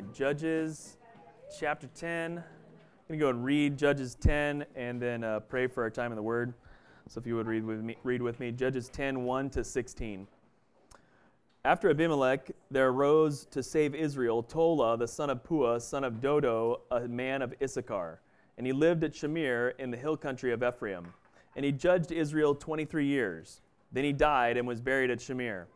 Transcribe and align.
right, 0.00 0.14
Judges 0.14 0.96
chapter 1.58 1.86
10. 1.88 2.38
I'm 2.38 2.44
going 3.08 3.18
to 3.18 3.24
go 3.24 3.28
and 3.28 3.44
read 3.44 3.76
Judges 3.76 4.14
10 4.14 4.64
and 4.74 5.00
then 5.00 5.24
uh, 5.24 5.40
pray 5.40 5.66
for 5.66 5.82
our 5.82 5.90
time 5.90 6.10
in 6.12 6.16
the 6.16 6.22
Word. 6.22 6.54
So 7.08 7.20
if 7.20 7.26
you 7.26 7.36
would 7.36 7.46
read 7.46 7.64
with 7.64 7.82
me, 7.82 7.96
read 8.02 8.22
with 8.22 8.40
me 8.40 8.52
Judges 8.52 8.88
10 8.88 9.24
1 9.24 9.50
to 9.50 9.64
16. 9.64 10.26
After 11.64 11.90
Abimelech, 11.90 12.50
there 12.70 12.88
arose 12.88 13.44
to 13.46 13.62
save 13.62 13.94
Israel 13.94 14.42
Tola, 14.42 14.96
the 14.96 15.08
son 15.08 15.28
of 15.28 15.44
Puah, 15.44 15.80
son 15.80 16.04
of 16.04 16.20
Dodo, 16.20 16.80
a 16.90 17.00
man 17.00 17.42
of 17.42 17.52
Issachar. 17.62 18.20
And 18.56 18.66
he 18.66 18.72
lived 18.72 19.04
at 19.04 19.12
Shamir 19.12 19.72
in 19.78 19.90
the 19.90 19.96
hill 19.98 20.16
country 20.16 20.52
of 20.52 20.62
Ephraim. 20.62 21.12
And 21.56 21.64
he 21.64 21.72
judged 21.72 22.10
Israel 22.10 22.54
23 22.54 23.04
years. 23.04 23.60
Then 23.92 24.04
he 24.04 24.12
died 24.12 24.56
and 24.56 24.66
was 24.66 24.80
buried 24.80 25.10
at 25.10 25.18
Shamir. 25.18 25.66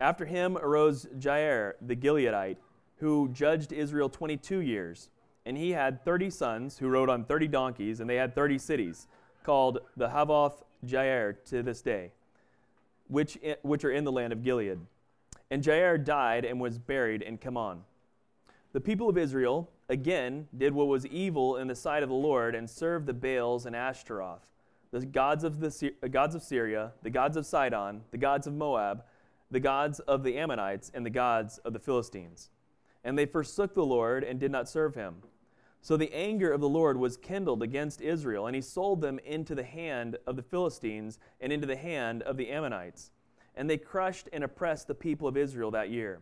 After 0.00 0.24
him 0.24 0.56
arose 0.56 1.06
Jair, 1.20 1.74
the 1.80 1.94
Gileadite 1.94 2.56
who 3.02 3.28
judged 3.32 3.72
Israel 3.72 4.08
22 4.08 4.60
years. 4.60 5.08
And 5.44 5.56
he 5.56 5.70
had 5.70 6.04
30 6.04 6.30
sons 6.30 6.78
who 6.78 6.88
rode 6.88 7.10
on 7.10 7.24
30 7.24 7.48
donkeys, 7.48 7.98
and 7.98 8.08
they 8.08 8.14
had 8.14 8.32
30 8.32 8.58
cities, 8.58 9.08
called 9.42 9.80
the 9.96 10.08
Havoth 10.08 10.62
Jair 10.86 11.34
to 11.46 11.64
this 11.64 11.82
day, 11.82 12.12
which, 13.08 13.38
which 13.62 13.84
are 13.84 13.90
in 13.90 14.04
the 14.04 14.12
land 14.12 14.32
of 14.32 14.44
Gilead. 14.44 14.78
And 15.50 15.64
Jair 15.64 16.02
died 16.02 16.44
and 16.44 16.60
was 16.60 16.78
buried 16.78 17.22
in 17.22 17.38
Kamon. 17.38 17.78
The 18.72 18.80
people 18.80 19.08
of 19.08 19.18
Israel, 19.18 19.68
again, 19.88 20.46
did 20.56 20.72
what 20.72 20.86
was 20.86 21.04
evil 21.06 21.56
in 21.56 21.66
the 21.66 21.74
sight 21.74 22.04
of 22.04 22.08
the 22.08 22.14
Lord 22.14 22.54
and 22.54 22.70
served 22.70 23.06
the 23.06 23.12
Baals 23.12 23.66
and 23.66 23.74
Ashtaroth, 23.74 24.46
the 24.92 25.04
gods 25.04 25.42
of, 25.42 25.58
the, 25.58 25.92
gods 26.08 26.36
of 26.36 26.42
Syria, 26.44 26.92
the 27.02 27.10
gods 27.10 27.36
of 27.36 27.46
Sidon, 27.46 28.02
the 28.12 28.18
gods 28.18 28.46
of 28.46 28.54
Moab, 28.54 29.02
the 29.50 29.60
gods 29.60 29.98
of 29.98 30.22
the 30.22 30.38
Ammonites, 30.38 30.92
and 30.94 31.04
the 31.04 31.10
gods 31.10 31.58
of 31.58 31.72
the 31.72 31.80
Philistines 31.80 32.50
and 33.04 33.18
they 33.18 33.26
forsook 33.26 33.74
the 33.74 33.84
Lord 33.84 34.24
and 34.24 34.38
did 34.38 34.52
not 34.52 34.68
serve 34.68 34.94
him. 34.94 35.16
So 35.80 35.96
the 35.96 36.12
anger 36.14 36.52
of 36.52 36.60
the 36.60 36.68
Lord 36.68 36.96
was 36.96 37.16
kindled 37.16 37.62
against 37.62 38.00
Israel, 38.00 38.46
and 38.46 38.54
he 38.54 38.62
sold 38.62 39.00
them 39.00 39.18
into 39.24 39.54
the 39.54 39.64
hand 39.64 40.16
of 40.26 40.36
the 40.36 40.42
Philistines 40.42 41.18
and 41.40 41.52
into 41.52 41.66
the 41.66 41.76
hand 41.76 42.22
of 42.22 42.36
the 42.36 42.50
Ammonites. 42.50 43.10
And 43.56 43.68
they 43.68 43.78
crushed 43.78 44.28
and 44.32 44.44
oppressed 44.44 44.86
the 44.86 44.94
people 44.94 45.26
of 45.26 45.36
Israel 45.36 45.72
that 45.72 45.90
year. 45.90 46.20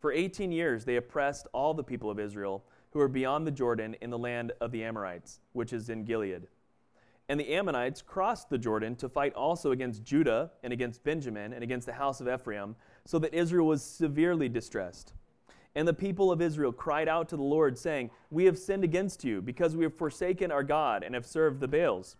For 0.00 0.10
18 0.10 0.50
years 0.50 0.84
they 0.84 0.96
oppressed 0.96 1.46
all 1.52 1.72
the 1.72 1.84
people 1.84 2.10
of 2.10 2.18
Israel 2.18 2.64
who 2.90 2.98
were 2.98 3.08
beyond 3.08 3.46
the 3.46 3.52
Jordan 3.52 3.94
in 4.00 4.10
the 4.10 4.18
land 4.18 4.52
of 4.60 4.72
the 4.72 4.82
Amorites, 4.82 5.38
which 5.52 5.72
is 5.72 5.88
in 5.88 6.04
Gilead. 6.04 6.48
And 7.28 7.38
the 7.38 7.54
Ammonites 7.54 8.02
crossed 8.02 8.50
the 8.50 8.58
Jordan 8.58 8.96
to 8.96 9.08
fight 9.08 9.34
also 9.34 9.70
against 9.70 10.04
Judah 10.04 10.50
and 10.62 10.72
against 10.72 11.02
Benjamin 11.04 11.52
and 11.52 11.62
against 11.62 11.86
the 11.86 11.92
house 11.92 12.20
of 12.20 12.28
Ephraim, 12.28 12.76
so 13.04 13.18
that 13.18 13.34
Israel 13.34 13.66
was 13.66 13.82
severely 13.82 14.48
distressed. 14.48 15.12
And 15.76 15.86
the 15.86 15.94
people 15.94 16.32
of 16.32 16.40
Israel 16.40 16.72
cried 16.72 17.06
out 17.06 17.28
to 17.28 17.36
the 17.36 17.42
Lord, 17.42 17.76
saying, 17.78 18.10
We 18.30 18.46
have 18.46 18.58
sinned 18.58 18.82
against 18.82 19.24
you, 19.24 19.42
because 19.42 19.76
we 19.76 19.84
have 19.84 19.94
forsaken 19.94 20.50
our 20.50 20.62
God 20.62 21.04
and 21.04 21.14
have 21.14 21.26
served 21.26 21.60
the 21.60 21.68
Baals. 21.68 22.16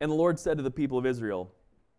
And 0.00 0.10
the 0.10 0.16
Lord 0.16 0.38
said 0.40 0.56
to 0.56 0.62
the 0.64 0.70
people 0.72 0.98
of 0.98 1.06
Israel, 1.06 1.52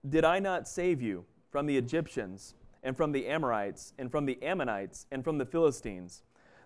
Did 0.08 0.26
I 0.26 0.40
not 0.40 0.68
save 0.68 1.02
you 1.02 1.24
from 1.50 1.66
the 1.66 1.78
Egyptians, 1.78 2.56
and 2.84 2.96
from 2.98 3.14
the 3.14 3.26
Amorites, 3.26 3.94
and 3.98 4.12
from 4.12 4.26
the 4.26 4.38
Ammonites, 4.44 5.08
and 5.12 5.24
from 5.24 5.38
the 5.38 5.46
Philistines, 5.46 6.24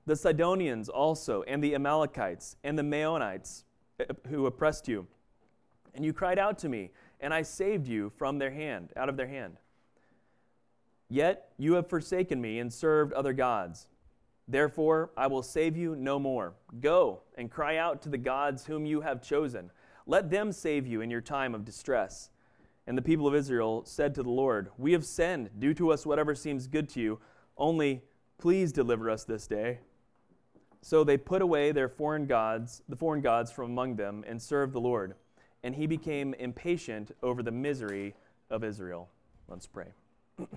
the 0.07 0.15
Sidonians 0.15 0.89
also, 0.89 1.43
and 1.43 1.63
the 1.63 1.75
Amalekites, 1.75 2.55
and 2.63 2.79
the 2.79 2.83
Maonites, 2.83 3.63
eh, 3.99 4.05
who 4.27 4.47
oppressed 4.47 4.87
you? 4.87 5.05
And 5.93 6.03
you 6.03 6.13
cried 6.13 6.39
out 6.39 6.57
to 6.59 6.69
me, 6.69 6.89
and 7.19 7.31
I 7.31 7.43
saved 7.43 7.87
you 7.87 8.09
from 8.09 8.39
their 8.39 8.51
hand, 8.51 8.91
out 8.97 9.07
of 9.07 9.17
their 9.17 9.27
hand. 9.27 9.57
Yet 11.11 11.51
you 11.57 11.73
have 11.73 11.87
forsaken 11.89 12.39
me 12.39 12.59
and 12.59 12.71
served 12.71 13.11
other 13.11 13.33
gods. 13.33 13.89
Therefore, 14.47 15.11
I 15.17 15.27
will 15.27 15.43
save 15.43 15.75
you 15.75 15.93
no 15.93 16.17
more. 16.17 16.53
Go 16.79 17.23
and 17.35 17.51
cry 17.51 17.75
out 17.75 18.01
to 18.03 18.09
the 18.09 18.17
gods 18.17 18.65
whom 18.65 18.85
you 18.85 19.01
have 19.01 19.21
chosen. 19.21 19.71
Let 20.05 20.29
them 20.29 20.53
save 20.53 20.87
you 20.87 21.01
in 21.01 21.11
your 21.11 21.19
time 21.19 21.53
of 21.53 21.65
distress. 21.65 22.29
And 22.87 22.97
the 22.97 23.01
people 23.01 23.27
of 23.27 23.35
Israel 23.35 23.83
said 23.83 24.15
to 24.15 24.23
the 24.23 24.29
Lord, 24.29 24.69
We 24.77 24.93
have 24.93 25.03
sinned. 25.03 25.49
Do 25.59 25.73
to 25.73 25.91
us 25.91 26.05
whatever 26.05 26.33
seems 26.33 26.65
good 26.65 26.87
to 26.91 27.01
you. 27.01 27.19
Only 27.57 28.03
please 28.37 28.71
deliver 28.71 29.09
us 29.09 29.25
this 29.25 29.47
day. 29.47 29.79
So 30.81 31.03
they 31.03 31.17
put 31.17 31.41
away 31.41 31.73
their 31.73 31.89
foreign 31.89 32.25
gods, 32.25 32.83
the 32.87 32.95
foreign 32.95 33.21
gods 33.21 33.51
from 33.51 33.65
among 33.65 33.97
them, 33.97 34.23
and 34.25 34.41
served 34.41 34.71
the 34.71 34.79
Lord. 34.79 35.15
And 35.61 35.75
he 35.75 35.87
became 35.87 36.33
impatient 36.35 37.11
over 37.21 37.43
the 37.43 37.51
misery 37.51 38.15
of 38.49 38.63
Israel. 38.63 39.09
Let's 39.49 39.67
pray. 39.67 39.87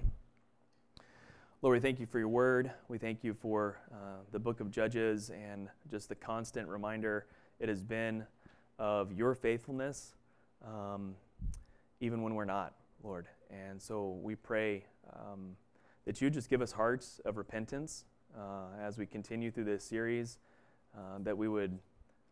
Lord, 1.64 1.76
we 1.76 1.80
thank 1.80 1.98
you 1.98 2.04
for 2.04 2.18
your 2.18 2.28
word. 2.28 2.70
We 2.88 2.98
thank 2.98 3.24
you 3.24 3.32
for 3.32 3.78
uh, 3.90 4.18
the 4.32 4.38
book 4.38 4.60
of 4.60 4.70
Judges 4.70 5.30
and 5.30 5.70
just 5.90 6.10
the 6.10 6.14
constant 6.14 6.68
reminder 6.68 7.24
it 7.58 7.70
has 7.70 7.82
been 7.82 8.26
of 8.78 9.14
your 9.14 9.34
faithfulness, 9.34 10.12
um, 10.62 11.14
even 12.02 12.20
when 12.20 12.34
we're 12.34 12.44
not, 12.44 12.74
Lord. 13.02 13.28
And 13.48 13.80
so 13.80 14.18
we 14.22 14.34
pray 14.34 14.84
um, 15.14 15.56
that 16.04 16.20
you 16.20 16.28
just 16.28 16.50
give 16.50 16.60
us 16.60 16.70
hearts 16.70 17.18
of 17.24 17.38
repentance 17.38 18.04
uh, 18.38 18.66
as 18.78 18.98
we 18.98 19.06
continue 19.06 19.50
through 19.50 19.64
this 19.64 19.84
series, 19.84 20.36
uh, 20.94 21.16
that 21.20 21.38
we 21.38 21.48
would 21.48 21.78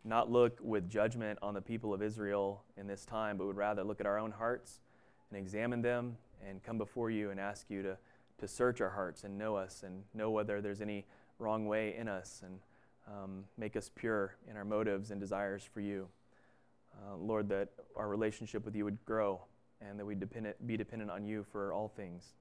not 0.04 0.30
look 0.30 0.58
with 0.60 0.90
judgment 0.90 1.38
on 1.40 1.54
the 1.54 1.62
people 1.62 1.94
of 1.94 2.02
Israel 2.02 2.64
in 2.76 2.86
this 2.86 3.06
time, 3.06 3.38
but 3.38 3.46
would 3.46 3.56
rather 3.56 3.82
look 3.82 3.98
at 3.98 4.04
our 4.04 4.18
own 4.18 4.32
hearts 4.32 4.80
and 5.30 5.40
examine 5.40 5.80
them 5.80 6.18
and 6.46 6.62
come 6.62 6.76
before 6.76 7.10
you 7.10 7.30
and 7.30 7.40
ask 7.40 7.70
you 7.70 7.82
to 7.82 7.96
to 8.42 8.48
search 8.48 8.80
our 8.80 8.90
hearts 8.90 9.22
and 9.22 9.38
know 9.38 9.54
us 9.54 9.84
and 9.84 10.02
know 10.14 10.30
whether 10.30 10.60
there's 10.60 10.80
any 10.80 11.06
wrong 11.38 11.66
way 11.66 11.94
in 11.96 12.08
us 12.08 12.42
and 12.44 12.58
um, 13.06 13.44
make 13.56 13.76
us 13.76 13.88
pure 13.94 14.34
in 14.50 14.56
our 14.56 14.64
motives 14.64 15.12
and 15.12 15.20
desires 15.20 15.62
for 15.72 15.80
you. 15.80 16.08
Uh, 16.92 17.16
Lord, 17.16 17.48
that 17.48 17.68
our 17.96 18.08
relationship 18.08 18.64
with 18.64 18.74
you 18.74 18.84
would 18.84 19.02
grow 19.04 19.40
and 19.80 19.98
that 19.98 20.04
we 20.04 20.16
dependent, 20.16 20.66
be 20.66 20.76
dependent 20.76 21.08
on 21.08 21.24
you 21.24 21.46
for 21.52 21.72
all 21.72 21.88
things. 21.88 22.34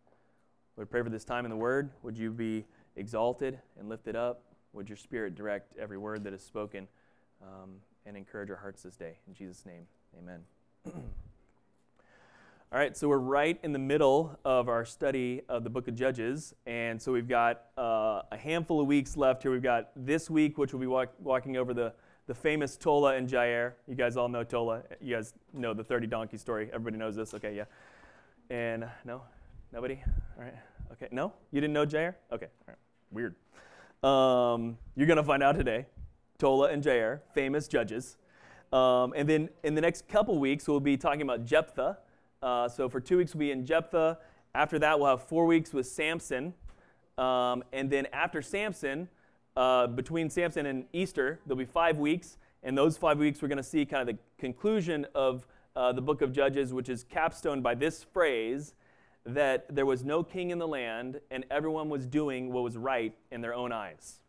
We 0.75 0.85
pray 0.85 1.03
for 1.03 1.09
this 1.09 1.23
time 1.23 1.45
in 1.45 1.51
the 1.51 1.57
Word. 1.57 1.91
Would 2.01 2.17
you 2.17 2.31
be 2.31 2.65
exalted 2.95 3.59
and 3.79 3.87
lifted 3.87 4.15
up? 4.15 4.41
Would 4.73 4.89
your 4.89 4.97
Spirit 4.97 5.35
direct 5.35 5.77
every 5.77 5.99
word 5.99 6.23
that 6.23 6.33
is 6.33 6.41
spoken 6.41 6.87
um, 7.43 7.75
and 8.07 8.17
encourage 8.17 8.49
our 8.49 8.55
hearts 8.55 8.81
this 8.81 8.95
day? 8.95 9.17
In 9.27 9.35
Jesus' 9.35 9.65
name, 9.67 9.85
amen. 10.17 10.41
All 12.73 12.79
right, 12.79 12.95
so 12.95 13.09
we're 13.09 13.17
right 13.17 13.59
in 13.63 13.73
the 13.73 13.79
middle 13.79 14.39
of 14.45 14.69
our 14.69 14.85
study 14.85 15.41
of 15.49 15.65
the 15.65 15.69
book 15.69 15.89
of 15.89 15.95
Judges. 15.95 16.55
And 16.65 17.01
so 17.01 17.11
we've 17.11 17.27
got 17.27 17.63
uh, 17.77 18.21
a 18.31 18.37
handful 18.37 18.79
of 18.79 18.87
weeks 18.87 19.17
left 19.17 19.41
here. 19.41 19.51
We've 19.51 19.61
got 19.61 19.89
this 19.93 20.29
week, 20.29 20.57
which 20.57 20.71
we'll 20.71 20.79
be 20.79 20.87
walk- 20.87 21.13
walking 21.19 21.57
over 21.57 21.73
the, 21.73 21.91
the 22.27 22.33
famous 22.33 22.77
Tola 22.77 23.15
and 23.15 23.27
Jair. 23.27 23.73
You 23.89 23.95
guys 23.95 24.15
all 24.15 24.29
know 24.29 24.45
Tola. 24.45 24.83
You 25.01 25.17
guys 25.17 25.33
know 25.51 25.73
the 25.73 25.83
30 25.83 26.07
donkey 26.07 26.37
story. 26.37 26.69
Everybody 26.71 26.95
knows 26.95 27.17
this. 27.17 27.33
Okay, 27.33 27.53
yeah. 27.57 27.65
And 28.49 28.85
no? 29.03 29.23
Nobody? 29.73 30.01
All 30.37 30.45
right. 30.45 30.55
Okay, 30.93 31.09
no? 31.11 31.33
You 31.51 31.59
didn't 31.59 31.73
know 31.73 31.85
Jair? 31.85 32.15
Okay, 32.31 32.47
all 32.69 32.69
right. 32.69 32.77
Weird. 33.11 33.35
Um, 34.01 34.77
you're 34.95 35.07
going 35.07 35.17
to 35.17 35.23
find 35.23 35.43
out 35.43 35.57
today. 35.57 35.87
Tola 36.37 36.69
and 36.69 36.81
Jair, 36.81 37.19
famous 37.33 37.67
judges. 37.67 38.15
Um, 38.71 39.11
and 39.13 39.27
then 39.27 39.49
in 39.61 39.75
the 39.75 39.81
next 39.81 40.07
couple 40.07 40.39
weeks, 40.39 40.69
we'll 40.69 40.79
be 40.79 40.95
talking 40.95 41.21
about 41.21 41.43
Jephthah. 41.45 41.97
Uh, 42.41 42.67
so 42.67 42.89
for 42.89 42.99
two 42.99 43.17
weeks, 43.17 43.35
we'll 43.35 43.39
be 43.39 43.51
in 43.51 43.65
Jephthah. 43.65 44.17
After 44.55 44.79
that, 44.79 44.99
we'll 44.99 45.09
have 45.09 45.23
four 45.23 45.45
weeks 45.45 45.73
with 45.73 45.87
Samson. 45.87 46.53
Um, 47.17 47.63
and 47.71 47.89
then 47.89 48.07
after 48.13 48.41
Samson, 48.41 49.09
uh, 49.55 49.87
between 49.87 50.29
Samson 50.29 50.65
and 50.65 50.85
Easter, 50.91 51.39
there'll 51.45 51.57
be 51.57 51.65
five 51.65 51.97
weeks. 51.97 52.37
And 52.63 52.77
those 52.77 52.97
five 52.97 53.19
weeks, 53.19 53.41
we're 53.41 53.47
going 53.47 53.57
to 53.57 53.63
see 53.63 53.85
kind 53.85 54.07
of 54.09 54.15
the 54.15 54.21
conclusion 54.39 55.05
of 55.13 55.45
uh, 55.75 55.91
the 55.91 56.01
book 56.01 56.21
of 56.21 56.31
Judges, 56.31 56.73
which 56.73 56.89
is 56.89 57.03
capstone 57.03 57.61
by 57.61 57.75
this 57.75 58.03
phrase 58.03 58.73
that 59.25 59.73
there 59.73 59.85
was 59.85 60.03
no 60.03 60.23
king 60.23 60.49
in 60.49 60.57
the 60.57 60.67
land, 60.67 61.19
and 61.29 61.45
everyone 61.51 61.89
was 61.89 62.07
doing 62.07 62.51
what 62.51 62.63
was 62.63 62.75
right 62.75 63.13
in 63.31 63.41
their 63.41 63.53
own 63.53 63.71
eyes. 63.71 64.19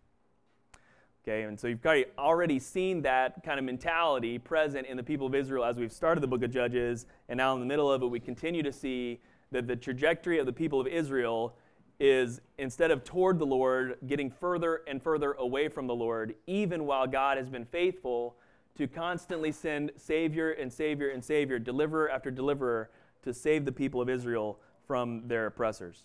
Okay, 1.25 1.43
and 1.43 1.59
so 1.59 1.69
you've 1.69 1.87
already 2.19 2.59
seen 2.59 3.03
that 3.03 3.45
kind 3.45 3.61
of 3.61 3.65
mentality 3.65 4.41
present 4.41 4.89
in 4.89 4.97
the 4.97 5.05
people 5.05 5.25
of 5.25 5.37
Israel 5.37 5.65
as 5.65 5.77
we've 5.77 5.93
started 5.93 6.21
the 6.21 6.27
book 6.27 6.43
of 6.43 6.51
Judges, 6.51 7.07
and 7.29 7.39
now 7.39 7.55
in 7.55 7.61
the 7.61 7.67
middle 7.67 7.93
of 7.93 8.03
it, 8.03 8.07
we 8.07 8.19
continue 8.19 8.61
to 8.65 8.73
see 8.73 9.21
that 9.53 9.69
the 9.69 9.77
trajectory 9.77 10.41
of 10.41 10.47
the 10.47 10.53
people 10.53 10.81
of 10.81 10.89
Israel 10.89 11.55
is 12.01 12.41
instead 12.59 12.91
of 12.91 13.05
toward 13.05 13.39
the 13.39 13.47
Lord, 13.47 13.99
getting 14.09 14.33
further 14.33 14.83
and 14.89 15.01
further 15.01 15.35
away 15.35 15.69
from 15.69 15.87
the 15.87 15.95
Lord, 15.95 16.35
even 16.49 16.87
while 16.87 17.07
God 17.07 17.39
has 17.39 17.49
been 17.49 17.67
faithful 17.67 18.35
to 18.75 18.89
constantly 18.89 19.53
send 19.53 19.93
Savior 19.97 20.51
and 20.51 20.73
Savior 20.73 21.11
and 21.11 21.25
Savior, 21.25 21.61
deliverer 21.61 22.11
after 22.11 22.33
deliverer, 22.33 22.91
to 23.23 23.33
save 23.33 23.65
the 23.65 23.71
people 23.71 24.01
of 24.01 24.09
Israel 24.09 24.59
from 24.89 25.29
their 25.29 25.47
oppressors. 25.47 26.03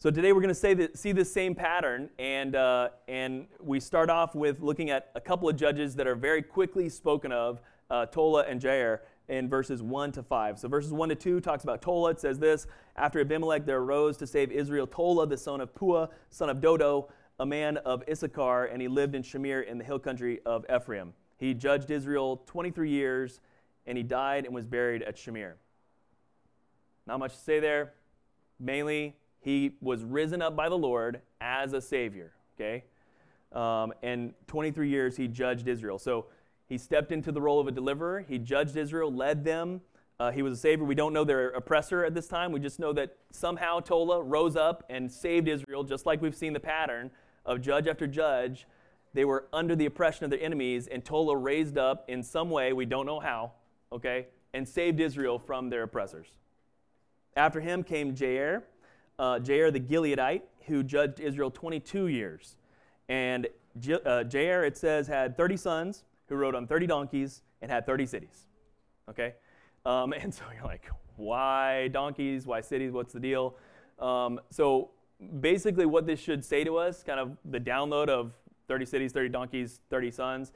So 0.00 0.12
today 0.12 0.32
we're 0.32 0.42
going 0.42 0.54
to 0.54 0.90
see 0.96 1.10
this 1.10 1.32
same 1.32 1.56
pattern, 1.56 2.08
and, 2.20 2.54
uh, 2.54 2.90
and 3.08 3.48
we 3.58 3.80
start 3.80 4.10
off 4.10 4.36
with 4.36 4.60
looking 4.60 4.90
at 4.90 5.10
a 5.16 5.20
couple 5.20 5.48
of 5.48 5.56
judges 5.56 5.96
that 5.96 6.06
are 6.06 6.14
very 6.14 6.40
quickly 6.40 6.88
spoken 6.88 7.32
of, 7.32 7.60
uh, 7.90 8.06
Tola 8.06 8.44
and 8.44 8.60
Jair, 8.60 9.00
in 9.26 9.48
verses 9.48 9.82
1 9.82 10.12
to 10.12 10.22
5. 10.22 10.60
So 10.60 10.68
verses 10.68 10.92
1 10.92 11.08
to 11.08 11.16
2 11.16 11.40
talks 11.40 11.64
about 11.64 11.82
Tola. 11.82 12.10
It 12.10 12.20
says 12.20 12.38
this, 12.38 12.68
After 12.94 13.20
Abimelech 13.20 13.66
there 13.66 13.78
arose 13.78 14.16
to 14.18 14.26
save 14.28 14.52
Israel 14.52 14.86
Tola, 14.86 15.26
the 15.26 15.36
son 15.36 15.60
of 15.60 15.74
Puah, 15.74 16.06
son 16.30 16.48
of 16.48 16.60
Dodo, 16.60 17.08
a 17.40 17.44
man 17.44 17.78
of 17.78 18.04
Issachar, 18.08 18.66
and 18.66 18.80
he 18.80 18.86
lived 18.86 19.16
in 19.16 19.24
Shamir 19.24 19.66
in 19.66 19.78
the 19.78 19.84
hill 19.84 19.98
country 19.98 20.38
of 20.46 20.64
Ephraim. 20.72 21.12
He 21.38 21.54
judged 21.54 21.90
Israel 21.90 22.44
23 22.46 22.88
years, 22.88 23.40
and 23.84 23.98
he 23.98 24.04
died 24.04 24.44
and 24.44 24.54
was 24.54 24.64
buried 24.64 25.02
at 25.02 25.16
Shamir. 25.16 25.54
Not 27.04 27.18
much 27.18 27.34
to 27.34 27.40
say 27.40 27.58
there. 27.58 27.94
Mainly, 28.60 29.16
he 29.40 29.72
was 29.80 30.04
risen 30.04 30.42
up 30.42 30.56
by 30.56 30.68
the 30.68 30.78
Lord 30.78 31.20
as 31.40 31.72
a 31.72 31.80
Savior, 31.80 32.32
okay? 32.56 32.84
Um, 33.52 33.92
and 34.02 34.34
23 34.46 34.88
years 34.88 35.16
he 35.16 35.28
judged 35.28 35.68
Israel. 35.68 35.98
So 35.98 36.26
he 36.68 36.76
stepped 36.76 37.12
into 37.12 37.32
the 37.32 37.40
role 37.40 37.60
of 37.60 37.66
a 37.66 37.72
deliverer. 37.72 38.24
He 38.28 38.38
judged 38.38 38.76
Israel, 38.76 39.12
led 39.12 39.44
them. 39.44 39.80
Uh, 40.20 40.32
he 40.32 40.42
was 40.42 40.52
a 40.52 40.60
savior. 40.60 40.84
We 40.84 40.96
don't 40.96 41.12
know 41.12 41.24
their 41.24 41.50
oppressor 41.50 42.04
at 42.04 42.12
this 42.12 42.26
time. 42.26 42.50
We 42.50 42.58
just 42.58 42.80
know 42.80 42.92
that 42.92 43.16
somehow 43.30 43.80
Tola 43.80 44.20
rose 44.20 44.56
up 44.56 44.84
and 44.90 45.10
saved 45.10 45.46
Israel, 45.46 45.84
just 45.84 46.06
like 46.06 46.20
we've 46.20 46.34
seen 46.34 46.52
the 46.52 46.60
pattern 46.60 47.10
of 47.46 47.60
judge 47.60 47.86
after 47.86 48.06
judge. 48.06 48.66
They 49.14 49.24
were 49.24 49.46
under 49.52 49.76
the 49.76 49.86
oppression 49.86 50.24
of 50.24 50.30
their 50.30 50.42
enemies, 50.42 50.88
and 50.88 51.04
Tola 51.04 51.36
raised 51.36 51.78
up 51.78 52.04
in 52.08 52.22
some 52.22 52.50
way, 52.50 52.72
we 52.72 52.84
don't 52.84 53.06
know 53.06 53.20
how, 53.20 53.52
okay, 53.92 54.26
and 54.52 54.68
saved 54.68 55.00
Israel 55.00 55.38
from 55.38 55.70
their 55.70 55.84
oppressors. 55.84 56.26
After 57.36 57.60
him 57.60 57.84
came 57.84 58.14
Jair, 58.14 58.62
uh, 59.18 59.38
Jair 59.38 59.72
the 59.72 59.80
Gileadite, 59.80 60.42
who 60.66 60.82
judged 60.82 61.20
Israel 61.20 61.50
22 61.50 62.08
years. 62.08 62.56
And 63.08 63.46
J- 63.78 63.94
uh, 63.94 64.24
Jair, 64.24 64.66
it 64.66 64.76
says, 64.76 65.06
had 65.06 65.36
30 65.36 65.56
sons 65.56 66.04
who 66.28 66.36
rode 66.36 66.54
on 66.54 66.66
30 66.66 66.86
donkeys 66.86 67.42
and 67.62 67.70
had 67.70 67.86
30 67.86 68.06
cities. 68.06 68.46
Okay? 69.08 69.34
Um, 69.86 70.12
and 70.18 70.32
so 70.32 70.44
you're 70.54 70.64
like, 70.64 70.88
why 71.16 71.88
donkeys? 71.88 72.46
Why 72.46 72.60
cities? 72.60 72.92
What's 72.92 73.12
the 73.12 73.20
deal? 73.20 73.56
Um, 73.98 74.40
so 74.50 74.90
basically, 75.40 75.86
what 75.86 76.06
this 76.06 76.20
should 76.20 76.44
say 76.44 76.64
to 76.64 76.76
us, 76.76 77.02
kind 77.02 77.18
of 77.18 77.36
the 77.44 77.58
download 77.58 78.08
of 78.08 78.32
30 78.68 78.84
cities, 78.84 79.12
30 79.12 79.30
donkeys, 79.30 79.80
30 79.90 80.10
sons. 80.10 80.52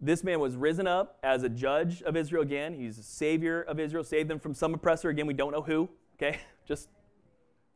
This 0.00 0.24
man 0.24 0.40
was 0.40 0.56
risen 0.56 0.86
up 0.86 1.18
as 1.22 1.44
a 1.44 1.48
judge 1.48 2.02
of 2.02 2.16
Israel 2.16 2.42
again. 2.42 2.74
He's 2.74 2.98
a 2.98 3.02
savior 3.02 3.62
of 3.62 3.78
Israel, 3.78 4.02
saved 4.02 4.28
them 4.28 4.40
from 4.40 4.54
some 4.54 4.74
oppressor. 4.74 5.08
Again, 5.08 5.26
we 5.26 5.34
don't 5.34 5.52
know 5.52 5.62
who, 5.62 5.88
okay? 6.16 6.40
Just, 6.66 6.88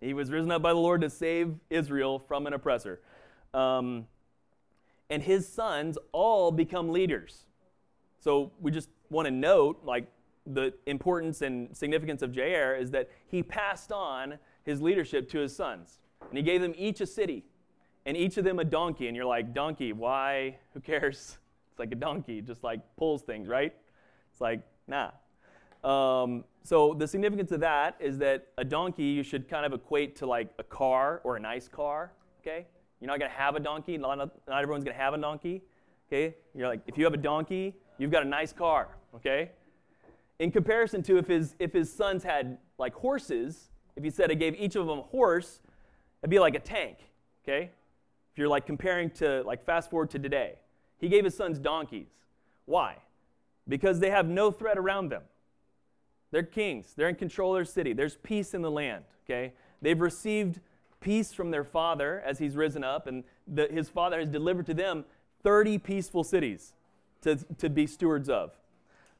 he 0.00 0.14
was 0.14 0.30
risen 0.30 0.50
up 0.50 0.62
by 0.62 0.72
the 0.72 0.78
Lord 0.78 1.00
to 1.00 1.10
save 1.10 1.54
Israel 1.70 2.18
from 2.18 2.46
an 2.46 2.52
oppressor. 2.52 3.00
Um, 3.52 4.06
and 5.10 5.22
his 5.22 5.48
sons 5.48 5.98
all 6.12 6.52
become 6.52 6.90
leaders. 6.90 7.44
So 8.20 8.52
we 8.60 8.70
just 8.70 8.88
want 9.10 9.26
to 9.26 9.30
note, 9.30 9.80
like, 9.84 10.06
the 10.46 10.72
importance 10.86 11.42
and 11.42 11.76
significance 11.76 12.22
of 12.22 12.32
Jair 12.32 12.80
is 12.80 12.90
that 12.92 13.10
he 13.26 13.42
passed 13.42 13.92
on 13.92 14.38
his 14.64 14.80
leadership 14.80 15.28
to 15.30 15.38
his 15.38 15.54
sons. 15.54 15.98
And 16.28 16.36
he 16.36 16.42
gave 16.42 16.60
them 16.60 16.74
each 16.76 17.00
a 17.00 17.06
city 17.06 17.44
and 18.06 18.16
each 18.16 18.36
of 18.36 18.44
them 18.44 18.58
a 18.58 18.64
donkey. 18.64 19.08
And 19.08 19.16
you're 19.16 19.26
like, 19.26 19.52
donkey, 19.52 19.92
why? 19.92 20.58
Who 20.74 20.80
cares? 20.80 21.38
It's 21.70 21.78
like 21.78 21.92
a 21.92 21.94
donkey, 21.94 22.40
just 22.40 22.64
like 22.64 22.80
pulls 22.96 23.22
things, 23.22 23.46
right? 23.46 23.72
It's 24.32 24.40
like, 24.40 24.62
nah. 24.88 25.12
Um, 25.84 26.44
so 26.64 26.94
the 26.94 27.06
significance 27.06 27.52
of 27.52 27.60
that 27.60 27.96
is 28.00 28.18
that 28.18 28.48
a 28.58 28.64
donkey 28.64 29.04
you 29.04 29.22
should 29.22 29.48
kind 29.48 29.64
of 29.64 29.72
equate 29.72 30.16
to 30.16 30.26
like 30.26 30.48
a 30.58 30.64
car 30.64 31.20
or 31.24 31.36
a 31.36 31.40
nice 31.40 31.68
car, 31.68 32.12
okay? 32.40 32.66
You're 33.00 33.06
not 33.06 33.20
to 33.20 33.28
have 33.28 33.54
a 33.54 33.60
donkey. 33.60 33.96
Not, 33.96 34.18
not 34.18 34.62
everyone's 34.62 34.84
to 34.84 34.92
have 34.92 35.14
a 35.14 35.18
donkey, 35.18 35.62
okay? 36.08 36.34
You're 36.54 36.68
like, 36.68 36.80
if 36.86 36.98
you 36.98 37.04
have 37.04 37.14
a 37.14 37.18
donkey, 37.18 37.74
you've 37.96 38.10
got 38.10 38.22
a 38.22 38.28
nice 38.28 38.52
car, 38.52 38.88
okay? 39.14 39.50
In 40.40 40.50
comparison 40.50 41.02
to 41.04 41.18
if 41.18 41.26
his, 41.26 41.54
if 41.58 41.72
his 41.72 41.92
sons 41.92 42.22
had 42.22 42.58
like 42.76 42.94
horses, 42.94 43.70
if 43.96 44.04
he 44.04 44.10
said 44.10 44.30
I 44.30 44.34
gave 44.34 44.54
each 44.54 44.76
of 44.76 44.86
them 44.86 44.98
a 44.98 45.02
horse, 45.02 45.60
it'd 46.22 46.30
be 46.30 46.38
like 46.38 46.54
a 46.54 46.60
tank, 46.60 46.98
okay? 47.44 47.70
If 48.32 48.38
you're 48.38 48.48
like 48.48 48.66
comparing 48.66 49.10
to, 49.12 49.42
like 49.42 49.64
fast 49.64 49.90
forward 49.90 50.10
to 50.10 50.18
today, 50.18 50.56
he 50.98 51.08
gave 51.08 51.24
his 51.24 51.36
sons 51.36 51.58
donkeys. 51.58 52.10
Why? 52.66 52.96
Because 53.68 54.00
they 54.00 54.10
have 54.10 54.28
no 54.28 54.50
threat 54.50 54.76
around 54.76 55.08
them. 55.08 55.22
They're 56.30 56.42
kings, 56.42 56.92
they're 56.96 57.08
in 57.08 57.14
control 57.14 57.54
of 57.54 57.58
their 57.58 57.64
city, 57.64 57.92
there's 57.92 58.16
peace 58.16 58.54
in 58.54 58.62
the 58.62 58.70
land, 58.70 59.04
okay? 59.24 59.52
They've 59.80 60.00
received 60.00 60.60
peace 61.00 61.32
from 61.32 61.50
their 61.50 61.64
father 61.64 62.22
as 62.26 62.38
he's 62.38 62.56
risen 62.56 62.84
up, 62.84 63.06
and 63.06 63.24
the, 63.46 63.68
his 63.68 63.88
father 63.88 64.18
has 64.18 64.28
delivered 64.28 64.66
to 64.66 64.74
them 64.74 65.04
30 65.42 65.78
peaceful 65.78 66.24
cities 66.24 66.74
to, 67.22 67.36
to 67.58 67.70
be 67.70 67.86
stewards 67.86 68.28
of. 68.28 68.52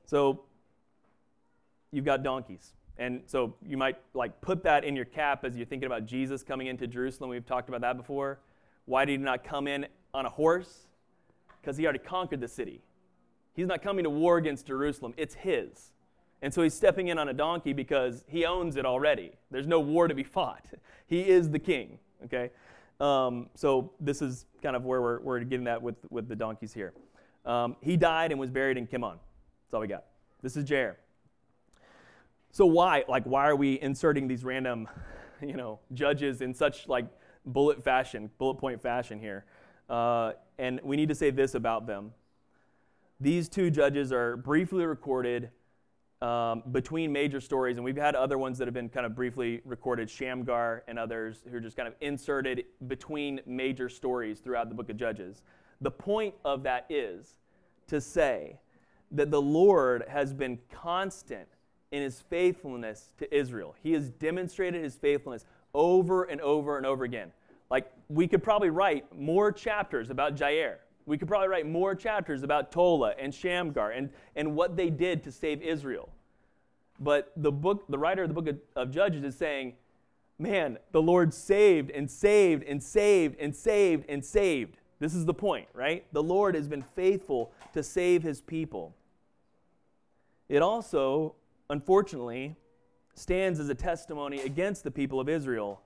So 0.04 0.42
you've 1.92 2.04
got 2.04 2.22
donkeys. 2.22 2.72
And 2.98 3.22
so 3.26 3.54
you 3.64 3.76
might 3.76 3.96
like 4.12 4.40
put 4.40 4.64
that 4.64 4.84
in 4.84 4.96
your 4.96 5.04
cap 5.04 5.44
as 5.44 5.56
you're 5.56 5.66
thinking 5.66 5.86
about 5.86 6.04
Jesus 6.04 6.42
coming 6.42 6.66
into 6.66 6.86
Jerusalem. 6.86 7.30
We've 7.30 7.46
talked 7.46 7.68
about 7.68 7.80
that 7.82 7.96
before. 7.96 8.40
Why 8.86 9.04
did 9.04 9.12
he 9.12 9.24
not 9.24 9.44
come 9.44 9.68
in 9.68 9.86
on 10.12 10.26
a 10.26 10.30
horse? 10.30 10.86
Because 11.60 11.76
he 11.76 11.84
already 11.84 12.00
conquered 12.00 12.40
the 12.40 12.48
city. 12.48 12.82
He's 13.54 13.66
not 13.66 13.82
coming 13.82 14.04
to 14.04 14.10
war 14.10 14.36
against 14.36 14.66
Jerusalem, 14.66 15.14
it's 15.16 15.34
his. 15.34 15.92
And 16.42 16.52
so 16.54 16.62
he's 16.62 16.74
stepping 16.74 17.08
in 17.08 17.18
on 17.18 17.28
a 17.28 17.32
donkey 17.32 17.72
because 17.72 18.24
he 18.28 18.44
owns 18.44 18.76
it 18.76 18.86
already. 18.86 19.32
There's 19.50 19.66
no 19.66 19.80
war 19.80 20.08
to 20.08 20.14
be 20.14 20.24
fought. 20.24 20.66
He 21.10 21.22
is 21.26 21.48
the 21.48 21.58
king, 21.58 21.98
okay? 22.26 22.50
Um, 23.00 23.48
so 23.54 23.92
this 23.98 24.20
is 24.20 24.44
kind 24.62 24.76
of 24.76 24.84
where 24.84 25.00
we're, 25.00 25.20
we're 25.20 25.40
getting 25.40 25.64
that 25.64 25.80
with, 25.80 25.96
with 26.10 26.28
the 26.28 26.36
donkeys 26.36 26.74
here. 26.74 26.92
Um, 27.46 27.76
he 27.80 27.96
died 27.96 28.30
and 28.30 28.38
was 28.38 28.50
buried 28.50 28.76
in 28.76 28.86
Kimon. 28.86 29.12
That's 29.12 29.72
all 29.72 29.80
we 29.80 29.86
got. 29.86 30.04
This 30.42 30.54
is 30.54 30.66
Jair. 30.66 30.96
So 32.52 32.66
why, 32.66 33.04
like, 33.08 33.24
why 33.24 33.48
are 33.48 33.56
we 33.56 33.80
inserting 33.80 34.28
these 34.28 34.44
random, 34.44 34.86
you 35.40 35.54
know, 35.54 35.78
judges 35.94 36.42
in 36.42 36.52
such 36.52 36.88
like 36.88 37.06
bullet 37.46 37.82
fashion, 37.82 38.30
bullet 38.36 38.56
point 38.56 38.82
fashion 38.82 39.18
here? 39.18 39.46
Uh, 39.88 40.32
and 40.58 40.78
we 40.82 40.96
need 40.96 41.08
to 41.08 41.14
say 41.14 41.30
this 41.30 41.54
about 41.54 41.86
them. 41.86 42.12
These 43.18 43.48
two 43.48 43.70
judges 43.70 44.12
are 44.12 44.36
briefly 44.36 44.84
recorded 44.84 45.50
um, 46.20 46.62
between 46.72 47.12
major 47.12 47.40
stories, 47.40 47.76
and 47.76 47.84
we've 47.84 47.96
had 47.96 48.14
other 48.14 48.38
ones 48.38 48.58
that 48.58 48.66
have 48.66 48.74
been 48.74 48.88
kind 48.88 49.06
of 49.06 49.14
briefly 49.14 49.60
recorded, 49.64 50.10
Shamgar 50.10 50.82
and 50.88 50.98
others, 50.98 51.44
who 51.48 51.56
are 51.56 51.60
just 51.60 51.76
kind 51.76 51.86
of 51.86 51.94
inserted 52.00 52.64
between 52.88 53.40
major 53.46 53.88
stories 53.88 54.40
throughout 54.40 54.68
the 54.68 54.74
book 54.74 54.88
of 54.88 54.96
Judges. 54.96 55.42
The 55.80 55.90
point 55.90 56.34
of 56.44 56.64
that 56.64 56.86
is 56.88 57.38
to 57.86 58.00
say 58.00 58.58
that 59.12 59.30
the 59.30 59.40
Lord 59.40 60.04
has 60.08 60.34
been 60.34 60.58
constant 60.72 61.48
in 61.92 62.02
his 62.02 62.20
faithfulness 62.20 63.10
to 63.18 63.34
Israel. 63.34 63.74
He 63.82 63.92
has 63.92 64.10
demonstrated 64.10 64.82
his 64.82 64.96
faithfulness 64.96 65.46
over 65.72 66.24
and 66.24 66.40
over 66.40 66.76
and 66.76 66.84
over 66.84 67.04
again. 67.04 67.32
Like, 67.70 67.90
we 68.08 68.26
could 68.26 68.42
probably 68.42 68.70
write 68.70 69.04
more 69.16 69.52
chapters 69.52 70.10
about 70.10 70.34
Jair. 70.34 70.76
We 71.06 71.16
could 71.16 71.28
probably 71.28 71.48
write 71.48 71.66
more 71.66 71.94
chapters 71.94 72.42
about 72.42 72.72
Tola 72.72 73.14
and 73.18 73.34
Shamgar 73.34 73.92
and, 73.92 74.10
and 74.36 74.54
what 74.54 74.76
they 74.76 74.90
did 74.90 75.22
to 75.24 75.32
save 75.32 75.62
Israel. 75.62 76.10
But 77.00 77.32
the 77.36 77.52
book, 77.52 77.84
the 77.88 77.98
writer 77.98 78.22
of 78.22 78.28
the 78.28 78.34
book 78.34 78.48
of, 78.48 78.58
of 78.74 78.90
Judges 78.90 79.24
is 79.24 79.36
saying, 79.36 79.74
man, 80.38 80.78
the 80.92 81.02
Lord 81.02 81.32
saved 81.32 81.90
and 81.90 82.10
saved 82.10 82.64
and 82.64 82.82
saved 82.82 83.36
and 83.38 83.54
saved 83.54 84.04
and 84.08 84.24
saved. 84.24 84.76
This 84.98 85.14
is 85.14 85.26
the 85.26 85.34
point, 85.34 85.68
right? 85.74 86.04
The 86.12 86.22
Lord 86.22 86.54
has 86.54 86.66
been 86.66 86.82
faithful 86.82 87.52
to 87.72 87.82
save 87.82 88.22
his 88.22 88.40
people. 88.40 88.94
It 90.48 90.60
also 90.60 91.34
unfortunately, 91.70 92.56
stands 93.14 93.60
as 93.60 93.68
a 93.68 93.74
testimony 93.74 94.40
against 94.40 94.84
the 94.84 94.90
people 94.90 95.20
of 95.20 95.28
Israel. 95.28 95.82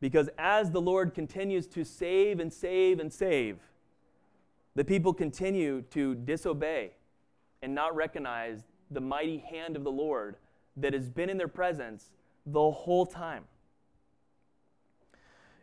Because 0.00 0.28
as 0.38 0.70
the 0.70 0.80
Lord 0.80 1.14
continues 1.14 1.66
to 1.68 1.84
save 1.84 2.38
and 2.38 2.52
save 2.52 3.00
and 3.00 3.12
save, 3.12 3.58
the 4.74 4.84
people 4.84 5.12
continue 5.12 5.82
to 5.90 6.14
disobey 6.14 6.92
and 7.62 7.74
not 7.74 7.96
recognize 7.96 8.64
the 8.90 9.00
mighty 9.00 9.38
hand 9.38 9.74
of 9.74 9.84
the 9.84 9.90
Lord 9.90 10.36
that 10.76 10.92
has 10.92 11.08
been 11.08 11.30
in 11.30 11.38
their 11.38 11.48
presence 11.48 12.10
the 12.44 12.70
whole 12.70 13.06
time. 13.06 13.44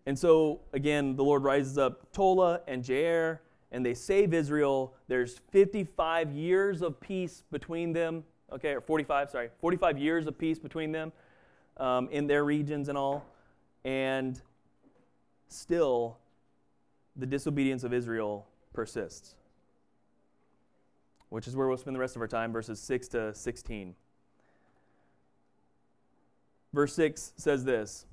And 0.06 0.18
so, 0.18 0.62
again, 0.74 1.16
the 1.16 1.24
Lord 1.24 1.44
rises 1.44 1.78
up 1.78 2.12
Tola 2.12 2.62
and 2.68 2.84
Jair, 2.84 3.40
and 3.72 3.86
they 3.86 3.94
save 3.94 4.34
Israel. 4.34 4.94
There's 5.08 5.40
55 5.52 6.32
years 6.32 6.82
of 6.82 7.00
peace 7.00 7.44
between 7.52 7.94
them 7.94 8.24
okay, 8.54 8.74
or 8.74 8.82
45, 8.82 9.32
sorry, 9.32 9.50
45 9.60 9.98
years 9.98 10.28
of 10.28 10.38
peace 10.38 10.60
between 10.60 10.92
them 10.92 11.12
um, 11.78 12.08
in 12.12 12.28
their 12.28 12.46
regions 12.46 12.88
and 12.90 12.98
all. 12.98 13.26
And 13.84 14.40
still, 15.48 16.18
the 17.16 17.26
disobedience 17.26 17.84
of 17.84 17.94
Israel 17.94 18.48
persists, 18.74 19.36
which 21.30 21.48
is 21.48 21.56
where 21.56 21.68
we'll 21.68 21.78
spend 21.78 21.96
the 21.96 22.00
rest 22.00 22.16
of 22.16 22.22
our 22.22 22.28
time, 22.28 22.54
verses 22.54 22.80
6 22.80 23.08
to 23.10 23.34
16. 23.34 23.96
Verse 26.74 26.94
6 26.96 27.34
says 27.38 27.64
this 27.64 28.06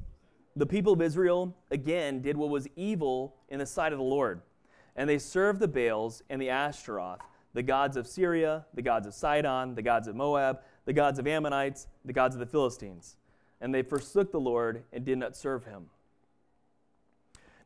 The 0.56 0.66
people 0.66 0.92
of 0.92 1.02
Israel 1.02 1.56
again 1.70 2.20
did 2.20 2.36
what 2.36 2.50
was 2.50 2.68
evil 2.76 3.36
in 3.48 3.58
the 3.58 3.66
sight 3.66 3.92
of 3.92 3.98
the 3.98 4.04
Lord, 4.04 4.42
and 4.96 5.08
they 5.08 5.18
served 5.18 5.60
the 5.60 5.68
Baals 5.68 6.22
and 6.28 6.40
the 6.40 6.50
Ashtaroth 6.50 7.20
the 7.52 7.62
gods 7.62 7.96
of 7.96 8.06
Syria, 8.06 8.64
the 8.74 8.82
gods 8.82 9.06
of 9.06 9.14
Sidon, 9.14 9.74
the 9.74 9.82
gods 9.82 10.06
of 10.06 10.14
Moab, 10.14 10.60
the 10.84 10.92
gods 10.92 11.18
of 11.18 11.26
Ammonites, 11.26 11.88
the 12.04 12.12
gods 12.12 12.34
of 12.34 12.40
the 12.40 12.46
Philistines. 12.46 13.16
And 13.60 13.74
they 13.74 13.82
forsook 13.82 14.32
the 14.32 14.40
Lord 14.40 14.84
and 14.92 15.04
did 15.04 15.18
not 15.18 15.36
serve 15.36 15.64
him. 15.64 15.86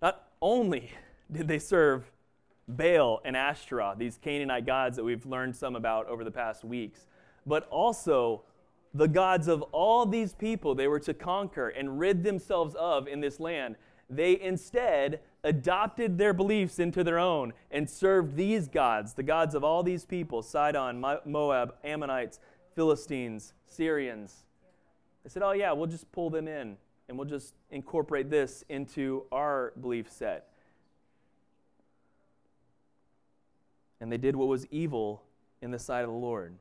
Not 0.01 0.29
only 0.41 0.91
did 1.31 1.49
they 1.49 1.59
serve 1.59 2.11
Baal 2.67 3.21
and 3.25 3.37
Ashtoreth, 3.37 3.99
these 3.99 4.19
Canaanite 4.21 4.67
gods 4.67 4.97
that 4.97 5.05
we've 5.05 5.27
learned 5.27 5.55
some 5.55 5.77
about 5.77 6.07
over 6.09 6.25
the 6.25 6.31
past 6.31 6.65
weeks, 6.65 7.07
but 7.47 7.69
also 7.69 8.43
the 8.95 9.09
gods 9.09 9.49
of 9.49 9.63
all 9.73 10.07
these 10.07 10.33
people 10.33 10.75
they 10.75 10.87
were 10.87 11.01
to 11.01 11.13
conquer 11.13 11.69
and 11.69 11.99
rid 11.99 12.23
themselves 12.23 12.77
of 12.77 13.09
in 13.09 13.21
this 13.21 13.41
land. 13.41 13.75
They 14.09 14.41
instead 14.41 15.21
adopted 15.43 16.17
their 16.17 16.33
beliefs 16.33 16.79
into 16.79 17.03
their 17.03 17.19
own 17.19 17.53
and 17.71 17.91
served 17.91 18.37
these 18.37 18.69
gods, 18.69 19.15
the 19.15 19.23
gods 19.23 19.55
of 19.55 19.65
all 19.65 19.83
these 19.83 20.05
people 20.05 20.43
Sidon, 20.43 21.05
Moab, 21.25 21.75
Ammonites, 21.83 22.39
Philistines, 22.75 23.53
Syrians. 23.67 24.45
They 25.25 25.31
said, 25.31 25.43
Oh, 25.43 25.53
yeah, 25.53 25.73
we'll 25.73 25.87
just 25.87 26.11
pull 26.13 26.31
them 26.31 26.47
in 26.47 26.77
and 27.09 27.19
we'll 27.19 27.29
just 27.29 27.55
incorporate 27.71 28.31
this 28.31 28.65
into 28.69 29.25
our 29.33 29.73
belief 29.81 30.11
set. 30.11 30.49
And 34.01 34.13
they 34.13 34.19
did 34.19 34.37
what 34.37 34.49
was 34.49 34.67
evil 34.71 35.23
in 35.63 35.71
the 35.71 35.79
sight 35.79 36.03
of 36.03 36.11
the 36.11 36.17
Lord. 36.17 36.55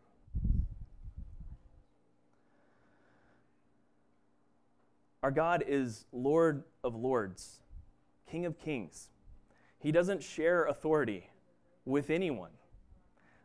Our 5.24 5.32
God 5.32 5.64
is 5.66 6.06
Lord 6.12 6.64
of 6.84 6.96
lords, 6.96 7.62
King 8.30 8.46
of 8.46 8.60
kings. 8.60 9.08
He 9.80 9.92
doesn't 9.92 10.22
share 10.22 10.66
authority 10.66 11.30
with 11.86 12.10
anyone. 12.10 12.52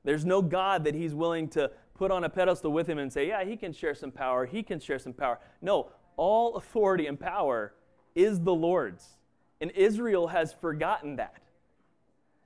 There's 0.05 0.25
no 0.25 0.43
God 0.43 0.85
that 0.85 0.95
he's 0.95 1.15
willing 1.15 1.49
to 1.51 1.71
put 1.95 2.11
on 2.11 2.25
a 2.25 2.29
pedestal 2.29 2.73
with 2.73 2.89
him 2.89 2.99
and 2.99 3.13
say, 3.13 3.29
yeah, 3.29 3.45
he 3.45 3.57
can 3.57 3.73
share 3.73 3.95
some 3.95 4.11
power, 4.11 4.45
he 4.45 4.63
can 4.63 4.81
share 4.81 4.99
some 4.99 5.13
power. 5.13 5.39
No, 5.63 5.91
all 6.17 6.57
authority 6.57 7.07
and 7.07 7.19
power 7.19 7.75
is 8.15 8.41
the 8.41 8.55
Lord's. 8.55 9.17
And 9.61 9.71
Israel 9.73 10.29
has 10.29 10.53
forgotten 10.53 11.17
that. 11.17 11.43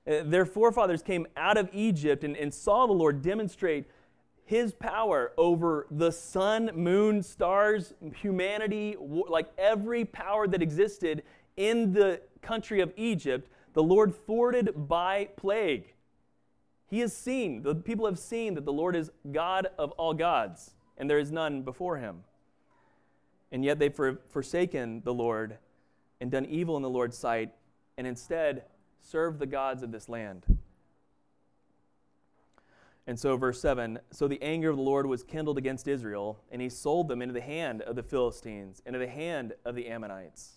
Uh, 0.06 0.24
their 0.24 0.44
forefathers 0.44 1.02
came 1.02 1.26
out 1.36 1.56
of 1.56 1.70
Egypt 1.72 2.24
and, 2.24 2.36
and 2.36 2.52
saw 2.52 2.86
the 2.86 2.92
Lord 2.92 3.22
demonstrate 3.22 3.86
his 4.44 4.72
power 4.72 5.32
over 5.36 5.86
the 5.90 6.10
sun, 6.10 6.70
moon, 6.74 7.22
stars, 7.22 7.94
humanity, 8.16 8.96
like 8.98 9.48
every 9.56 10.04
power 10.04 10.46
that 10.48 10.62
existed 10.62 11.22
in 11.56 11.92
the 11.92 12.20
country 12.40 12.80
of 12.80 12.92
Egypt, 12.96 13.48
the 13.72 13.82
Lord 13.82 14.14
thwarted 14.26 14.88
by 14.88 15.28
plague. 15.36 15.94
He 16.88 17.00
has 17.00 17.16
seen, 17.16 17.62
the 17.62 17.74
people 17.74 18.04
have 18.04 18.18
seen 18.18 18.54
that 18.54 18.64
the 18.66 18.72
Lord 18.72 18.94
is 18.94 19.10
God 19.30 19.68
of 19.78 19.92
all 19.92 20.12
gods, 20.12 20.72
and 20.98 21.08
there 21.08 21.18
is 21.18 21.32
none 21.32 21.62
before 21.62 21.96
him. 21.96 22.24
And 23.50 23.64
yet 23.64 23.78
they've 23.78 24.18
forsaken 24.28 25.02
the 25.04 25.14
Lord 25.14 25.56
and 26.20 26.30
done 26.30 26.46
evil 26.46 26.76
in 26.76 26.82
the 26.82 26.90
Lord's 26.90 27.16
sight, 27.16 27.52
and 27.96 28.06
instead 28.06 28.64
served 29.00 29.38
the 29.38 29.46
gods 29.46 29.82
of 29.82 29.90
this 29.90 30.08
land. 30.08 30.44
And 33.06 33.18
so, 33.18 33.36
verse 33.36 33.60
7 33.60 33.98
So 34.10 34.28
the 34.28 34.42
anger 34.42 34.70
of 34.70 34.76
the 34.76 34.82
Lord 34.82 35.06
was 35.06 35.22
kindled 35.22 35.58
against 35.58 35.88
Israel, 35.88 36.40
and 36.50 36.62
he 36.62 36.68
sold 36.68 37.08
them 37.08 37.20
into 37.20 37.34
the 37.34 37.40
hand 37.40 37.82
of 37.82 37.96
the 37.96 38.02
Philistines, 38.02 38.80
into 38.86 38.98
the 38.98 39.08
hand 39.08 39.54
of 39.64 39.74
the 39.74 39.88
Ammonites. 39.88 40.54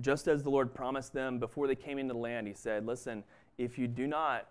Just 0.00 0.26
as 0.26 0.42
the 0.42 0.50
Lord 0.50 0.74
promised 0.74 1.12
them 1.12 1.38
before 1.38 1.66
they 1.66 1.74
came 1.74 1.98
into 1.98 2.14
the 2.14 2.20
land, 2.20 2.46
he 2.46 2.54
said, 2.54 2.86
Listen, 2.86 3.24
if 3.58 3.78
you 3.78 3.86
do 3.86 4.06
not 4.06 4.48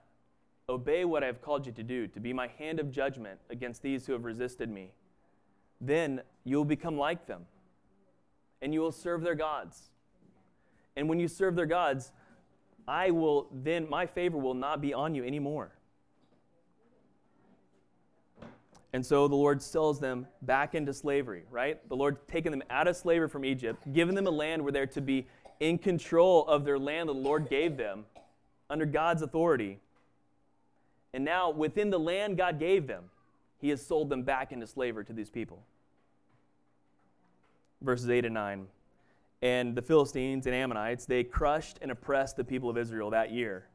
obey 0.69 1.03
what 1.03 1.23
I 1.23 1.27
have 1.27 1.41
called 1.41 1.65
you 1.65 1.71
to 1.73 1.83
do, 1.83 2.07
to 2.07 2.19
be 2.19 2.31
my 2.33 2.47
hand 2.47 2.79
of 2.79 2.91
judgment 2.91 3.39
against 3.49 3.81
these 3.81 4.05
who 4.05 4.13
have 4.13 4.23
resisted 4.23 4.69
me, 4.69 4.91
then 5.79 6.21
you 6.43 6.57
will 6.57 6.65
become 6.65 6.97
like 6.97 7.25
them, 7.25 7.45
and 8.61 8.73
you 8.73 8.79
will 8.81 8.91
serve 8.91 9.21
their 9.21 9.35
gods. 9.35 9.89
And 10.95 11.09
when 11.09 11.19
you 11.19 11.27
serve 11.27 11.55
their 11.55 11.65
gods, 11.65 12.11
I 12.87 13.11
will 13.11 13.47
then, 13.51 13.89
my 13.89 14.05
favor 14.05 14.37
will 14.37 14.53
not 14.53 14.81
be 14.81 14.93
on 14.93 15.15
you 15.15 15.23
anymore. 15.23 15.71
And 18.93 19.05
so 19.05 19.27
the 19.27 19.35
Lord 19.35 19.61
sells 19.61 19.99
them 19.99 20.27
back 20.41 20.75
into 20.75 20.93
slavery, 20.93 21.43
right? 21.49 21.87
The 21.87 21.95
Lord 21.95 22.27
taking 22.27 22.51
them 22.51 22.63
out 22.69 22.87
of 22.87 22.97
slavery 22.97 23.29
from 23.29 23.45
Egypt, 23.45 23.81
giving 23.93 24.15
them 24.15 24.27
a 24.27 24.31
land 24.31 24.61
where 24.61 24.71
they're 24.71 24.87
to 24.87 25.01
be 25.01 25.27
in 25.61 25.77
control 25.77 26.45
of 26.47 26.65
their 26.65 26.77
land 26.77 27.07
that 27.07 27.13
the 27.13 27.19
Lord 27.19 27.49
gave 27.49 27.77
them 27.77 28.05
under 28.69 28.85
God's 28.85 29.21
authority. 29.21 29.79
And 31.13 31.23
now, 31.23 31.51
within 31.51 31.89
the 31.89 31.99
land 31.99 32.37
God 32.37 32.59
gave 32.59 32.87
them, 32.87 33.05
He 33.59 33.69
has 33.69 33.85
sold 33.85 34.09
them 34.09 34.23
back 34.23 34.51
into 34.51 34.67
slavery 34.67 35.05
to 35.05 35.13
these 35.13 35.29
people. 35.29 35.61
Verses 37.81 38.09
8 38.09 38.25
and 38.25 38.33
9 38.33 38.67
and 39.41 39.75
the 39.75 39.81
Philistines 39.81 40.45
and 40.45 40.55
Ammonites, 40.55 41.05
they 41.05 41.23
crushed 41.23 41.79
and 41.81 41.91
oppressed 41.91 42.37
the 42.37 42.43
people 42.43 42.69
of 42.69 42.77
Israel 42.77 43.09
that 43.09 43.31
year. 43.31 43.65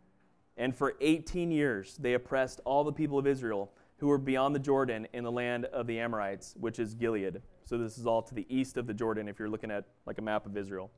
And 0.56 0.74
for 0.74 0.94
18 1.00 1.50
years, 1.50 1.96
they 1.96 2.14
oppressed 2.14 2.60
all 2.64 2.84
the 2.84 2.92
people 2.92 3.18
of 3.18 3.26
Israel 3.26 3.72
who 3.98 4.08
were 4.08 4.18
beyond 4.18 4.54
the 4.54 4.60
Jordan 4.60 5.08
in 5.12 5.24
the 5.24 5.32
land 5.32 5.64
of 5.66 5.86
the 5.86 5.98
Amorites, 5.98 6.54
which 6.58 6.78
is 6.78 6.94
Gilead. 6.94 7.42
So 7.64 7.78
this 7.78 7.98
is 7.98 8.06
all 8.06 8.22
to 8.22 8.34
the 8.34 8.46
east 8.48 8.76
of 8.76 8.86
the 8.86 8.94
Jordan 8.94 9.28
if 9.28 9.38
you're 9.38 9.48
looking 9.48 9.70
at 9.70 9.84
like 10.06 10.18
a 10.18 10.22
map 10.22 10.46
of 10.46 10.56
Israel. 10.56 10.90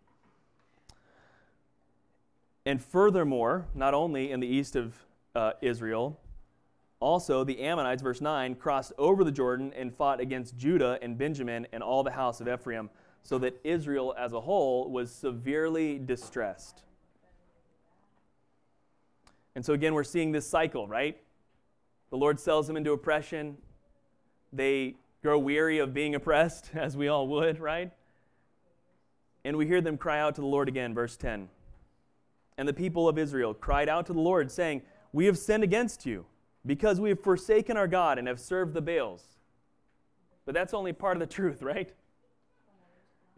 And 2.66 2.82
furthermore, 2.82 3.66
not 3.74 3.94
only 3.94 4.30
in 4.30 4.40
the 4.40 4.46
east 4.46 4.76
of 4.76 4.94
uh, 5.34 5.52
Israel, 5.62 6.20
also 7.00 7.44
the 7.44 7.60
Ammonites, 7.60 8.02
verse 8.02 8.20
9, 8.20 8.56
crossed 8.56 8.92
over 8.98 9.24
the 9.24 9.32
Jordan 9.32 9.72
and 9.74 9.94
fought 9.94 10.20
against 10.20 10.56
Judah 10.56 10.98
and 11.00 11.16
Benjamin 11.16 11.66
and 11.72 11.82
all 11.82 12.02
the 12.02 12.10
house 12.10 12.40
of 12.40 12.48
Ephraim 12.48 12.90
so 13.22 13.38
that 13.38 13.60
Israel 13.64 14.14
as 14.18 14.32
a 14.32 14.40
whole 14.40 14.90
was 14.90 15.10
severely 15.10 15.98
distressed. 15.98 16.82
And 19.54 19.64
so 19.64 19.72
again, 19.72 19.94
we're 19.94 20.04
seeing 20.04 20.32
this 20.32 20.48
cycle, 20.48 20.86
right? 20.86 21.18
The 22.10 22.16
Lord 22.16 22.40
sells 22.40 22.66
them 22.66 22.76
into 22.76 22.92
oppression. 22.92 23.56
They 24.52 24.94
grow 25.22 25.38
weary 25.38 25.78
of 25.78 25.92
being 25.92 26.14
oppressed, 26.14 26.70
as 26.74 26.96
we 26.96 27.08
all 27.08 27.26
would, 27.28 27.58
right? 27.58 27.90
And 29.44 29.56
we 29.56 29.66
hear 29.66 29.80
them 29.80 29.96
cry 29.96 30.20
out 30.20 30.34
to 30.36 30.40
the 30.40 30.46
Lord 30.46 30.68
again, 30.68 30.94
verse 30.94 31.16
10. 31.16 31.48
And 32.56 32.68
the 32.68 32.72
people 32.72 33.08
of 33.08 33.18
Israel 33.18 33.54
cried 33.54 33.88
out 33.88 34.06
to 34.06 34.12
the 34.12 34.20
Lord, 34.20 34.50
saying, 34.50 34.82
We 35.12 35.26
have 35.26 35.38
sinned 35.38 35.64
against 35.64 36.06
you, 36.06 36.26
because 36.66 37.00
we 37.00 37.08
have 37.10 37.20
forsaken 37.20 37.76
our 37.76 37.88
God 37.88 38.18
and 38.18 38.26
have 38.26 38.40
served 38.40 38.74
the 38.74 38.80
Baals. 38.82 39.24
But 40.44 40.54
that's 40.54 40.74
only 40.74 40.92
part 40.92 41.16
of 41.16 41.20
the 41.20 41.34
truth, 41.34 41.62
right? 41.62 41.92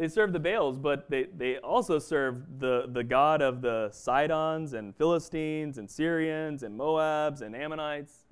They 0.01 0.09
served 0.09 0.33
the 0.33 0.41
Baals, 0.41 0.79
but 0.79 1.11
they, 1.11 1.25
they 1.25 1.59
also 1.59 1.99
served 1.99 2.59
the, 2.59 2.87
the 2.91 3.05
God 3.05 3.43
of 3.43 3.61
the 3.61 3.91
Sidons 3.93 4.73
and 4.73 4.97
Philistines 4.97 5.77
and 5.77 5.91
Syrians 5.91 6.63
and 6.63 6.81
Moabs 6.81 7.43
and 7.43 7.55
Ammonites. 7.55 8.25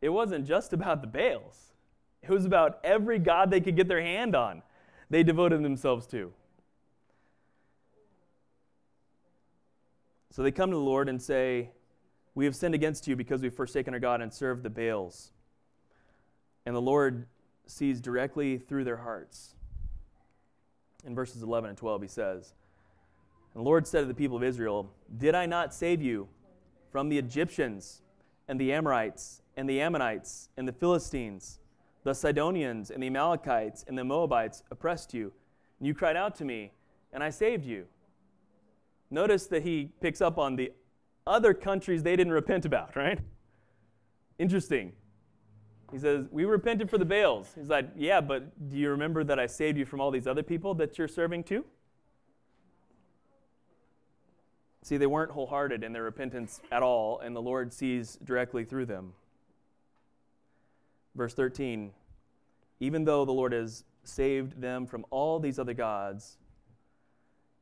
It 0.00 0.08
wasn't 0.08 0.44
just 0.48 0.72
about 0.72 1.00
the 1.00 1.06
Baals, 1.06 1.74
it 2.22 2.30
was 2.30 2.44
about 2.44 2.80
every 2.82 3.20
God 3.20 3.52
they 3.52 3.60
could 3.60 3.76
get 3.76 3.86
their 3.86 4.02
hand 4.02 4.34
on, 4.34 4.62
they 5.08 5.22
devoted 5.22 5.62
themselves 5.62 6.08
to. 6.08 6.32
So 10.32 10.42
they 10.42 10.50
come 10.50 10.70
to 10.70 10.76
the 10.76 10.82
Lord 10.82 11.08
and 11.08 11.22
say, 11.22 11.70
We 12.34 12.46
have 12.46 12.56
sinned 12.56 12.74
against 12.74 13.06
you 13.06 13.14
because 13.14 13.42
we've 13.42 13.54
forsaken 13.54 13.94
our 13.94 14.00
God 14.00 14.20
and 14.20 14.34
served 14.34 14.64
the 14.64 14.70
Baals. 14.70 15.30
And 16.66 16.74
the 16.74 16.82
Lord 16.82 17.28
sees 17.68 18.00
directly 18.00 18.58
through 18.58 18.82
their 18.82 18.96
hearts 18.96 19.54
in 21.04 21.14
verses 21.14 21.42
11 21.42 21.70
and 21.70 21.78
12, 21.78 22.02
he 22.02 22.08
says, 22.08 22.54
And 23.54 23.60
the 23.60 23.64
Lord 23.64 23.86
said 23.86 24.00
to 24.00 24.06
the 24.06 24.14
people 24.14 24.36
of 24.36 24.42
Israel, 24.42 24.90
Did 25.16 25.34
I 25.34 25.46
not 25.46 25.74
save 25.74 26.02
you 26.02 26.28
from 26.90 27.08
the 27.08 27.18
Egyptians 27.18 28.02
and 28.48 28.60
the 28.60 28.72
Amorites 28.72 29.42
and 29.56 29.68
the 29.68 29.80
Ammonites 29.80 30.48
and 30.56 30.66
the 30.66 30.72
Philistines? 30.72 31.60
The 32.04 32.14
Sidonians 32.14 32.90
and 32.90 33.02
the 33.02 33.08
Amalekites 33.08 33.84
and 33.86 33.98
the 33.98 34.04
Moabites 34.04 34.62
oppressed 34.70 35.12
you, 35.12 35.32
and 35.78 35.86
you 35.86 35.94
cried 35.94 36.16
out 36.16 36.34
to 36.36 36.44
me, 36.44 36.72
and 37.12 37.22
I 37.22 37.30
saved 37.30 37.64
you. 37.64 37.86
Notice 39.10 39.46
that 39.46 39.62
he 39.62 39.90
picks 40.00 40.20
up 40.20 40.38
on 40.38 40.56
the 40.56 40.72
other 41.26 41.54
countries 41.54 42.02
they 42.02 42.16
didn't 42.16 42.32
repent 42.32 42.64
about, 42.64 42.96
right? 42.96 43.18
Interesting. 44.38 44.92
He 45.90 45.98
says, 45.98 46.26
We 46.30 46.44
repented 46.44 46.90
for 46.90 46.98
the 46.98 47.04
Baals. 47.04 47.52
He's 47.58 47.68
like, 47.68 47.88
Yeah, 47.96 48.20
but 48.20 48.70
do 48.70 48.76
you 48.76 48.90
remember 48.90 49.24
that 49.24 49.38
I 49.38 49.46
saved 49.46 49.78
you 49.78 49.86
from 49.86 50.00
all 50.00 50.10
these 50.10 50.26
other 50.26 50.42
people 50.42 50.74
that 50.74 50.98
you're 50.98 51.08
serving 51.08 51.44
too? 51.44 51.64
See, 54.82 54.96
they 54.96 55.06
weren't 55.06 55.32
wholehearted 55.32 55.84
in 55.84 55.92
their 55.92 56.04
repentance 56.04 56.60
at 56.72 56.82
all, 56.82 57.20
and 57.20 57.36
the 57.36 57.42
Lord 57.42 57.72
sees 57.72 58.18
directly 58.24 58.64
through 58.64 58.86
them. 58.86 59.12
Verse 61.14 61.34
13 61.34 61.92
Even 62.80 63.04
though 63.04 63.24
the 63.24 63.32
Lord 63.32 63.52
has 63.52 63.84
saved 64.04 64.60
them 64.60 64.86
from 64.86 65.04
all 65.10 65.40
these 65.40 65.58
other 65.58 65.74
gods, 65.74 66.38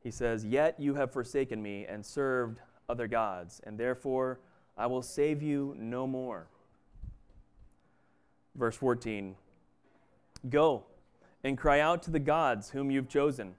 he 0.01 0.11
says, 0.11 0.45
Yet 0.45 0.79
you 0.79 0.95
have 0.95 1.11
forsaken 1.11 1.61
me 1.61 1.85
and 1.85 2.05
served 2.05 2.59
other 2.87 3.07
gods, 3.07 3.59
and 3.65 3.77
therefore 3.77 4.39
I 4.77 4.87
will 4.87 5.01
save 5.01 5.41
you 5.41 5.75
no 5.77 6.07
more. 6.07 6.47
Verse 8.57 8.75
14 8.75 9.35
Go 10.49 10.83
and 11.43 11.57
cry 11.57 11.79
out 11.79 12.03
to 12.03 12.11
the 12.11 12.19
gods 12.19 12.71
whom 12.71 12.91
you've 12.91 13.07
chosen. 13.07 13.55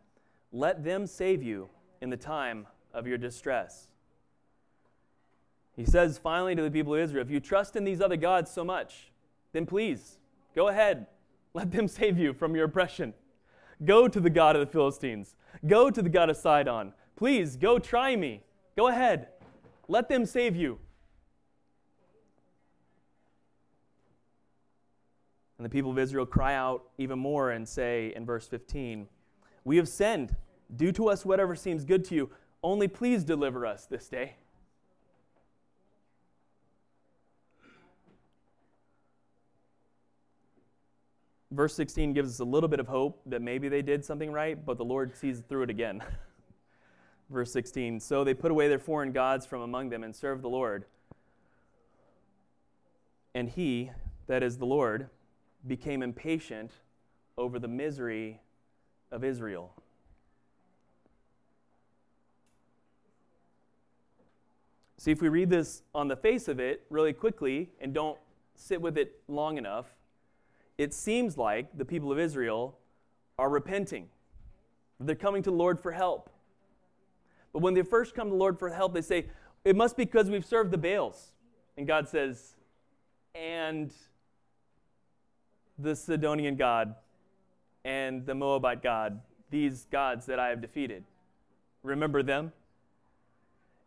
Let 0.53 0.85
them 0.85 1.07
save 1.07 1.43
you 1.43 1.69
in 2.01 2.11
the 2.11 2.17
time 2.17 2.67
of 2.93 3.07
your 3.07 3.19
distress. 3.19 3.89
He 5.77 5.85
says 5.85 6.19
finally 6.19 6.57
to 6.57 6.63
the 6.63 6.71
people 6.71 6.95
of 6.95 7.01
Israel 7.01 7.25
if 7.25 7.31
you 7.31 7.41
trust 7.41 7.77
in 7.77 7.85
these 7.85 8.01
other 8.01 8.17
gods 8.17 8.51
so 8.51 8.65
much, 8.65 9.13
then 9.53 9.65
please 9.65 10.19
go 10.55 10.69
ahead, 10.69 11.07
let 11.55 11.71
them 11.71 11.87
save 11.89 12.19
you 12.19 12.33
from 12.33 12.57
your 12.57 12.65
oppression. 12.65 13.15
Go 13.85 14.09
to 14.09 14.19
the 14.19 14.31
God 14.31 14.57
of 14.57 14.61
the 14.61 14.73
Philistines, 14.73 15.37
go 15.67 15.89
to 15.91 16.03
the 16.03 16.09
God 16.09 16.31
of 16.31 16.37
Sidon. 16.37 16.93
Please 17.15 17.57
go 17.57 17.79
try 17.79 18.15
me. 18.15 18.43
Go 18.77 18.89
ahead, 18.89 19.29
let 19.89 20.09
them 20.09 20.25
save 20.27 20.57
you. 20.57 20.79
And 25.59 25.65
the 25.65 25.71
people 25.71 25.91
of 25.91 25.99
Israel 25.99 26.25
cry 26.25 26.55
out 26.55 26.85
even 26.99 27.19
more 27.19 27.51
and 27.51 27.69
say 27.69 28.13
in 28.15 28.25
verse 28.25 28.47
15, 28.47 29.09
We 29.65 29.77
have 29.77 29.89
sinned. 29.89 30.37
Do 30.75 30.93
to 30.93 31.09
us 31.09 31.25
whatever 31.25 31.57
seems 31.57 31.85
good 31.85 32.05
to 32.07 32.15
you. 32.15 32.31
Only 32.63 32.87
please 32.89 33.25
deliver 33.25 33.67
us 33.67 33.87
this 33.87 34.09
day. 34.09 34.37
Verse 41.51 41.75
16 41.75 42.13
gives 42.13 42.35
us 42.35 42.41
a 42.41 42.45
little 42.45 42.69
bit 42.69 42.79
of 42.79 42.87
hope 42.87 43.21
that 43.27 43.41
maybe 43.41 43.69
they 43.69 43.83
did 43.83 44.05
something 44.05 44.31
right, 44.31 44.65
but 44.65 44.77
the 44.77 44.85
Lord 44.85 45.17
sees 45.17 45.41
through 45.49 45.63
it 45.63 45.71
again. 45.71 46.03
Verse 47.31 47.51
16 47.53 48.01
So 48.01 48.23
they 48.23 48.35
put 48.35 48.51
away 48.51 48.69
their 48.69 48.79
foreign 48.79 49.13
gods 49.13 49.47
from 49.47 49.63
among 49.63 49.89
them 49.89 50.05
and 50.05 50.15
served 50.15 50.43
the 50.43 50.49
Lord. 50.49 50.85
And 53.35 53.49
he, 53.49 53.91
that 54.27 54.43
is 54.43 54.59
the 54.59 54.67
Lord, 54.67 55.09
became 55.69 56.03
impatient 56.03 56.73
over 57.37 57.59
the 57.59 57.69
misery 57.69 58.41
of 59.13 59.23
Israel. 59.25 59.73
See, 64.97 65.13
if 65.13 65.23
we 65.23 65.29
read 65.29 65.49
this 65.49 65.83
on 65.95 66.09
the 66.09 66.17
face 66.17 66.49
of 66.49 66.59
it 66.59 66.85
really 66.91 67.13
quickly 67.13 67.71
and 67.81 67.95
don't 67.95 68.19
sit 68.57 68.81
with 68.81 68.99
it 68.99 69.21
long 69.29 69.57
enough, 69.57 69.87
it 70.77 70.93
seems 70.93 71.39
like 71.39 71.77
the 71.79 71.85
people 71.85 72.11
of 72.11 72.19
Israel 72.19 72.77
are 73.39 73.49
repenting. 73.49 74.09
They're 74.99 75.15
coming 75.15 75.43
to 75.45 75.51
the 75.51 75.57
Lord 75.57 75.79
for 75.79 75.93
help. 75.93 76.31
But 77.53 77.63
when 77.63 77.75
they 77.75 77.83
first 77.83 78.15
come 78.15 78.27
to 78.27 78.31
the 78.33 78.37
Lord 78.37 78.59
for 78.59 78.71
help, 78.71 78.93
they 78.93 79.01
say, 79.01 79.27
It 79.65 79.77
must 79.77 79.97
be 79.97 80.05
because 80.05 80.29
we've 80.29 80.45
served 80.45 80.73
the 80.73 80.79
Baals. 80.79 81.33
And 81.77 81.87
God 81.87 82.09
says, 82.09 82.57
And 83.37 83.93
the 85.79 85.95
Sidonian 85.95 86.57
God 86.57 86.95
and 87.85 88.27
the 88.27 88.35
Moabite 88.35 88.83
God, 88.83 89.21
these 89.51 89.87
gods 89.91 90.27
that 90.27 90.39
I 90.39 90.49
have 90.49 90.61
defeated. 90.61 91.05
Remember 91.83 92.23
them? 92.23 92.53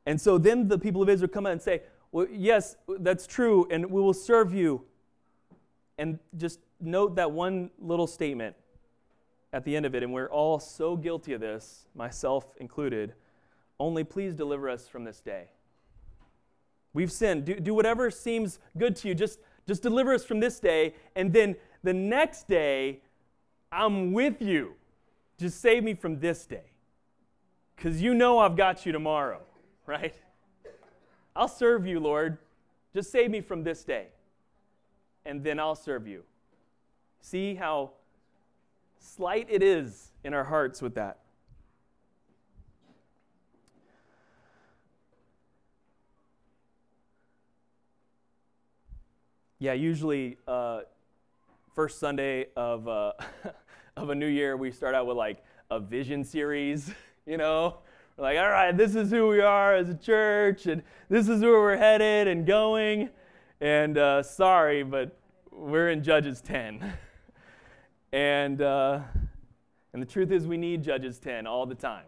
And 0.06 0.20
so 0.20 0.38
then 0.38 0.68
the 0.68 0.80
people 0.80 1.02
of 1.02 1.10
Israel 1.10 1.30
come 1.30 1.46
out 1.46 1.52
and 1.52 1.62
say, 1.62 1.82
Well, 2.12 2.28
yes, 2.32 2.76
that's 3.00 3.28
true, 3.28 3.68
and 3.70 3.86
we 3.86 4.02
will 4.02 4.14
serve 4.14 4.54
you. 4.54 4.86
And 5.98 6.18
just 6.38 6.60
note 6.80 7.16
that 7.16 7.32
one 7.32 7.70
little 7.80 8.08
statement 8.08 8.56
at 9.54 9.66
the 9.66 9.76
end 9.76 9.86
of 9.86 9.94
it, 9.94 10.02
and 10.02 10.14
we're 10.14 10.30
all 10.30 10.60
so 10.60 10.96
guilty 10.96 11.34
of 11.34 11.42
this, 11.42 11.88
myself 11.94 12.56
included. 12.60 13.14
Only 13.80 14.04
please 14.04 14.34
deliver 14.34 14.70
us 14.70 14.88
from 14.88 15.04
this 15.04 15.20
day. 15.20 15.50
We've 16.94 17.12
sinned. 17.12 17.46
Do, 17.46 17.56
do 17.56 17.74
whatever 17.74 18.10
seems 18.10 18.60
good 18.78 18.96
to 18.98 19.10
you. 19.10 19.16
Just, 19.16 19.40
just 19.68 19.82
deliver 19.82 20.14
us 20.14 20.24
from 20.24 20.40
this 20.40 20.60
day, 20.60 20.96
and 21.16 21.32
then 21.34 21.56
the 21.84 21.94
next 21.94 22.48
day, 22.48 23.00
I'm 23.72 24.14
with 24.14 24.42
you. 24.42 24.76
Just 25.38 25.62
save 25.62 25.84
me 25.84 25.94
from 25.94 26.20
this 26.20 26.46
day. 26.46 26.66
Because 27.76 28.02
you 28.02 28.14
know 28.14 28.38
I've 28.40 28.56
got 28.56 28.86
you 28.86 28.92
tomorrow, 28.92 29.42
right? 29.86 30.14
I'll 31.36 31.48
serve 31.48 31.88
you, 31.88 32.00
Lord. 32.00 32.38
Just 32.94 33.12
save 33.12 33.32
me 33.32 33.42
from 33.42 33.64
this 33.64 33.84
day. 33.84 34.08
And 35.26 35.44
then 35.44 35.60
I'll 35.60 35.76
serve 35.76 36.08
you. 36.08 36.24
See 37.22 37.56
how 37.56 37.92
slight 39.00 39.48
it 39.50 39.64
is 39.64 40.12
in 40.24 40.34
our 40.34 40.44
hearts 40.44 40.82
with 40.82 40.96
that. 40.96 41.20
Yeah, 49.60 49.74
usually 49.74 50.38
uh, 50.48 50.82
first 51.74 52.00
Sunday 52.00 52.48
of, 52.56 52.88
uh, 52.88 53.14
of 53.98 54.10
a 54.10 54.16
new 54.16 54.28
year, 54.28 54.58
we 54.58 54.72
start 54.72 54.94
out 54.94 55.08
with 55.08 55.18
like 55.18 55.44
a 55.70 55.80
vision 55.80 56.24
series, 56.24 56.92
you 57.26 57.38
know? 57.38 57.78
We're 58.18 58.24
like, 58.26 58.38
all 58.38 58.50
right, 58.50 58.76
this 58.76 58.96
is 58.96 59.10
who 59.10 59.30
we 59.30 59.40
are 59.40 59.76
as 59.76 59.90
a 59.90 59.96
church, 59.96 60.66
and 60.66 60.84
this 61.10 61.30
is 61.30 61.42
where 61.42 61.60
we're 61.60 61.78
headed 61.78 62.28
and 62.28 62.46
going. 62.46 63.10
And 63.62 63.98
uh, 63.98 64.22
sorry, 64.22 64.84
but 64.84 65.18
we're 65.50 65.90
in 65.90 66.04
Judges 66.04 66.42
10. 66.42 66.94
and, 68.14 68.62
uh, 68.62 69.00
and 69.94 70.02
the 70.02 70.06
truth 70.06 70.32
is, 70.32 70.46
we 70.46 70.58
need 70.58 70.84
Judges 70.84 71.20
10 71.20 71.48
all 71.48 71.66
the 71.66 71.76
time, 71.76 72.06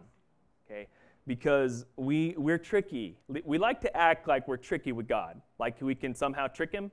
okay? 0.66 0.88
Because 1.26 1.86
we, 1.96 2.34
we're 2.36 2.58
tricky. 2.58 3.16
We 3.28 3.56
like 3.56 3.80
to 3.80 3.96
act 3.96 4.28
like 4.28 4.46
we're 4.46 4.58
tricky 4.58 4.92
with 4.92 5.08
God, 5.08 5.40
like 5.58 5.80
we 5.80 5.94
can 5.94 6.14
somehow 6.14 6.48
trick 6.48 6.70
Him, 6.70 6.92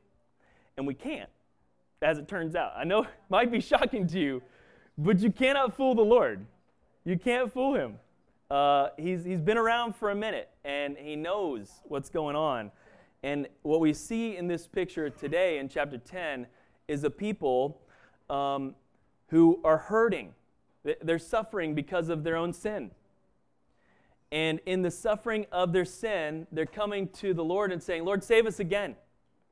and 0.77 0.87
we 0.87 0.93
can't 0.93 1.29
as 2.01 2.17
it 2.17 2.27
turns 2.27 2.55
out. 2.55 2.73
I 2.75 2.83
know 2.83 3.03
it 3.03 3.09
might 3.29 3.51
be 3.51 3.59
shocking 3.59 4.07
to 4.07 4.19
you, 4.19 4.41
but 4.97 5.19
you 5.19 5.31
cannot 5.31 5.75
fool 5.75 5.95
the 5.95 6.01
Lord. 6.01 6.45
You 7.03 7.17
can't 7.17 7.51
fool 7.51 7.75
him. 7.75 7.99
Uh, 8.49 8.89
he's, 8.97 9.23
he's 9.23 9.39
been 9.39 9.57
around 9.57 9.95
for 9.95 10.09
a 10.09 10.15
minute 10.15 10.49
and 10.65 10.97
he 10.97 11.15
knows 11.15 11.81
what's 11.85 12.09
going 12.09 12.35
on. 12.35 12.71
And 13.23 13.47
what 13.61 13.79
we 13.79 13.93
see 13.93 14.35
in 14.35 14.47
this 14.47 14.67
picture 14.67 15.09
today 15.09 15.59
in 15.59 15.69
chapter 15.69 15.97
10 15.97 16.47
is 16.87 17.03
a 17.03 17.09
people 17.09 17.79
um, 18.29 18.75
who 19.29 19.59
are 19.63 19.77
hurting. 19.77 20.33
They're 21.01 21.19
suffering 21.19 21.75
because 21.75 22.09
of 22.09 22.23
their 22.23 22.35
own 22.35 22.51
sin. 22.51 22.91
And 24.31 24.59
in 24.65 24.81
the 24.81 24.91
suffering 24.91 25.45
of 25.51 25.71
their 25.71 25.85
sin, 25.85 26.47
they're 26.51 26.65
coming 26.65 27.09
to 27.19 27.33
the 27.33 27.43
Lord 27.43 27.71
and 27.71 27.81
saying, 27.81 28.05
Lord, 28.05 28.23
save 28.23 28.47
us 28.47 28.59
again. 28.59 28.95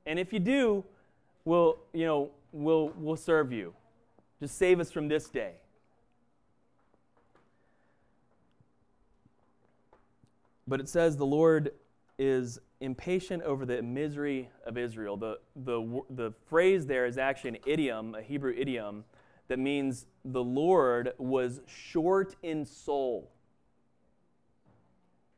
And 0.05 0.17
if 0.17 0.33
you 0.33 0.39
do, 0.39 0.83
we'll, 1.45 1.77
you 1.93 2.05
know, 2.05 2.31
we'll, 2.51 2.91
we'll 2.97 3.15
serve 3.15 3.51
you. 3.51 3.73
Just 4.39 4.57
save 4.57 4.79
us 4.79 4.91
from 4.91 5.07
this 5.07 5.29
day. 5.29 5.53
But 10.67 10.79
it 10.79 10.88
says 10.88 11.17
the 11.17 11.25
Lord 11.25 11.71
is 12.17 12.59
impatient 12.79 13.43
over 13.43 13.65
the 13.65 13.81
misery 13.81 14.49
of 14.65 14.77
Israel. 14.77 15.17
The, 15.17 15.39
the, 15.55 16.01
the 16.09 16.33
phrase 16.47 16.85
there 16.85 17.05
is 17.05 17.17
actually 17.17 17.51
an 17.51 17.57
idiom, 17.65 18.15
a 18.15 18.21
Hebrew 18.21 18.53
idiom, 18.55 19.03
that 19.47 19.57
means 19.57 20.05
the 20.23 20.43
Lord 20.43 21.13
was 21.17 21.62
short 21.65 22.35
in 22.43 22.65
soul. 22.65 23.31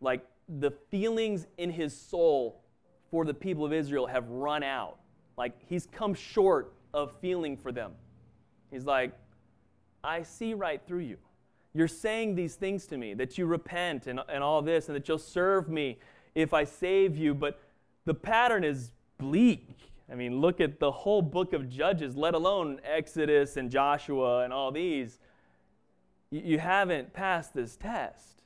Like 0.02 0.26
the 0.50 0.72
feelings 0.90 1.48
in 1.58 1.70
his 1.70 1.96
soul 1.96 2.62
for 3.10 3.24
the 3.24 3.34
people 3.34 3.66
of 3.66 3.72
Israel 3.72 4.08
have 4.08 4.28
run 4.28 4.64
out. 4.64 4.98
Like 5.38 5.54
he's 5.68 5.88
come 5.88 6.14
short 6.14 6.74
of 6.94 7.12
feeling 7.20 7.58
for 7.58 7.72
them. 7.72 7.92
He's 8.72 8.86
like, 8.86 9.14
I 10.04 10.24
see 10.24 10.54
right 10.54 10.82
through 10.86 11.00
you. 11.00 11.18
You're 11.74 11.88
saying 11.88 12.36
these 12.36 12.56
things 12.56 12.86
to 12.88 12.98
me, 12.98 13.14
that 13.14 13.38
you 13.38 13.46
repent 13.46 14.08
and, 14.08 14.20
and 14.28 14.44
all 14.44 14.62
this, 14.62 14.90
and 14.90 14.96
that 14.96 15.08
you'll 15.08 15.18
serve 15.18 15.70
me 15.70 16.00
if 16.36 16.54
I 16.54 16.64
save 16.64 17.18
you, 17.18 17.34
but 17.34 17.60
the 18.06 18.14
pattern 18.14 18.64
is 18.64 18.92
bleak. 19.18 19.78
I 20.12 20.16
mean, 20.16 20.42
look 20.42 20.60
at 20.60 20.80
the 20.80 20.92
whole 20.92 21.22
book 21.22 21.54
of 21.54 21.70
Judges, 21.70 22.16
let 22.16 22.34
alone 22.34 22.82
Exodus 22.84 23.56
and 23.56 23.70
Joshua 23.70 24.44
and 24.44 24.52
all 24.52 24.72
these. 24.72 25.20
You, 26.30 26.42
you 26.44 26.60
haven't 26.60 27.14
passed 27.14 27.54
this 27.54 27.78
test. 27.78 28.41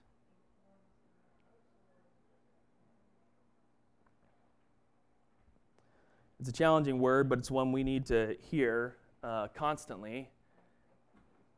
It's 6.45 6.51
a 6.51 6.53
challenging 6.53 6.99
word, 6.99 7.27
but 7.27 7.39
it's 7.39 7.49
one 7.49 7.71
we 7.71 7.83
need 7.83 8.05
to 8.05 8.37
hear 8.51 8.97
uh, 9.23 9.47
constantly. 9.55 10.29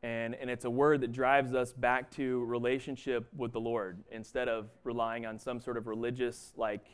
And, 0.02 0.34
and 0.34 0.48
it's 0.48 0.64
a 0.64 0.70
word 0.70 1.02
that 1.02 1.12
drives 1.12 1.52
us 1.52 1.74
back 1.74 2.10
to 2.12 2.42
relationship 2.46 3.28
with 3.36 3.52
the 3.52 3.60
Lord 3.60 4.02
instead 4.10 4.48
of 4.48 4.70
relying 4.84 5.26
on 5.26 5.38
some 5.38 5.60
sort 5.60 5.76
of 5.76 5.88
religious 5.88 6.54
like 6.56 6.86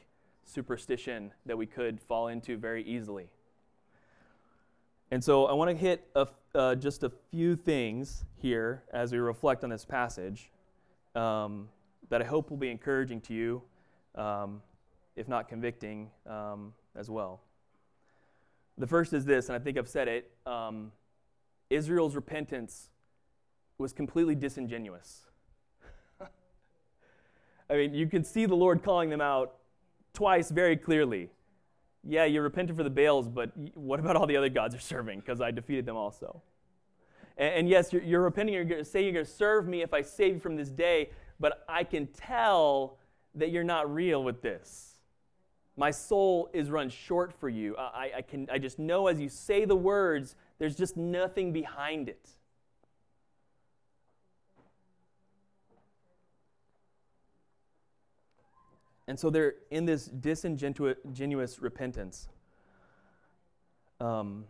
superstition 0.43 1.31
that 1.47 1.57
we 1.57 1.67
could 1.67 2.01
fall 2.01 2.27
into 2.27 2.57
very 2.57 2.83
easily. 2.83 3.29
And 5.13 5.23
so 5.23 5.47
I 5.47 5.53
want 5.53 5.71
to 5.71 5.77
hit 5.77 6.05
a, 6.17 6.27
uh, 6.53 6.75
just 6.75 7.05
a 7.05 7.13
few 7.31 7.55
things 7.55 8.25
here 8.43 8.83
as 8.93 9.13
we 9.13 9.19
reflect 9.19 9.63
on 9.63 9.71
this 9.71 9.85
passage 9.85 10.51
um, 11.15 11.69
that 12.09 12.21
I 12.21 12.25
hope 12.25 12.51
will 12.51 12.57
be 12.57 12.73
encouraging 12.73 13.21
to 13.21 13.35
you, 13.35 13.63
um, 14.17 14.63
if 15.15 15.29
not 15.29 15.49
convicting 15.49 16.11
um, 16.27 16.73
as 16.97 17.09
well. 17.09 17.41
The 18.77 18.87
first 18.87 19.13
is 19.13 19.25
this, 19.25 19.49
and 19.49 19.57
I 19.57 19.59
think 19.59 19.79
I've 19.79 19.89
said 19.89 20.09
it 20.09 20.31
um, 20.47 20.93
Israel's 21.71 22.15
repentance 22.15 22.91
was 23.79 23.93
completely 23.93 24.35
disingenuous. 24.35 25.27
I 27.71 27.75
mean, 27.75 27.95
you 27.95 28.07
can 28.07 28.25
see 28.25 28.47
the 28.47 28.55
Lord 28.55 28.83
calling 28.83 29.11
them 29.11 29.21
out 29.21 29.55
twice 30.13 30.51
very 30.51 30.77
clearly. 30.77 31.31
Yeah, 32.07 32.25
you're 32.25 32.43
repentant 32.43 32.77
for 32.77 32.85
the 32.85 32.91
Baals, 32.91 33.29
but 33.29 33.53
what 33.75 33.99
about 33.99 34.17
all 34.17 34.27
the 34.27 34.37
other 34.37 34.49
gods 34.49 34.75
you're 34.75 34.81
serving? 34.81 35.21
Because 35.21 35.41
I 35.41 35.51
defeated 35.51 35.87
them 35.87 35.97
also. 35.97 36.43
And, 37.37 37.55
and 37.55 37.69
yes, 37.69 37.93
you're, 37.93 38.03
you're, 38.03 38.23
repenting, 38.23 38.55
you're 38.55 38.65
going 38.65 38.83
to 38.83 38.89
say 38.89 39.03
you're 39.03 39.13
going 39.13 39.25
to 39.25 39.31
serve 39.31 39.67
me 39.67 39.83
if 39.83 39.95
I 39.95 40.03
save 40.03 40.35
you 40.35 40.41
from 40.41 40.57
this 40.57 40.69
day, 40.69 41.11
but 41.41 41.65
I 41.69 41.85
can 41.85 42.07
tell 42.09 42.99
that 43.35 43.51
you're 43.51 43.65
not 43.65 43.93
real 43.93 44.23
with 44.23 44.43
this. 44.43 44.94
My 45.77 45.91
soul 45.91 46.49
is 46.53 46.71
run 46.71 46.89
short 46.89 47.33
for 47.33 47.49
you. 47.49 47.77
I, 47.77 48.13
I, 48.19 48.23
can, 48.23 48.49
I 48.51 48.59
just 48.59 48.79
know 48.79 49.09
as 49.09 49.21
you 49.21 49.29
say 49.29 49.65
the 49.65 49.75
words, 49.75 50.37
there's 50.59 50.77
just 50.77 50.97
nothing 50.97 51.53
behind 51.53 52.09
it. 52.09 52.29
And 59.07 59.19
so 59.19 59.31
they're 59.31 59.55
in 59.71 59.85
this 59.85 60.07
disingenuous 60.07 61.61
repentance. 61.61 62.29
Um, 64.01 64.45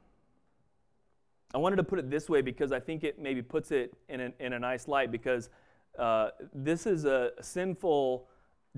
I 1.54 1.58
wanted 1.58 1.76
to 1.76 1.84
put 1.84 1.98
it 1.98 2.10
this 2.10 2.28
way 2.28 2.40
because 2.40 2.70
I 2.70 2.80
think 2.80 3.02
it 3.04 3.18
maybe 3.18 3.42
puts 3.42 3.70
it 3.70 3.94
in 4.08 4.20
a, 4.20 4.32
in 4.40 4.52
a 4.52 4.58
nice 4.58 4.88
light 4.88 5.10
because 5.10 5.50
uh, 5.98 6.30
this 6.52 6.86
is 6.86 7.04
a 7.04 7.32
sinful 7.40 8.26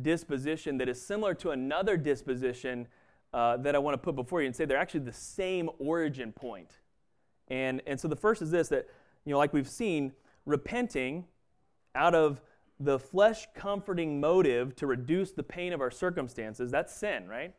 disposition 0.00 0.78
that 0.78 0.88
is 0.88 1.00
similar 1.00 1.34
to 1.34 1.50
another 1.50 1.96
disposition 1.96 2.86
uh, 3.32 3.56
that 3.58 3.74
I 3.74 3.78
want 3.78 3.94
to 3.94 3.98
put 3.98 4.14
before 4.14 4.40
you 4.40 4.46
and 4.46 4.56
say 4.56 4.64
they're 4.64 4.78
actually 4.78 5.00
the 5.00 5.12
same 5.12 5.70
origin 5.78 6.32
point. 6.32 6.78
And, 7.48 7.82
and 7.86 7.98
so 7.98 8.08
the 8.08 8.16
first 8.16 8.42
is 8.42 8.50
this 8.50 8.68
that, 8.68 8.88
you 9.24 9.32
know, 9.32 9.38
like 9.38 9.52
we've 9.52 9.68
seen, 9.68 10.12
repenting 10.44 11.24
out 11.94 12.14
of 12.14 12.40
the 12.78 12.98
flesh 12.98 13.46
comforting 13.54 14.20
motive 14.20 14.76
to 14.76 14.86
reduce 14.86 15.32
the 15.32 15.42
pain 15.42 15.72
of 15.72 15.80
our 15.80 15.90
circumstances, 15.90 16.70
that's 16.70 16.94
sin, 16.94 17.26
right? 17.26 17.54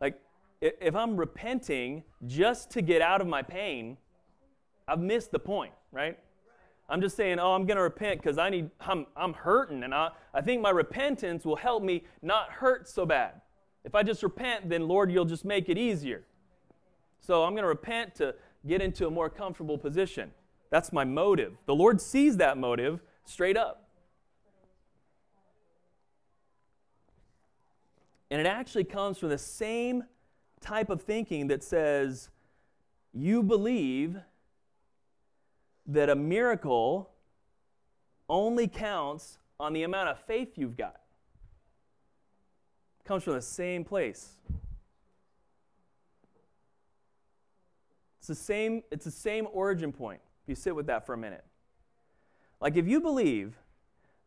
Like, 0.00 0.20
if 0.60 0.96
I'm 0.96 1.16
repenting 1.16 2.04
just 2.26 2.70
to 2.70 2.82
get 2.82 3.02
out 3.02 3.20
of 3.20 3.26
my 3.26 3.42
pain, 3.42 3.98
I've 4.88 5.00
missed 5.00 5.30
the 5.30 5.38
point, 5.38 5.72
right? 5.92 6.18
I'm 6.88 7.00
just 7.00 7.16
saying, 7.16 7.38
oh, 7.38 7.54
I'm 7.54 7.64
going 7.64 7.76
to 7.76 7.82
repent 7.82 8.20
because 8.20 8.36
I 8.36 8.50
need, 8.50 8.70
I'm, 8.80 9.06
I'm 9.16 9.32
hurting, 9.32 9.84
and 9.84 9.94
I, 9.94 10.10
I 10.34 10.42
think 10.42 10.60
my 10.60 10.70
repentance 10.70 11.44
will 11.44 11.56
help 11.56 11.82
me 11.82 12.04
not 12.20 12.50
hurt 12.50 12.88
so 12.88 13.06
bad. 13.06 13.40
If 13.84 13.94
I 13.94 14.02
just 14.02 14.22
repent, 14.22 14.68
then 14.68 14.86
Lord, 14.86 15.10
you'll 15.10 15.24
just 15.24 15.44
make 15.44 15.68
it 15.68 15.78
easier. 15.78 16.24
So 17.20 17.44
I'm 17.44 17.52
going 17.52 17.62
to 17.62 17.68
repent 17.68 18.14
to 18.16 18.34
get 18.66 18.82
into 18.82 19.06
a 19.06 19.10
more 19.10 19.30
comfortable 19.30 19.78
position. 19.78 20.30
That's 20.70 20.92
my 20.92 21.04
motive. 21.04 21.56
The 21.66 21.74
Lord 21.74 22.00
sees 22.00 22.36
that 22.38 22.58
motive 22.58 23.00
straight 23.24 23.56
up. 23.56 23.88
And 28.30 28.40
it 28.40 28.46
actually 28.46 28.84
comes 28.84 29.18
from 29.18 29.28
the 29.28 29.38
same 29.38 30.04
type 30.60 30.90
of 30.90 31.02
thinking 31.02 31.46
that 31.48 31.62
says, 31.62 32.30
you 33.12 33.42
believe 33.42 34.16
that 35.86 36.08
a 36.08 36.14
miracle 36.14 37.10
only 38.28 38.68
counts 38.68 39.38
on 39.60 39.72
the 39.72 39.82
amount 39.82 40.08
of 40.08 40.18
faith 40.20 40.56
you've 40.56 40.76
got. 40.76 41.00
It 43.00 43.06
comes 43.06 43.22
from 43.22 43.34
the 43.34 43.42
same 43.42 43.84
place. 43.84 44.30
It's 48.18 48.28
the 48.28 48.34
same, 48.34 48.82
it's 48.90 49.04
the 49.04 49.10
same 49.10 49.46
origin 49.52 49.92
point. 49.92 50.20
If 50.44 50.48
you 50.48 50.54
sit 50.54 50.74
with 50.74 50.86
that 50.86 51.04
for 51.04 51.12
a 51.12 51.18
minute. 51.18 51.44
Like 52.60 52.76
if 52.76 52.88
you 52.88 53.00
believe, 53.00 53.54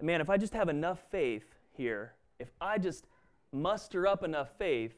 man, 0.01 0.21
if 0.21 0.29
I 0.29 0.37
just 0.37 0.53
have 0.53 0.69
enough 0.69 0.99
faith 1.09 1.45
here, 1.73 2.13
if 2.39 2.49
I 2.61 2.77
just 2.77 3.05
muster 3.51 4.05
up 4.05 4.23
enough 4.23 4.49
faith, 4.59 4.93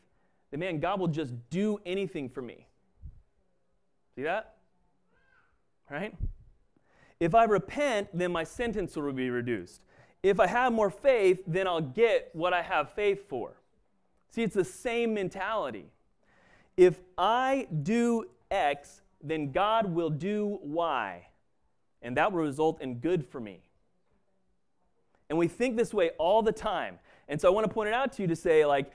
then 0.51 0.59
man, 0.59 0.79
God 0.79 0.99
will 0.99 1.07
just 1.07 1.33
do 1.49 1.79
anything 1.85 2.27
for 2.27 2.41
me. 2.41 2.67
See 4.15 4.23
that? 4.23 4.55
Right? 5.89 6.13
If 7.19 7.35
I 7.35 7.43
repent, 7.43 8.09
then 8.13 8.31
my 8.31 8.43
sentence 8.43 8.95
will 8.95 9.11
be 9.11 9.29
reduced. 9.29 9.81
If 10.23 10.39
I 10.39 10.47
have 10.47 10.73
more 10.73 10.89
faith, 10.89 11.43
then 11.47 11.67
I'll 11.67 11.81
get 11.81 12.29
what 12.33 12.53
I 12.53 12.61
have 12.61 12.91
faith 12.91 13.27
for. 13.27 13.55
See, 14.31 14.43
it's 14.43 14.55
the 14.55 14.65
same 14.65 15.13
mentality. 15.13 15.85
If 16.77 16.99
I 17.17 17.67
do 17.83 18.25
X, 18.51 19.01
then 19.21 19.51
God 19.51 19.93
will 19.93 20.09
do 20.09 20.59
Y, 20.61 21.27
and 22.01 22.15
that 22.17 22.31
will 22.31 22.43
result 22.43 22.81
in 22.81 22.95
good 22.95 23.25
for 23.25 23.39
me. 23.39 23.61
And 25.29 25.37
we 25.37 25.47
think 25.47 25.77
this 25.77 25.93
way 25.93 26.11
all 26.17 26.41
the 26.41 26.51
time. 26.51 26.99
And 27.27 27.39
so 27.39 27.47
I 27.47 27.51
want 27.51 27.67
to 27.67 27.73
point 27.73 27.89
it 27.89 27.93
out 27.93 28.13
to 28.13 28.21
you 28.21 28.27
to 28.29 28.35
say, 28.35 28.65
like, 28.65 28.91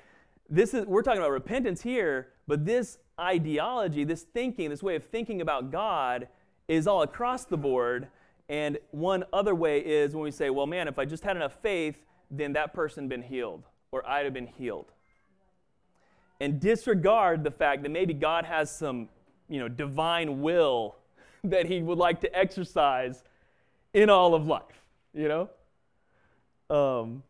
this 0.49 0.75
is 0.75 0.87
we're 0.87 1.03
talking 1.03 1.21
about 1.21 1.31
repentance 1.31 1.83
here, 1.83 2.29
but 2.47 2.67
this 2.67 2.99
ideology, 3.19 4.05
this 4.05 4.23
thinking, 4.23 4.71
this 4.71 4.83
way 4.83 4.97
of 4.97 5.05
thinking 5.05 5.41
about 5.41 5.71
God 5.71 6.29
is 6.69 6.87
all 6.87 7.03
across 7.03 7.45
the 7.45 7.57
board. 7.57 8.09
And 8.49 8.79
one 8.91 9.25
other 9.33 9.55
way 9.55 9.81
is 9.81 10.15
when 10.15 10.25
we 10.25 10.31
say, 10.31 10.51
well, 10.51 10.67
man, 10.67 10.89
if 10.89 10.99
I 10.99 11.05
just 11.05 11.25
had 11.25 11.37
enough 11.37 11.57
faith, 11.63 12.05
then 12.31 12.53
that 12.55 12.75
person 12.75 13.09
been 13.09 13.23
healed, 13.23 13.65
or 13.93 14.07
I'd 14.09 14.25
have 14.25 14.35
been 14.35 14.47
healed. 14.47 14.93
And 16.41 16.61
disregard 16.61 17.45
the 17.45 17.51
fact 17.51 17.83
that 17.83 17.91
maybe 17.91 18.13
God 18.13 18.45
has 18.45 18.75
some, 18.75 19.09
you 19.49 19.61
know, 19.61 19.69
divine 19.69 20.43
will 20.43 20.97
that 21.45 21.67
he 21.67 21.83
would 21.83 21.99
like 21.99 22.21
to 22.23 22.37
exercise 22.37 23.23
in 23.93 24.11
all 24.11 24.35
of 24.35 24.47
life, 24.47 24.83
you 25.15 25.29
know? 25.29 25.49
Um, 26.71 27.23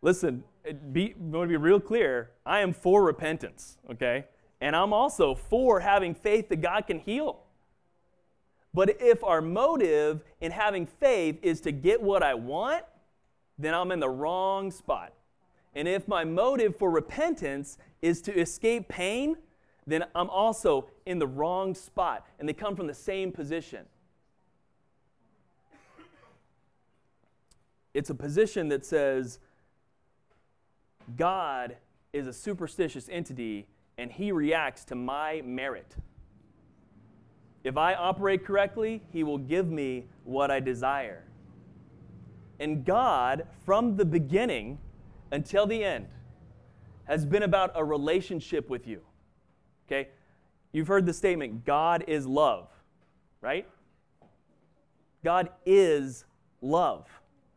listen, 0.00 0.44
be, 0.92 1.10
I 1.10 1.14
want 1.18 1.44
to 1.44 1.48
be 1.48 1.56
real 1.56 1.80
clear. 1.80 2.30
I 2.46 2.60
am 2.60 2.72
for 2.72 3.02
repentance, 3.02 3.76
okay? 3.90 4.24
And 4.62 4.76
I'm 4.76 4.92
also 4.92 5.34
for 5.34 5.80
having 5.80 6.14
faith 6.14 6.48
that 6.50 6.60
God 6.60 6.86
can 6.86 7.00
heal. 7.00 7.40
But 8.72 9.02
if 9.02 9.24
our 9.24 9.40
motive 9.42 10.22
in 10.40 10.52
having 10.52 10.86
faith 10.86 11.40
is 11.42 11.60
to 11.62 11.72
get 11.72 12.00
what 12.00 12.22
I 12.22 12.34
want, 12.34 12.84
then 13.58 13.74
I'm 13.74 13.90
in 13.90 13.98
the 13.98 14.08
wrong 14.08 14.70
spot. 14.70 15.14
And 15.74 15.88
if 15.88 16.06
my 16.06 16.24
motive 16.24 16.76
for 16.76 16.92
repentance 16.92 17.76
is 18.02 18.22
to 18.22 18.38
escape 18.38 18.86
pain, 18.86 19.36
then 19.84 20.04
I'm 20.14 20.30
also 20.30 20.88
in 21.06 21.18
the 21.18 21.26
wrong 21.26 21.74
spot. 21.74 22.24
And 22.38 22.48
they 22.48 22.52
come 22.52 22.76
from 22.76 22.86
the 22.86 22.94
same 22.94 23.32
position. 23.32 23.86
It's 27.94 28.10
a 28.10 28.14
position 28.14 28.68
that 28.68 28.86
says 28.86 29.40
God 31.16 31.78
is 32.12 32.28
a 32.28 32.32
superstitious 32.32 33.08
entity 33.10 33.66
and 34.02 34.10
he 34.10 34.32
reacts 34.32 34.84
to 34.86 34.96
my 34.96 35.40
merit. 35.42 35.94
If 37.62 37.76
I 37.76 37.94
operate 37.94 38.44
correctly, 38.44 39.00
He 39.12 39.22
will 39.22 39.38
give 39.38 39.70
me 39.70 40.06
what 40.24 40.50
I 40.50 40.58
desire. 40.58 41.22
And 42.58 42.84
God, 42.84 43.46
from 43.64 43.96
the 43.96 44.04
beginning 44.04 44.78
until 45.30 45.66
the 45.68 45.84
end, 45.84 46.08
has 47.04 47.24
been 47.24 47.44
about 47.44 47.70
a 47.76 47.84
relationship 47.84 48.68
with 48.68 48.88
you. 48.88 49.02
Okay? 49.86 50.08
You've 50.72 50.88
heard 50.88 51.06
the 51.06 51.12
statement 51.12 51.64
God 51.64 52.02
is 52.08 52.26
love, 52.26 52.68
right? 53.40 53.68
God 55.22 55.50
is 55.64 56.24
love. 56.60 57.06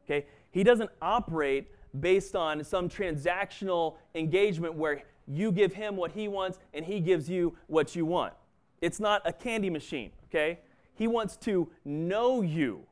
Okay? 0.05 0.27
He 0.51 0.63
doesn't 0.63 0.91
operate 1.01 1.71
based 1.99 2.35
on 2.35 2.63
some 2.63 2.87
transactional 2.87 3.95
engagement 4.13 4.75
where 4.75 5.01
you 5.27 5.51
give 5.51 5.73
him 5.73 5.95
what 5.95 6.11
he 6.11 6.27
wants 6.27 6.59
and 6.73 6.85
he 6.85 6.99
gives 6.99 7.29
you 7.29 7.57
what 7.67 7.95
you 7.95 8.05
want. 8.05 8.33
It's 8.81 8.99
not 8.99 9.21
a 9.25 9.33
candy 9.33 9.69
machine, 9.69 10.11
okay? 10.29 10.59
He 10.93 11.07
wants 11.07 11.37
to 11.37 11.69
know 11.83 12.41
you. 12.41 12.83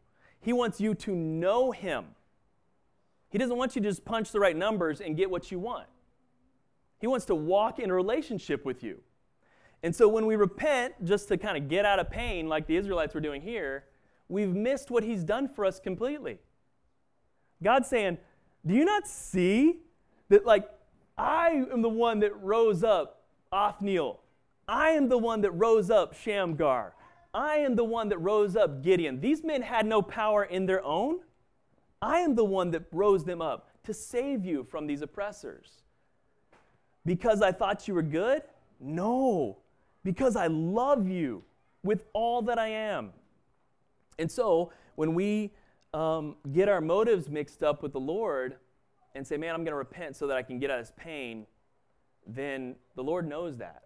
He 0.42 0.54
wants 0.54 0.82
you 0.82 0.94
to 0.96 1.16
know 1.16 1.72
him. 1.72 2.06
He 3.30 3.38
doesn't 3.38 3.58
want 3.58 3.76
you 3.76 3.82
to 3.82 3.90
just 3.90 4.06
punch 4.06 4.32
the 4.32 4.40
right 4.40 4.56
numbers 4.56 5.02
and 5.02 5.18
get 5.18 5.30
what 5.30 5.52
you 5.52 5.60
want. 5.60 5.88
He 7.00 7.08
wants 7.08 7.26
to 7.26 7.36
walk 7.36 7.80
in 7.80 7.90
a 7.90 7.94
relationship 7.94 8.66
with 8.66 8.84
you. 8.84 9.00
And 9.82 9.94
so 9.94 10.08
when 10.08 10.26
we 10.26 10.36
repent 10.36 10.94
just 11.04 11.28
to 11.28 11.38
kind 11.38 11.58
of 11.58 11.68
get 11.68 11.86
out 11.86 12.00
of 12.00 12.10
pain, 12.10 12.48
like 12.48 12.68
the 12.68 12.78
Israelites 12.78 13.14
were 13.14 13.22
doing 13.22 13.42
here, 13.42 13.86
we've 14.30 14.56
missed 14.56 14.90
what 14.90 15.04
he's 15.04 15.24
done 15.24 15.50
for 15.50 15.66
us 15.66 15.80
completely. 15.80 16.40
God's 17.62 17.90
saying, 17.90 18.18
Do 18.66 18.74
you 18.74 18.86
not 18.86 19.08
see 19.08 19.80
that, 20.30 20.46
like, 20.46 20.70
I 21.18 21.66
am 21.72 21.82
the 21.82 21.90
one 21.90 22.20
that 22.20 22.42
rose 22.42 22.84
up 22.84 23.22
Othniel 23.52 24.20
I 24.68 24.92
am 24.92 25.10
the 25.10 25.18
one 25.18 25.42
that 25.42 25.52
rose 25.52 25.90
up 25.90 26.16
Shamgar. 26.16 26.94
I 27.34 27.58
am 27.58 27.76
the 27.76 27.84
one 27.84 28.10
that 28.10 28.18
rose 28.20 28.56
up 28.56 28.82
Gideon. 28.82 29.20
These 29.20 29.44
men 29.44 29.62
had 29.62 29.86
no 29.86 30.02
power 30.02 30.44
in 30.44 30.66
their 30.66 30.84
own. 30.84 31.20
I 32.02 32.20
am 32.20 32.36
the 32.36 32.46
one 32.46 32.72
that 32.72 32.84
rose 32.92 33.24
them 33.24 33.42
up 33.42 33.70
to 33.84 33.94
save 33.94 34.46
you 34.46 34.64
from 34.64 34.88
these 34.88 35.02
oppressors. 35.02 35.82
Because 37.06 37.42
I 37.42 37.52
thought 37.52 37.88
you 37.88 37.94
were 37.94 38.04
good? 38.04 38.44
No, 38.80 39.58
because 40.04 40.36
I 40.36 40.48
love 40.48 41.08
you 41.08 41.44
with 41.84 42.04
all 42.14 42.42
that 42.44 42.60
I 42.60 42.70
am. 42.70 43.12
And 44.20 44.32
so 44.32 44.72
when 44.96 45.14
we 45.14 45.52
um, 45.94 46.36
get 46.54 46.70
our 46.70 46.82
motives 46.82 47.30
mixed 47.30 47.64
up 47.64 47.84
with 47.84 47.92
the 47.92 48.00
Lord 48.00 48.56
and 49.16 49.26
say, 49.26 49.38
man, 49.38 49.54
I'm 49.54 49.64
going 49.64 49.74
to 49.74 49.78
repent 49.78 50.16
so 50.16 50.28
that 50.28 50.38
I 50.38 50.42
can 50.42 50.60
get 50.60 50.72
out 50.72 50.80
of 50.80 50.86
this 50.86 50.94
pain, 50.98 51.46
then 52.26 52.76
the 52.96 53.04
Lord 53.04 53.28
knows 53.28 53.58
that. 53.58 53.84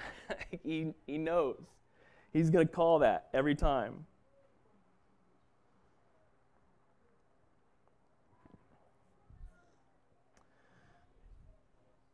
he, 0.64 0.94
he 1.06 1.18
knows. 1.18 1.60
He's 2.32 2.50
going 2.50 2.66
to 2.66 2.72
call 2.72 3.00
that 3.00 3.28
every 3.34 3.54
time. 3.54 4.06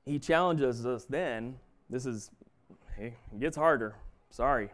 He 0.05 0.18
challenges 0.18 0.87
us 0.87 1.05
then. 1.05 1.57
This 1.90 2.07
is, 2.07 2.31
it 2.97 3.12
gets 3.38 3.57
harder. 3.57 3.94
Sorry. 4.31 4.71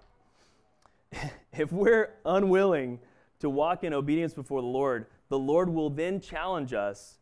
if 1.53 1.73
we're 1.73 2.15
unwilling 2.25 3.01
to 3.41 3.51
walk 3.51 3.85
in 3.85 3.93
obedience 3.93 4.33
before 4.33 4.63
the 4.63 4.67
Lord, 4.69 5.07
the 5.29 5.39
Lord 5.39 5.69
will 5.69 5.91
then 5.91 6.21
challenge 6.21 6.73
us 6.73 7.19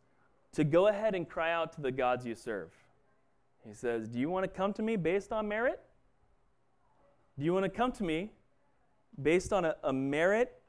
to 0.53 0.63
go 0.63 0.87
ahead 0.87 1.15
and 1.15 1.27
cry 1.27 1.51
out 1.51 1.73
to 1.73 1.81
the 1.81 1.91
gods 1.91 2.25
you 2.25 2.35
serve. 2.35 2.71
He 3.67 3.73
says, 3.73 4.07
Do 4.07 4.19
you 4.19 4.29
want 4.29 4.43
to 4.43 4.47
come 4.47 4.73
to 4.73 4.81
me 4.81 4.95
based 4.95 5.31
on 5.31 5.47
merit? 5.47 5.81
Do 7.37 7.45
you 7.45 7.53
want 7.53 7.63
to 7.65 7.69
come 7.69 7.91
to 7.93 8.03
me 8.03 8.31
based 9.21 9.51
on 9.51 9.65
a, 9.65 9.75
a 9.83 9.93
merit 9.93 10.61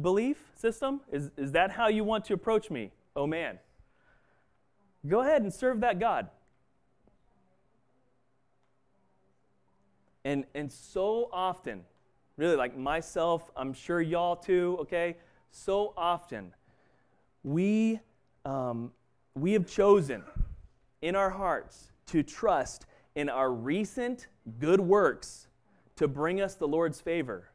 belief 0.00 0.38
system? 0.54 1.00
Is, 1.10 1.30
is 1.36 1.52
that 1.52 1.70
how 1.70 1.88
you 1.88 2.04
want 2.04 2.24
to 2.26 2.34
approach 2.34 2.70
me? 2.70 2.92
Oh 3.16 3.26
man. 3.26 3.58
Go 5.06 5.20
ahead 5.20 5.42
and 5.42 5.52
serve 5.52 5.80
that 5.80 5.98
God. 5.98 6.28
And, 10.24 10.44
and 10.54 10.70
so 10.70 11.28
often, 11.32 11.82
really 12.36 12.54
like 12.54 12.76
myself, 12.76 13.50
I'm 13.56 13.72
sure 13.72 14.00
y'all 14.00 14.36
too, 14.36 14.76
okay? 14.82 15.16
So 15.50 15.92
often, 15.96 16.54
we, 17.42 17.98
um, 18.44 18.92
we 19.34 19.52
have 19.52 19.66
chosen 19.66 20.22
in 21.00 21.16
our 21.16 21.30
hearts 21.30 21.90
to 22.06 22.22
trust 22.22 22.86
in 23.14 23.28
our 23.28 23.52
recent 23.52 24.26
good 24.58 24.80
works 24.80 25.48
to 25.96 26.08
bring 26.08 26.40
us 26.40 26.54
the 26.54 26.68
Lord's 26.68 27.00
favor, 27.00 27.50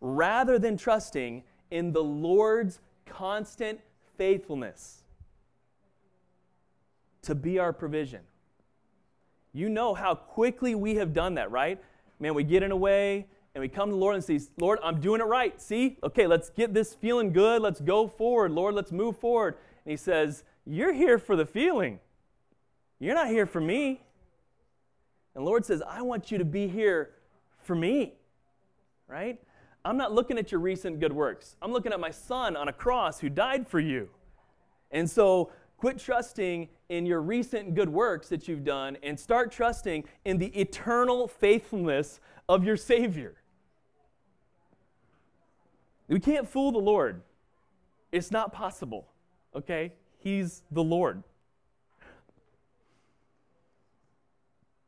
rather 0.00 0.58
than 0.58 0.76
trusting 0.76 1.42
in 1.70 1.92
the 1.92 2.02
Lord's 2.02 2.80
constant 3.06 3.80
faithfulness 4.16 5.02
to 7.22 7.34
be 7.34 7.58
our 7.58 7.72
provision. 7.72 8.20
You 9.52 9.68
know 9.68 9.94
how 9.94 10.14
quickly 10.14 10.74
we 10.74 10.96
have 10.96 11.12
done 11.12 11.34
that, 11.34 11.50
right? 11.50 11.82
Man, 12.18 12.34
we 12.34 12.44
get 12.44 12.62
in 12.62 12.70
a 12.70 12.76
way 12.76 13.26
and 13.54 13.60
we 13.60 13.68
come 13.68 13.90
to 13.90 13.94
the 13.94 13.98
Lord 13.98 14.14
and 14.14 14.24
say, 14.24 14.40
Lord, 14.58 14.78
I'm 14.82 15.00
doing 15.00 15.20
it 15.20 15.24
right. 15.24 15.60
See? 15.60 15.98
Okay, 16.02 16.26
let's 16.26 16.48
get 16.50 16.72
this 16.72 16.94
feeling 16.94 17.32
good. 17.32 17.60
Let's 17.60 17.80
go 17.80 18.08
forward. 18.08 18.52
Lord, 18.52 18.74
let's 18.74 18.92
move 18.92 19.18
forward. 19.18 19.56
And 19.84 19.90
He 19.90 19.96
says, 19.96 20.44
You're 20.64 20.92
here 20.92 21.18
for 21.18 21.36
the 21.36 21.46
feeling. 21.46 21.98
You're 22.98 23.14
not 23.14 23.28
here 23.28 23.46
for 23.46 23.60
me. 23.60 24.00
And 25.34 25.44
Lord 25.44 25.64
says, 25.64 25.82
I 25.86 26.02
want 26.02 26.30
you 26.30 26.38
to 26.38 26.44
be 26.44 26.68
here 26.68 27.10
for 27.58 27.74
me, 27.74 28.14
right? 29.08 29.40
I'm 29.84 29.96
not 29.96 30.12
looking 30.12 30.38
at 30.38 30.52
your 30.52 30.60
recent 30.60 31.00
good 31.00 31.12
works. 31.12 31.56
I'm 31.60 31.72
looking 31.72 31.92
at 31.92 31.98
my 31.98 32.10
son 32.10 32.56
on 32.56 32.68
a 32.68 32.72
cross 32.72 33.18
who 33.18 33.28
died 33.28 33.66
for 33.66 33.80
you. 33.80 34.08
And 34.90 35.10
so 35.10 35.50
quit 35.78 35.98
trusting 35.98 36.68
in 36.90 37.06
your 37.06 37.20
recent 37.20 37.74
good 37.74 37.88
works 37.88 38.28
that 38.28 38.46
you've 38.46 38.62
done 38.62 38.96
and 39.02 39.18
start 39.18 39.50
trusting 39.50 40.04
in 40.24 40.38
the 40.38 40.48
eternal 40.48 41.26
faithfulness 41.26 42.20
of 42.48 42.62
your 42.62 42.76
Savior. 42.76 43.34
We 46.06 46.20
can't 46.20 46.46
fool 46.46 46.70
the 46.70 46.78
Lord. 46.78 47.22
It's 48.12 48.30
not 48.30 48.52
possible, 48.52 49.08
okay? 49.56 49.92
He's 50.22 50.62
the 50.70 50.84
Lord. 50.84 51.24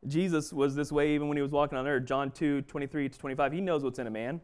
Jesus 0.07 0.53
was 0.53 0.75
this 0.75 0.93
way 0.93 1.15
even 1.15 1.29
when 1.29 1.37
he 1.37 1.43
was 1.43 1.51
walking 1.51 1.77
on 1.77 1.89
earth. 1.89 2.05
John 2.05 2.31
2 2.31 2.63
23 2.63 3.09
to 3.09 3.19
25. 3.19 3.53
He 3.53 3.61
knows 3.61 3.83
what's 3.83 3.99
in 3.99 4.07
a 4.07 4.11
man. 4.11 4.41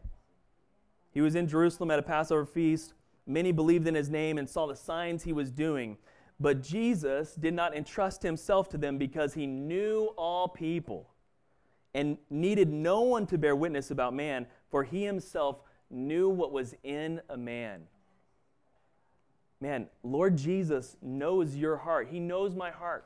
He 1.11 1.21
was 1.21 1.35
in 1.35 1.47
Jerusalem 1.47 1.91
at 1.91 1.99
a 1.99 2.01
Passover 2.01 2.45
feast. 2.45 2.93
Many 3.25 3.51
believed 3.51 3.87
in 3.87 3.95
his 3.95 4.09
name 4.09 4.37
and 4.37 4.49
saw 4.49 4.65
the 4.65 4.75
signs 4.75 5.23
he 5.23 5.33
was 5.33 5.51
doing. 5.51 5.97
But 6.39 6.61
Jesus 6.61 7.35
did 7.35 7.53
not 7.53 7.75
entrust 7.75 8.23
himself 8.23 8.67
to 8.69 8.77
them 8.77 8.97
because 8.97 9.33
he 9.33 9.45
knew 9.45 10.09
all 10.17 10.47
people 10.47 11.09
and 11.93 12.17
needed 12.29 12.69
no 12.69 13.01
one 13.01 13.27
to 13.27 13.37
bear 13.37 13.55
witness 13.55 13.91
about 13.91 14.13
man, 14.13 14.47
for 14.69 14.83
he 14.83 15.05
himself 15.05 15.61
knew 15.89 16.29
what 16.29 16.51
was 16.51 16.73
in 16.83 17.21
a 17.29 17.37
man. 17.37 17.83
Man, 19.61 19.85
Lord 20.03 20.37
Jesus 20.37 20.97
knows 21.03 21.55
your 21.55 21.77
heart. 21.77 22.07
He 22.09 22.19
knows 22.19 22.55
my 22.55 22.71
heart. 22.71 23.05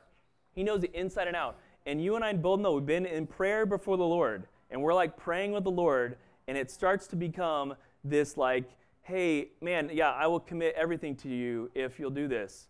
He 0.54 0.62
knows 0.62 0.82
it 0.82 0.94
inside 0.94 1.28
and 1.28 1.36
out. 1.36 1.58
And 1.84 2.02
you 2.02 2.16
and 2.16 2.24
I 2.24 2.32
both 2.32 2.60
know 2.60 2.72
we've 2.72 2.86
been 2.86 3.04
in 3.04 3.26
prayer 3.26 3.66
before 3.66 3.98
the 3.98 4.04
Lord, 4.04 4.46
and 4.70 4.82
we're 4.82 4.94
like 4.94 5.16
praying 5.18 5.52
with 5.52 5.64
the 5.64 5.70
Lord, 5.70 6.16
and 6.48 6.56
it 6.56 6.70
starts 6.70 7.06
to 7.08 7.16
become 7.16 7.74
this 8.02 8.38
like, 8.38 8.64
hey, 9.02 9.50
man, 9.60 9.90
yeah, 9.92 10.10
I 10.10 10.26
will 10.26 10.40
commit 10.40 10.74
everything 10.76 11.14
to 11.16 11.28
you 11.28 11.70
if 11.74 12.00
you'll 12.00 12.10
do 12.10 12.26
this. 12.26 12.68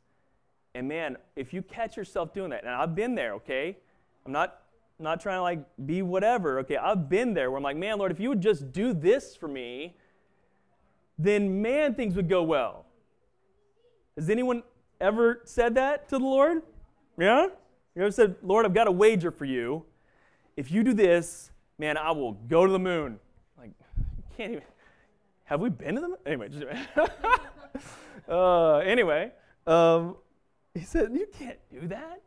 And 0.74 0.88
man, 0.88 1.16
if 1.36 1.54
you 1.54 1.62
catch 1.62 1.96
yourself 1.96 2.34
doing 2.34 2.50
that, 2.50 2.64
and 2.64 2.74
I've 2.74 2.94
been 2.94 3.14
there, 3.14 3.34
okay? 3.34 3.78
I'm 4.26 4.32
not 4.32 4.58
not 4.98 5.20
trying 5.20 5.36
to 5.38 5.42
like 5.42 5.60
be 5.84 6.00
whatever, 6.02 6.58
okay? 6.60 6.76
I've 6.76 7.08
been 7.08 7.34
there 7.34 7.50
where 7.50 7.58
I'm 7.58 7.62
like, 7.62 7.76
man, 7.76 7.98
Lord, 7.98 8.10
if 8.10 8.18
you 8.18 8.30
would 8.30 8.40
just 8.40 8.72
do 8.72 8.94
this 8.94 9.36
for 9.36 9.46
me, 9.46 9.94
then 11.18 11.60
man, 11.60 11.94
things 11.94 12.16
would 12.16 12.28
go 12.28 12.42
well. 12.42 12.85
Has 14.16 14.30
anyone 14.30 14.62
ever 15.00 15.40
said 15.44 15.74
that 15.74 16.08
to 16.08 16.18
the 16.18 16.24
Lord? 16.24 16.62
Yeah? 17.18 17.48
You 17.94 18.02
ever 18.02 18.10
said, 18.10 18.36
Lord, 18.42 18.64
I've 18.64 18.74
got 18.74 18.86
a 18.86 18.92
wager 18.92 19.30
for 19.30 19.44
you. 19.44 19.84
If 20.56 20.70
you 20.70 20.82
do 20.82 20.94
this, 20.94 21.50
man, 21.78 21.96
I 21.96 22.10
will 22.12 22.32
go 22.32 22.66
to 22.66 22.72
the 22.72 22.78
moon. 22.78 23.18
Like, 23.58 23.72
you 23.98 24.24
can't 24.36 24.52
even. 24.52 24.64
Have 25.44 25.60
we 25.60 25.68
been 25.68 25.94
to 25.94 26.00
the 26.00 26.08
moon? 26.08 26.18
Anyway, 26.26 26.48
just, 26.48 26.64
uh, 28.28 28.76
anyway, 28.78 29.32
um, 29.66 30.16
he 30.74 30.80
said, 30.80 31.10
You 31.12 31.26
can't 31.38 31.58
do 31.72 31.88
that. 31.88 32.22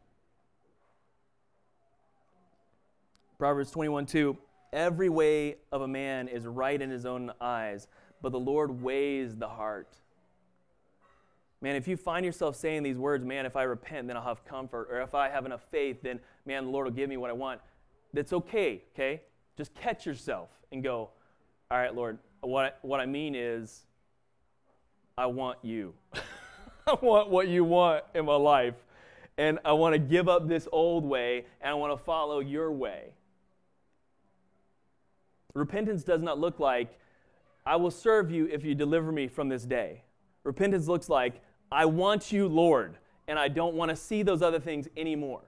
Proverbs 3.37 3.71
21 3.71 4.05
2 4.05 4.37
Every 4.71 5.09
way 5.09 5.55
of 5.71 5.81
a 5.81 5.87
man 5.87 6.27
is 6.27 6.45
right 6.45 6.79
in 6.79 6.91
his 6.91 7.05
own 7.05 7.31
eyes, 7.41 7.87
but 8.21 8.31
the 8.31 8.39
Lord 8.39 8.81
weighs 8.81 9.35
the 9.35 9.47
heart. 9.47 9.97
Man, 11.61 11.75
if 11.75 11.87
you 11.87 11.97
find 11.97 12.25
yourself 12.25 12.55
saying 12.55 12.83
these 12.83 12.97
words, 12.97 13.25
man, 13.25 13.45
if 13.45 13.55
I 13.55 13.63
repent, 13.63 14.07
then 14.07 14.15
I'll 14.15 14.23
have 14.23 14.45
comfort, 14.45 14.87
or 14.89 15.01
if 15.01 15.13
I 15.13 15.29
have 15.29 15.45
enough 15.45 15.61
faith, 15.69 16.01
then, 16.01 16.19
man, 16.45 16.65
the 16.65 16.71
Lord 16.71 16.85
will 16.85 16.93
give 16.93 17.09
me 17.09 17.17
what 17.17 17.29
I 17.29 17.33
want. 17.33 17.59
That's 18.13 18.31
okay, 18.31 18.83
okay? 18.93 19.21
Just 19.57 19.73
catch 19.75 20.05
yourself 20.05 20.49
and 20.71 20.81
go, 20.81 21.09
all 21.69 21.77
right, 21.77 21.93
Lord, 21.93 22.17
what, 22.41 22.79
what 22.81 23.01
I 23.01 23.05
mean 23.05 23.35
is, 23.35 23.85
I 25.17 25.25
want 25.25 25.59
you. 25.61 25.93
I 26.87 26.95
want 27.01 27.29
what 27.29 27.49
you 27.49 27.65
want 27.65 28.05
in 28.15 28.25
my 28.25 28.35
life. 28.35 28.75
And 29.37 29.59
I 29.65 29.73
want 29.73 29.93
to 29.93 29.99
give 29.99 30.29
up 30.29 30.47
this 30.47 30.67
old 30.71 31.05
way 31.05 31.45
and 31.61 31.71
I 31.71 31.73
want 31.73 31.97
to 31.97 32.03
follow 32.03 32.39
your 32.39 32.71
way. 32.71 33.13
Repentance 35.53 36.03
does 36.03 36.21
not 36.21 36.39
look 36.39 36.59
like, 36.59 36.97
I 37.65 37.75
will 37.75 37.91
serve 37.91 38.31
you 38.31 38.47
if 38.47 38.63
you 38.63 38.75
deliver 38.75 39.11
me 39.11 39.27
from 39.27 39.49
this 39.49 39.63
day. 39.63 40.03
Repentance 40.43 40.87
looks 40.87 41.09
like, 41.09 41.41
I 41.71 41.85
want 41.85 42.31
you, 42.31 42.47
Lord, 42.47 42.97
and 43.27 43.37
I 43.37 43.47
don't 43.47 43.75
want 43.75 43.89
to 43.89 43.95
see 43.95 44.23
those 44.23 44.41
other 44.41 44.59
things 44.59 44.87
anymore. 44.97 45.41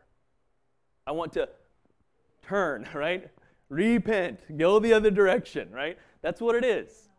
I 1.08 1.12
want 1.12 1.34
to 1.34 1.50
turn, 2.44 2.88
right? 2.94 3.30
Repent, 3.70 4.58
go 4.58 4.80
the 4.80 4.94
other 4.94 5.12
direction, 5.12 5.72
right? 5.72 5.98
That's 6.22 6.42
what 6.42 6.56
it 6.56 6.66
is. 6.66 7.10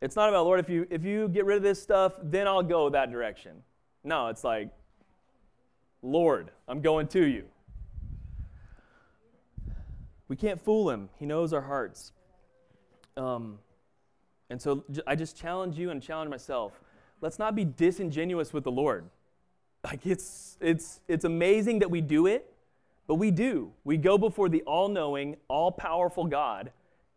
It's 0.00 0.16
not 0.16 0.28
about, 0.28 0.44
Lord, 0.44 0.60
if 0.60 0.68
you, 0.68 0.86
if 0.90 1.04
you 1.04 1.28
get 1.28 1.44
rid 1.44 1.56
of 1.56 1.62
this 1.62 1.80
stuff, 1.80 2.14
then 2.22 2.46
I'll 2.48 2.62
go 2.62 2.90
that 2.90 3.10
direction. 3.10 3.62
No, 4.04 4.26
it's 4.28 4.42
like, 4.42 4.70
Lord, 6.02 6.50
I'm 6.66 6.82
going 6.82 7.06
to 7.08 7.24
you. 7.24 7.44
We 10.26 10.36
can't 10.36 10.60
fool 10.60 10.90
him. 10.90 11.08
He 11.18 11.26
knows 11.26 11.52
our 11.52 11.60
hearts. 11.60 12.12
Um, 13.16 13.58
and 14.50 14.60
so 14.60 14.84
I 15.06 15.14
just 15.14 15.36
challenge 15.36 15.78
you 15.78 15.90
and 15.90 16.02
challenge 16.02 16.30
myself. 16.30 16.72
Let's 17.22 17.38
not 17.38 17.54
be 17.54 17.64
disingenuous 17.64 18.52
with 18.52 18.64
the 18.64 18.72
Lord. 18.72 19.08
Like 19.84 20.04
it's 20.04 20.58
it's 20.60 21.00
it's 21.08 21.24
amazing 21.24 21.78
that 21.78 21.90
we 21.90 22.00
do 22.00 22.26
it, 22.26 22.52
but 23.06 23.14
we 23.14 23.30
do. 23.30 23.72
We 23.84 23.96
go 23.96 24.18
before 24.18 24.48
the 24.48 24.62
all-knowing, 24.62 25.36
all-powerful 25.48 26.26
God 26.26 26.72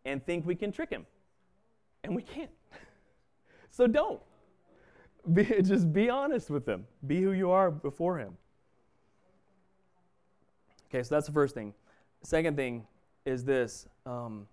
and 0.06 0.26
think 0.26 0.46
we 0.46 0.56
can 0.56 0.72
trick 0.72 0.89
him. 0.89 1.06
And 2.04 2.15
we 2.15 2.22
can't. 2.22 2.50
So 3.72 3.88
don't. 3.88 4.22
Be, 5.34 5.44
just 5.62 5.91
be 5.91 6.10
honest 6.10 6.50
with 6.50 6.65
him. 6.65 6.88
Be 7.06 7.22
who 7.22 7.34
you 7.34 7.52
are 7.52 7.70
before 7.70 8.18
him. 8.18 8.38
Okay, 10.88 11.04
so 11.04 11.13
that's 11.13 11.28
the 11.28 11.34
first 11.34 11.54
thing. 11.54 11.74
second 12.24 12.56
thing 12.56 12.88
is 13.26 13.44
this 13.44 13.86
um, 14.06 14.48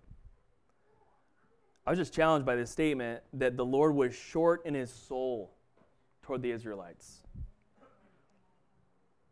I 1.85 1.89
was 1.89 1.99
just 1.99 2.13
challenged 2.13 2.45
by 2.45 2.55
this 2.55 2.71
statement 2.71 3.21
that 3.33 3.57
the 3.57 3.65
Lord 3.65 3.93
was 3.93 4.15
short 4.15 4.65
in 4.65 4.73
his 4.73 4.91
soul 4.91 5.51
toward 6.21 6.41
the 6.41 6.51
Israelites. 6.51 7.23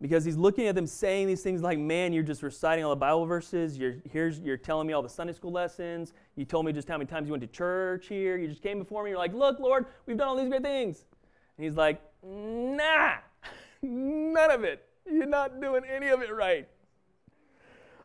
Because 0.02 0.26
he's 0.26 0.36
looking 0.36 0.68
at 0.68 0.74
them 0.74 0.88
saying 0.88 1.28
these 1.28 1.44
things 1.44 1.62
like, 1.62 1.78
man, 1.78 2.12
you're 2.12 2.24
just 2.24 2.42
reciting 2.42 2.84
all 2.84 2.90
the 2.90 2.96
Bible 2.96 3.26
verses. 3.26 3.78
You're, 3.78 3.98
here's, 4.12 4.40
you're 4.40 4.58
telling 4.58 4.88
me 4.88 4.94
all 4.94 5.04
the 5.04 5.10
Sunday 5.10 5.32
school 5.32 5.52
lessons. 5.52 6.14
You 6.36 6.44
told 6.44 6.66
me 6.66 6.74
just 6.74 6.88
how 6.88 6.98
many 6.98 7.08
times 7.08 7.28
you 7.28 7.32
went 7.32 7.42
to 7.42 7.48
church 7.48 8.08
here. 8.08 8.36
You 8.36 8.48
just 8.48 8.64
came 8.64 8.80
before 8.80 9.04
me. 9.04 9.12
You're 9.12 9.20
like, 9.20 9.34
look, 9.34 9.60
Lord, 9.60 9.86
we've 10.08 10.18
done 10.18 10.28
all 10.28 10.36
these 10.36 10.50
great 10.50 10.64
things. 10.64 11.06
And 11.58 11.66
he's 11.66 11.76
like, 11.76 12.02
nah, 12.24 13.14
none 13.84 14.52
of 14.52 14.64
it. 14.64 14.84
You're 15.06 15.28
not 15.28 15.62
doing 15.62 15.84
any 15.86 16.08
of 16.08 16.22
it 16.22 16.34
right. 16.34 16.68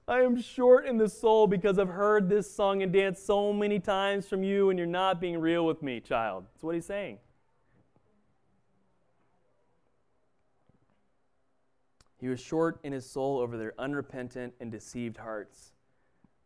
I 0.08 0.20
am 0.20 0.40
short 0.40 0.86
in 0.86 0.98
the 0.98 1.08
soul 1.08 1.48
because 1.48 1.80
I've 1.80 1.88
heard 1.88 2.28
this 2.28 2.48
song 2.48 2.80
and 2.82 2.92
dance 2.92 3.18
so 3.20 3.52
many 3.52 3.80
times 3.80 4.28
from 4.28 4.44
you, 4.44 4.70
and 4.70 4.78
you're 4.78 4.86
not 4.86 5.20
being 5.20 5.40
real 5.40 5.66
with 5.66 5.82
me, 5.82 5.98
child. 5.98 6.44
That's 6.52 6.62
what 6.62 6.76
he's 6.76 6.86
saying. 6.86 7.18
He 12.20 12.28
was 12.28 12.38
short 12.38 12.78
in 12.84 12.92
his 12.92 13.04
soul 13.04 13.40
over 13.40 13.56
their 13.56 13.74
unrepentant 13.80 14.54
and 14.60 14.70
deceived 14.70 15.16
hearts. 15.16 15.72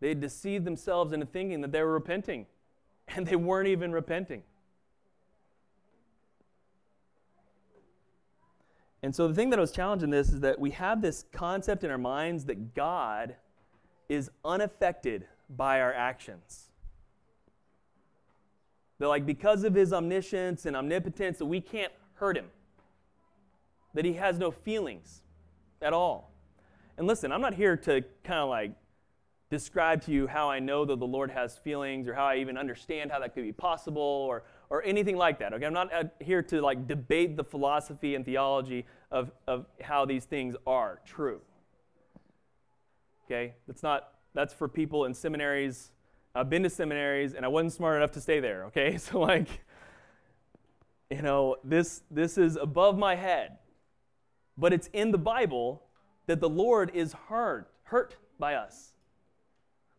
They 0.00 0.08
had 0.08 0.20
deceived 0.20 0.64
themselves 0.64 1.12
into 1.12 1.26
thinking 1.26 1.60
that 1.60 1.70
they 1.70 1.82
were 1.82 1.92
repenting, 1.92 2.46
and 3.08 3.26
they 3.26 3.36
weren't 3.36 3.68
even 3.68 3.92
repenting. 3.92 4.42
And 9.02 9.14
so 9.14 9.28
the 9.28 9.34
thing 9.34 9.50
that 9.50 9.58
I 9.58 9.60
was 9.60 9.72
challenging 9.72 10.08
this 10.08 10.30
is 10.30 10.40
that 10.40 10.58
we 10.58 10.70
have 10.70 11.02
this 11.02 11.26
concept 11.30 11.84
in 11.84 11.90
our 11.90 11.98
minds 11.98 12.46
that 12.46 12.74
God 12.74 13.36
is 14.10 14.28
unaffected 14.44 15.24
by 15.48 15.80
our 15.80 15.94
actions. 15.94 16.68
That, 18.98 19.06
like, 19.06 19.24
because 19.24 19.62
of 19.62 19.72
his 19.72 19.92
omniscience 19.92 20.66
and 20.66 20.76
omnipotence, 20.76 21.38
that 21.38 21.46
we 21.46 21.60
can't 21.60 21.92
hurt 22.14 22.36
him, 22.36 22.46
that 23.94 24.04
he 24.04 24.14
has 24.14 24.36
no 24.36 24.50
feelings 24.50 25.22
at 25.80 25.92
all. 25.92 26.32
And 26.98 27.06
listen, 27.06 27.30
I'm 27.30 27.40
not 27.40 27.54
here 27.54 27.76
to 27.78 28.02
kind 28.24 28.40
of 28.40 28.48
like 28.48 28.72
describe 29.48 30.02
to 30.02 30.10
you 30.12 30.26
how 30.26 30.50
I 30.50 30.58
know 30.58 30.84
that 30.84 30.98
the 30.98 31.06
Lord 31.06 31.30
has 31.30 31.56
feelings 31.56 32.08
or 32.08 32.14
how 32.14 32.26
I 32.26 32.36
even 32.36 32.58
understand 32.58 33.12
how 33.12 33.20
that 33.20 33.32
could 33.32 33.44
be 33.44 33.52
possible 33.52 34.02
or, 34.02 34.42
or 34.70 34.82
anything 34.82 35.16
like 35.16 35.38
that. 35.38 35.54
Okay, 35.54 35.64
I'm 35.64 35.72
not 35.72 35.92
uh, 35.94 36.04
here 36.18 36.42
to 36.42 36.60
like 36.60 36.88
debate 36.88 37.36
the 37.36 37.44
philosophy 37.44 38.16
and 38.16 38.24
theology 38.24 38.86
of, 39.10 39.30
of 39.46 39.66
how 39.80 40.04
these 40.04 40.24
things 40.24 40.56
are 40.66 41.00
true. 41.06 41.40
Okay? 43.30 43.54
That's 43.66 43.82
not 43.82 44.14
that's 44.34 44.52
for 44.52 44.68
people 44.68 45.04
in 45.04 45.14
seminaries. 45.14 45.92
I've 46.34 46.50
been 46.50 46.62
to 46.64 46.70
seminaries 46.70 47.34
and 47.34 47.44
I 47.44 47.48
wasn't 47.48 47.72
smart 47.72 47.96
enough 47.96 48.12
to 48.12 48.20
stay 48.20 48.40
there, 48.40 48.64
okay? 48.66 48.96
So 48.98 49.20
like 49.20 49.48
you 51.10 51.22
know, 51.22 51.56
this 51.64 52.02
this 52.10 52.38
is 52.38 52.56
above 52.56 52.98
my 52.98 53.14
head. 53.14 53.58
But 54.56 54.72
it's 54.72 54.88
in 54.92 55.10
the 55.10 55.18
Bible 55.18 55.82
that 56.26 56.40
the 56.40 56.48
Lord 56.48 56.90
is 56.94 57.14
hurt, 57.28 57.70
hurt 57.84 58.16
by 58.38 58.54
us. 58.54 58.92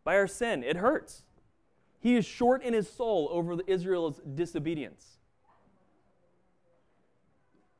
By 0.04 0.16
our 0.16 0.26
sin. 0.26 0.62
It 0.62 0.76
hurts. 0.76 1.22
He 2.00 2.16
is 2.16 2.24
short 2.24 2.62
in 2.62 2.72
his 2.72 2.88
soul 2.88 3.28
over 3.30 3.56
Israel's 3.66 4.20
disobedience. 4.34 5.18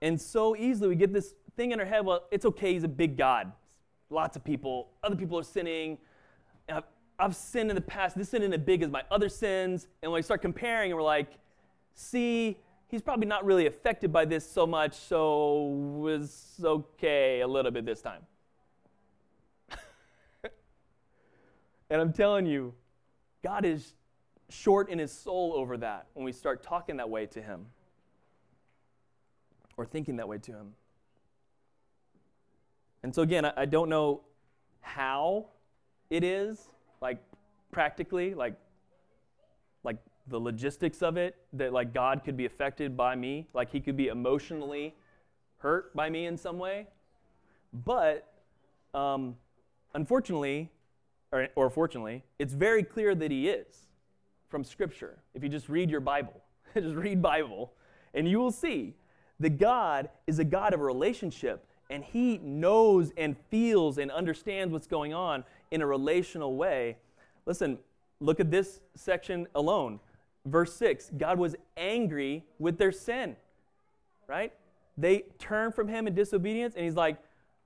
And 0.00 0.20
so 0.20 0.56
easily 0.56 0.88
we 0.88 0.96
get 0.96 1.12
this 1.12 1.34
thing 1.56 1.72
in 1.72 1.80
our 1.80 1.86
head 1.86 2.04
well, 2.04 2.24
it's 2.30 2.44
okay, 2.46 2.72
he's 2.72 2.84
a 2.84 2.88
big 2.88 3.16
God 3.16 3.52
lots 4.12 4.36
of 4.36 4.44
people. 4.44 4.90
Other 5.02 5.16
people 5.16 5.38
are 5.38 5.44
sinning. 5.44 5.98
I've, 6.68 6.84
I've 7.18 7.34
sinned 7.34 7.70
in 7.70 7.74
the 7.74 7.82
past. 7.82 8.16
This 8.16 8.28
sin 8.28 8.42
isn't 8.42 8.52
as 8.52 8.60
big 8.60 8.82
as 8.82 8.90
my 8.90 9.02
other 9.10 9.28
sins. 9.28 9.88
And 10.02 10.12
when 10.12 10.18
we 10.18 10.22
start 10.22 10.42
comparing, 10.42 10.90
and 10.90 10.96
we're 10.98 11.04
like, 11.04 11.38
see, 11.94 12.58
he's 12.88 13.02
probably 13.02 13.26
not 13.26 13.44
really 13.44 13.66
affected 13.66 14.12
by 14.12 14.24
this 14.24 14.48
so 14.48 14.66
much, 14.66 14.94
so 14.94 16.06
it's 16.08 16.60
okay 16.62 17.40
a 17.40 17.46
little 17.46 17.70
bit 17.70 17.84
this 17.84 18.02
time. 18.02 18.22
and 21.90 22.00
I'm 22.00 22.12
telling 22.12 22.46
you, 22.46 22.74
God 23.42 23.64
is 23.64 23.94
short 24.50 24.90
in 24.90 24.98
his 24.98 25.10
soul 25.10 25.54
over 25.56 25.76
that 25.78 26.06
when 26.14 26.24
we 26.24 26.32
start 26.32 26.62
talking 26.62 26.98
that 26.98 27.08
way 27.08 27.26
to 27.26 27.40
him 27.40 27.66
or 29.76 29.86
thinking 29.86 30.16
that 30.16 30.28
way 30.28 30.38
to 30.38 30.52
him. 30.52 30.74
And 33.02 33.14
so, 33.14 33.22
again, 33.22 33.44
I, 33.44 33.52
I 33.56 33.64
don't 33.64 33.88
know 33.88 34.22
how 34.80 35.46
it 36.10 36.22
is, 36.24 36.68
like 37.00 37.18
practically, 37.70 38.34
like, 38.34 38.54
like 39.84 39.96
the 40.28 40.38
logistics 40.38 41.02
of 41.02 41.16
it, 41.16 41.36
that 41.52 41.72
like 41.72 41.92
God 41.92 42.22
could 42.24 42.36
be 42.36 42.44
affected 42.44 42.96
by 42.96 43.16
me, 43.16 43.48
like 43.54 43.70
he 43.70 43.80
could 43.80 43.96
be 43.96 44.08
emotionally 44.08 44.94
hurt 45.58 45.94
by 45.94 46.10
me 46.10 46.26
in 46.26 46.36
some 46.36 46.58
way. 46.58 46.86
But 47.72 48.28
um, 48.94 49.36
unfortunately, 49.94 50.70
or, 51.32 51.48
or 51.56 51.70
fortunately, 51.70 52.24
it's 52.38 52.52
very 52.52 52.82
clear 52.82 53.14
that 53.14 53.30
he 53.30 53.48
is 53.48 53.86
from 54.48 54.64
Scripture. 54.64 55.18
If 55.34 55.42
you 55.42 55.48
just 55.48 55.68
read 55.68 55.90
your 55.90 56.00
Bible, 56.00 56.42
just 56.74 56.94
read 56.94 57.22
Bible, 57.22 57.72
and 58.12 58.28
you 58.28 58.38
will 58.38 58.52
see 58.52 58.94
that 59.40 59.58
God 59.58 60.10
is 60.26 60.38
a 60.38 60.44
God 60.44 60.74
of 60.74 60.80
relationship 60.80 61.66
and 61.90 62.04
he 62.04 62.38
knows 62.38 63.12
and 63.16 63.36
feels 63.50 63.98
and 63.98 64.10
understands 64.10 64.72
what's 64.72 64.86
going 64.86 65.12
on 65.12 65.44
in 65.70 65.82
a 65.82 65.86
relational 65.86 66.56
way. 66.56 66.96
Listen, 67.46 67.78
look 68.20 68.40
at 68.40 68.50
this 68.50 68.80
section 68.94 69.46
alone. 69.54 70.00
Verse 70.46 70.74
6 70.76 71.10
God 71.16 71.38
was 71.38 71.54
angry 71.76 72.44
with 72.58 72.78
their 72.78 72.92
sin, 72.92 73.36
right? 74.26 74.52
They 74.98 75.24
turned 75.38 75.74
from 75.74 75.88
him 75.88 76.06
in 76.06 76.14
disobedience, 76.14 76.74
and 76.74 76.84
he's 76.84 76.96
like, 76.96 77.18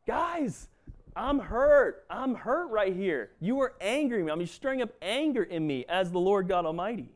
Guys, 0.07 0.69
I'm 1.17 1.39
hurt. 1.39 2.05
I'm 2.11 2.35
hurt 2.35 2.71
right 2.71 2.95
here. 2.95 3.31
You 3.41 3.61
are 3.61 3.75
angry 3.81 4.23
me. 4.23 4.31
I'm 4.31 4.47
stirring 4.47 4.83
up 4.83 4.91
anger 5.01 5.43
in 5.43 5.67
me 5.67 5.85
as 5.89 6.13
the 6.13 6.21
Lord 6.21 6.47
God 6.47 6.67
Almighty. 6.67 7.11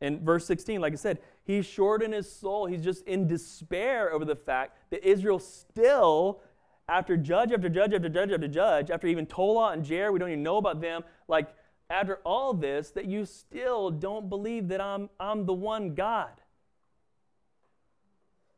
And 0.00 0.20
verse 0.22 0.46
16, 0.46 0.80
like 0.80 0.92
I 0.92 0.96
said, 0.96 1.20
He's 1.44 1.66
short 1.66 2.02
in 2.02 2.12
his 2.12 2.30
soul. 2.30 2.66
He's 2.66 2.82
just 2.82 3.06
in 3.06 3.26
despair 3.26 4.12
over 4.12 4.24
the 4.24 4.36
fact 4.36 4.78
that 4.90 5.06
Israel 5.06 5.38
still, 5.38 6.40
after 6.88 7.16
judge 7.16 7.52
after 7.52 7.68
judge 7.68 7.92
after 7.92 8.08
judge 8.08 8.32
after 8.32 8.48
judge, 8.48 8.90
after 8.90 9.06
even 9.06 9.26
Tola 9.26 9.72
and 9.72 9.84
Jair, 9.84 10.12
we 10.12 10.18
don't 10.18 10.30
even 10.30 10.42
know 10.42 10.56
about 10.56 10.80
them, 10.80 11.02
like 11.28 11.54
after 11.90 12.16
all 12.24 12.54
this, 12.54 12.90
that 12.90 13.04
you 13.04 13.26
still 13.26 13.90
don't 13.90 14.30
believe 14.30 14.68
that 14.68 14.80
I'm, 14.80 15.10
I'm 15.20 15.44
the 15.44 15.52
one 15.52 15.94
God. 15.94 16.32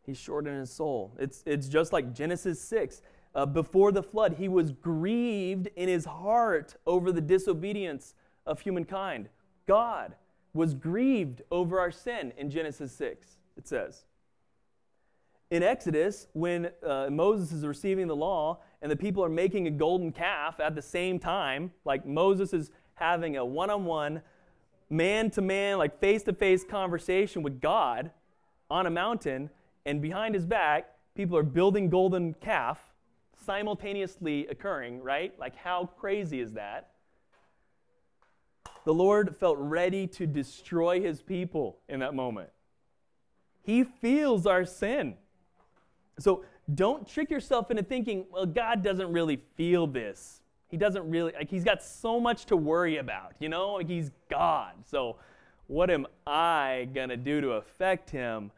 He's 0.03 0.16
short 0.16 0.46
in 0.46 0.55
his 0.55 0.70
soul. 0.70 1.16
It's, 1.18 1.42
it's 1.44 1.66
just 1.66 1.92
like 1.92 2.14
Genesis 2.14 2.61
6. 2.61 3.03
Uh, 3.35 3.44
before 3.44 3.90
the 3.90 4.03
flood, 4.03 4.35
he 4.38 4.49
was 4.49 4.70
grieved 4.70 5.68
in 5.75 5.88
his 5.88 6.05
heart 6.05 6.77
over 6.87 7.11
the 7.11 7.20
disobedience 7.20 8.14
of 8.46 8.61
humankind. 8.61 9.29
God 9.66 10.14
was 10.57 10.75
grieved 10.75 11.42
over 11.51 11.79
our 11.79 11.90
sin 11.90 12.33
in 12.37 12.51
Genesis 12.51 12.92
6, 12.92 13.29
it 13.57 13.69
says. 13.69 14.05
In 15.51 15.62
Exodus, 15.62 16.27
when 16.33 16.71
uh, 16.85 17.09
Moses 17.11 17.53
is 17.53 17.64
receiving 17.64 18.09
the 18.09 18.16
law 18.16 18.59
and 18.83 18.90
the 18.90 18.97
people 18.97 19.25
are 19.25 19.29
making 19.29 19.69
a 19.69 19.71
golden 19.71 20.11
calf 20.11 20.59
at 20.59 20.75
the 20.75 20.83
same 20.83 21.21
time, 21.21 21.71
like 21.85 22.05
Moses 22.05 22.53
is 22.53 22.71
having 22.95 23.37
a 23.37 23.45
one 23.45 23.71
on 23.71 23.85
one, 23.85 24.23
man 24.90 25.31
to 25.31 25.40
man, 25.40 25.79
like 25.79 26.01
face 26.01 26.25
to 26.25 26.33
face 26.33 26.64
conversation 26.64 27.42
with 27.42 27.61
God 27.61 28.11
on 28.69 28.87
a 28.87 28.90
mountain, 28.90 29.51
and 29.85 30.03
behind 30.03 30.35
his 30.35 30.45
back, 30.45 30.90
people 31.14 31.37
are 31.37 31.45
building 31.45 31.88
golden 31.88 32.35
calf 32.35 32.92
simultaneously 33.45 34.49
occurring, 34.49 35.01
right? 35.03 35.39
Like, 35.39 35.55
how 35.55 35.91
crazy 35.99 36.41
is 36.41 36.53
that? 36.55 36.91
The 38.87 38.95
Lord 38.95 39.37
felt 39.37 39.59
ready 39.59 40.07
to 40.07 40.28
destroy 40.28 41.01
his 41.01 41.20
people 41.20 41.78
in 41.89 41.99
that 41.99 42.14
moment. 42.14 42.51
He 43.64 43.82
feels 43.82 44.47
our 44.47 44.64
sin. 44.64 45.16
So 46.20 46.45
don't 46.72 47.05
trick 47.05 47.28
yourself 47.28 47.68
into 47.72 47.82
thinking, 47.82 48.26
well, 48.30 48.47
God 48.47 48.84
doesn't 48.84 49.11
really 49.11 49.41
feel 49.57 49.89
this. 49.89 50.41
He 50.68 50.76
doesn't 50.76 51.11
really, 51.11 51.32
like, 51.32 51.51
he's 51.51 51.64
got 51.64 51.82
so 51.82 52.20
much 52.20 52.47
to 52.47 52.57
worry 52.57 52.99
about, 52.99 53.32
you 53.41 53.49
know? 53.49 53.72
Like, 53.72 53.89
he's 53.89 54.12
God. 54.30 54.74
So 54.89 55.16
what 55.66 55.91
am 55.91 56.07
I 56.24 56.89
going 56.95 57.09
to 57.09 57.16
do 57.16 57.41
to 57.41 57.51
affect 57.55 58.09
him? 58.09 58.53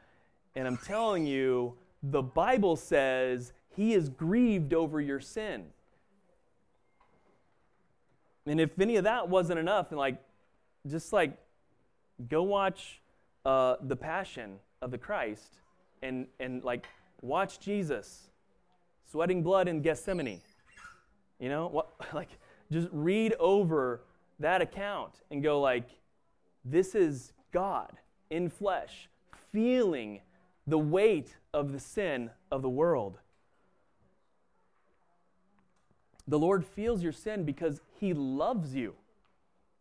And 0.55 0.69
I'm 0.69 0.77
telling 0.77 1.27
you, 1.27 1.73
the 2.03 2.23
Bible 2.23 2.77
says 2.77 3.55
he 3.75 3.95
is 3.95 4.11
grieved 4.11 4.75
over 4.75 5.01
your 5.01 5.21
sin. 5.21 5.65
And 8.49 8.61
if 8.61 8.79
any 8.79 8.97
of 8.97 9.05
that 9.05 9.29
wasn't 9.29 9.59
enough, 9.59 9.91
and 9.91 9.99
like, 9.99 10.17
just 10.87 11.13
like, 11.13 11.37
go 12.29 12.43
watch 12.43 13.01
uh, 13.45 13.77
the 13.81 13.97
Passion 13.97 14.59
of 14.81 14.91
the 14.91 14.99
Christ, 14.99 15.61
and 16.03 16.27
and 16.41 16.63
like, 16.63 16.87
watch 17.21 17.61
Jesus 17.61 18.29
sweating 19.11 19.43
blood 19.43 19.69
in 19.69 19.83
Gethsemane. 19.83 20.41
You 21.39 21.49
know, 21.49 21.69
what 21.69 21.91
like, 22.15 22.31
just 22.71 22.89
read 22.93 23.35
over 23.39 24.03
that 24.41 24.63
account 24.63 25.13
and 25.31 25.43
go 25.43 25.61
like, 25.61 25.89
This 26.65 26.95
is 26.95 27.33
God 27.53 27.93
in 28.31 28.49
flesh, 28.49 29.09
feeling 29.53 30.21
the 30.67 30.79
weight 30.79 31.37
of 31.55 31.73
the 31.73 31.81
sin 31.81 32.31
of 32.51 32.63
the 32.63 32.69
world. 32.69 33.19
The 36.27 36.39
Lord 36.39 36.65
feels 36.67 37.03
your 37.03 37.13
sin 37.13 37.45
because 37.45 37.81
He 37.99 38.15
loves 38.15 38.75
you. 38.75 38.95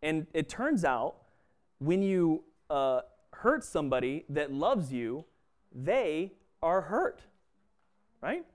And 0.01 0.28
it 0.34 0.49
turns 0.49 0.84
out 0.84 1.15
when 1.80 2.01
you 2.01 2.43
uh, 2.70 3.01
hurt 3.32 3.63
somebody 3.63 4.26
that 4.30 4.51
loves 4.51 4.91
you, 4.91 5.26
they 5.74 6.34
are 6.61 6.82
hurt, 6.82 7.22
right? 8.22 8.45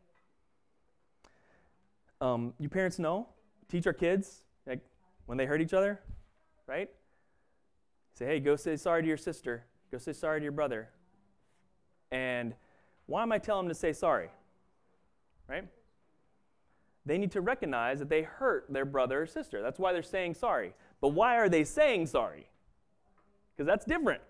Um, 2.20 2.54
you 2.58 2.68
parents 2.68 2.98
know, 2.98 3.28
teach 3.68 3.86
our 3.86 3.92
kids 3.92 4.42
like 4.66 4.80
when 5.26 5.38
they 5.38 5.46
hurt 5.46 5.60
each 5.60 5.74
other, 5.74 6.00
right? 6.66 6.90
Say, 8.14 8.26
hey, 8.26 8.40
go 8.40 8.56
say 8.56 8.76
sorry 8.76 9.02
to 9.02 9.08
your 9.08 9.16
sister. 9.16 9.64
Go 9.90 9.98
say 9.98 10.12
sorry 10.12 10.40
to 10.40 10.44
your 10.44 10.52
brother. 10.52 10.88
And 12.10 12.54
why 13.06 13.22
am 13.22 13.32
I 13.32 13.38
telling 13.38 13.66
them 13.66 13.74
to 13.74 13.78
say 13.78 13.92
sorry? 13.92 14.28
Right? 15.48 15.66
They 17.04 17.18
need 17.18 17.32
to 17.32 17.40
recognize 17.40 17.98
that 17.98 18.08
they 18.08 18.22
hurt 18.22 18.66
their 18.68 18.84
brother 18.84 19.22
or 19.22 19.26
sister. 19.26 19.60
That's 19.60 19.78
why 19.78 19.92
they're 19.92 20.02
saying 20.02 20.34
sorry. 20.34 20.74
But 21.00 21.08
why 21.08 21.36
are 21.36 21.48
they 21.48 21.64
saying 21.64 22.06
sorry? 22.06 22.46
Because 23.56 23.66
that's 23.66 23.84
different. 23.84 24.22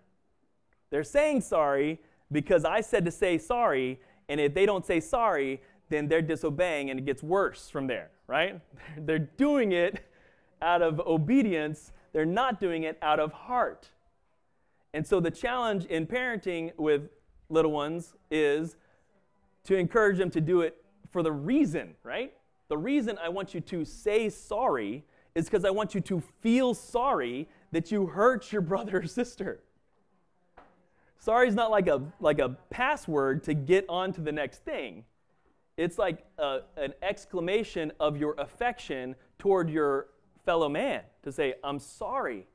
They're 0.90 1.04
saying 1.04 1.42
sorry 1.42 2.00
because 2.30 2.64
I 2.64 2.80
said 2.80 3.04
to 3.04 3.10
say 3.10 3.36
sorry, 3.38 4.00
and 4.28 4.40
if 4.40 4.54
they 4.54 4.64
don't 4.64 4.86
say 4.86 5.00
sorry, 5.00 5.60
then 5.90 6.08
they're 6.08 6.22
disobeying 6.22 6.90
and 6.90 6.98
it 6.98 7.04
gets 7.04 7.22
worse 7.22 7.68
from 7.68 7.86
there, 7.86 8.10
right? 8.26 8.60
They're 8.96 9.18
doing 9.18 9.72
it 9.72 10.06
out 10.62 10.80
of 10.80 11.00
obedience, 11.00 11.92
they're 12.12 12.24
not 12.24 12.60
doing 12.60 12.84
it 12.84 12.96
out 13.02 13.18
of 13.18 13.32
heart. 13.32 13.90
And 14.94 15.06
so 15.06 15.18
the 15.18 15.30
challenge 15.30 15.86
in 15.86 16.06
parenting 16.06 16.70
with 16.76 17.08
little 17.48 17.72
ones 17.72 18.14
is 18.30 18.76
to 19.64 19.76
encourage 19.76 20.18
them 20.18 20.30
to 20.30 20.40
do 20.40 20.60
it 20.60 20.76
for 21.10 21.22
the 21.22 21.32
reason, 21.32 21.94
right? 22.04 22.32
The 22.72 22.78
reason 22.78 23.18
I 23.22 23.28
want 23.28 23.52
you 23.52 23.60
to 23.60 23.84
say 23.84 24.30
sorry 24.30 25.04
is 25.34 25.44
because 25.44 25.66
I 25.66 25.68
want 25.68 25.94
you 25.94 26.00
to 26.00 26.22
feel 26.40 26.72
sorry 26.72 27.46
that 27.70 27.92
you 27.92 28.06
hurt 28.06 28.50
your 28.50 28.62
brother 28.72 29.00
or 29.00 29.06
sister. 29.06 29.60
Sorry 31.18 31.48
is 31.48 31.54
not 31.54 31.70
like 31.70 31.86
a, 31.86 32.00
like 32.18 32.38
a 32.38 32.56
password 32.70 33.44
to 33.44 33.52
get 33.52 33.84
on 33.90 34.10
to 34.14 34.22
the 34.22 34.32
next 34.32 34.64
thing. 34.64 35.04
It's 35.76 35.98
like 35.98 36.24
a, 36.38 36.60
an 36.78 36.94
exclamation 37.02 37.92
of 38.00 38.16
your 38.16 38.36
affection 38.38 39.16
toward 39.38 39.68
your 39.68 40.06
fellow 40.46 40.70
man 40.70 41.02
to 41.24 41.30
say, 41.30 41.56
I'm 41.62 41.78
sorry. 41.78 42.46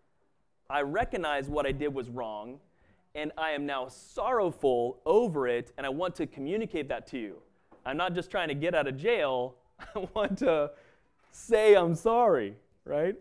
I 0.67 0.81
recognize 0.81 1.47
what 1.47 1.67
I 1.67 1.71
did 1.71 1.93
was 1.93 2.09
wrong, 2.09 2.57
and 3.13 3.31
I 3.37 3.51
am 3.51 3.67
now 3.67 3.87
sorrowful 3.87 4.97
over 5.05 5.47
it, 5.47 5.73
and 5.77 5.85
I 5.85 5.89
want 5.89 6.15
to 6.15 6.25
communicate 6.25 6.89
that 6.89 7.05
to 7.09 7.19
you. 7.19 7.35
I'm 7.85 7.97
not 7.97 8.15
just 8.15 8.31
trying 8.31 8.47
to 8.47 8.55
get 8.55 8.73
out 8.73 8.87
of 8.87 8.97
jail, 8.97 9.53
I 9.95 10.07
want 10.13 10.39
to 10.39 10.71
say 11.31 11.75
I'm 11.75 11.95
sorry, 11.95 12.55
right? 12.85 13.15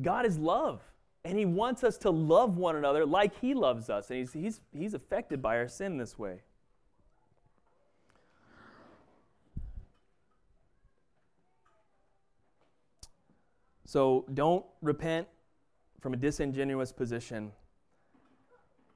God 0.00 0.26
is 0.26 0.38
love, 0.38 0.82
and 1.24 1.38
He 1.38 1.44
wants 1.44 1.84
us 1.84 1.96
to 1.98 2.10
love 2.10 2.56
one 2.56 2.76
another 2.76 3.06
like 3.06 3.38
He 3.40 3.54
loves 3.54 3.88
us, 3.90 4.10
and 4.10 4.18
He's, 4.18 4.32
he's, 4.32 4.60
he's 4.72 4.94
affected 4.94 5.40
by 5.40 5.56
our 5.58 5.68
sin 5.68 5.98
this 5.98 6.18
way. 6.18 6.40
So 13.86 14.24
don't 14.34 14.64
repent 14.82 15.28
from 16.00 16.14
a 16.14 16.16
disingenuous 16.16 16.90
position. 16.90 17.52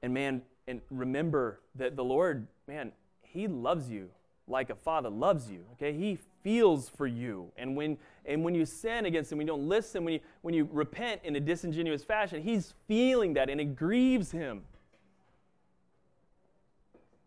And 0.03 0.12
man, 0.12 0.43
and 0.66 0.80
remember 0.91 1.61
that 1.76 1.95
the 1.95 2.03
Lord, 2.03 2.49
man, 2.66 2.91
He 3.22 3.47
loves 3.47 3.89
you 3.89 4.11
like 4.49 4.71
a 4.71 4.75
father 4.75 5.09
loves 5.09 5.51
you. 5.51 5.65
Okay? 5.73 5.93
He 5.93 6.19
feels 6.43 6.89
for 6.89 7.07
you. 7.07 7.53
And 7.57 7.77
when 7.77 7.99
and 8.25 8.45
when 8.45 8.55
you 8.55 8.67
sin 8.67 9.07
against 9.07 9.33
him, 9.33 9.39
when 9.39 9.47
you 9.47 9.53
don't 9.53 9.69
listen, 9.69 10.05
when 10.05 10.15
you 10.15 10.21
when 10.43 10.55
you 10.55 10.69
repent 10.73 11.21
in 11.25 11.37
a 11.37 11.41
disingenuous 11.41 12.05
fashion, 12.05 12.43
he's 12.43 12.75
feeling 12.87 13.35
that 13.35 13.51
and 13.51 13.61
it 13.61 13.77
grieves 13.77 14.31
him. 14.31 14.63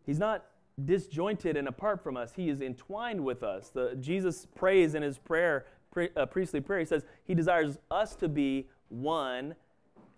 He's 0.04 0.18
not 0.18 0.44
disjointed 0.84 1.56
and 1.56 1.68
apart 1.68 2.02
from 2.02 2.16
us. 2.16 2.32
He 2.34 2.48
is 2.48 2.60
entwined 2.60 3.22
with 3.22 3.42
us. 3.42 3.68
The, 3.68 3.96
Jesus 4.00 4.46
prays 4.54 4.94
in 4.94 5.02
his 5.02 5.18
prayer 5.18 5.66
pre, 5.92 6.08
uh, 6.16 6.26
priestly 6.26 6.60
prayer, 6.60 6.80
he 6.80 6.86
says 6.86 7.04
he 7.24 7.34
desires 7.34 7.78
us 7.90 8.14
to 8.16 8.28
be 8.28 8.66
one 8.88 9.54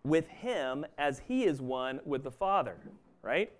with 0.04 0.28
him 0.28 0.86
as 0.98 1.20
he 1.20 1.44
is 1.44 1.60
one 1.60 2.00
with 2.04 2.24
the 2.24 2.30
Father, 2.30 2.76
right? 3.22 3.52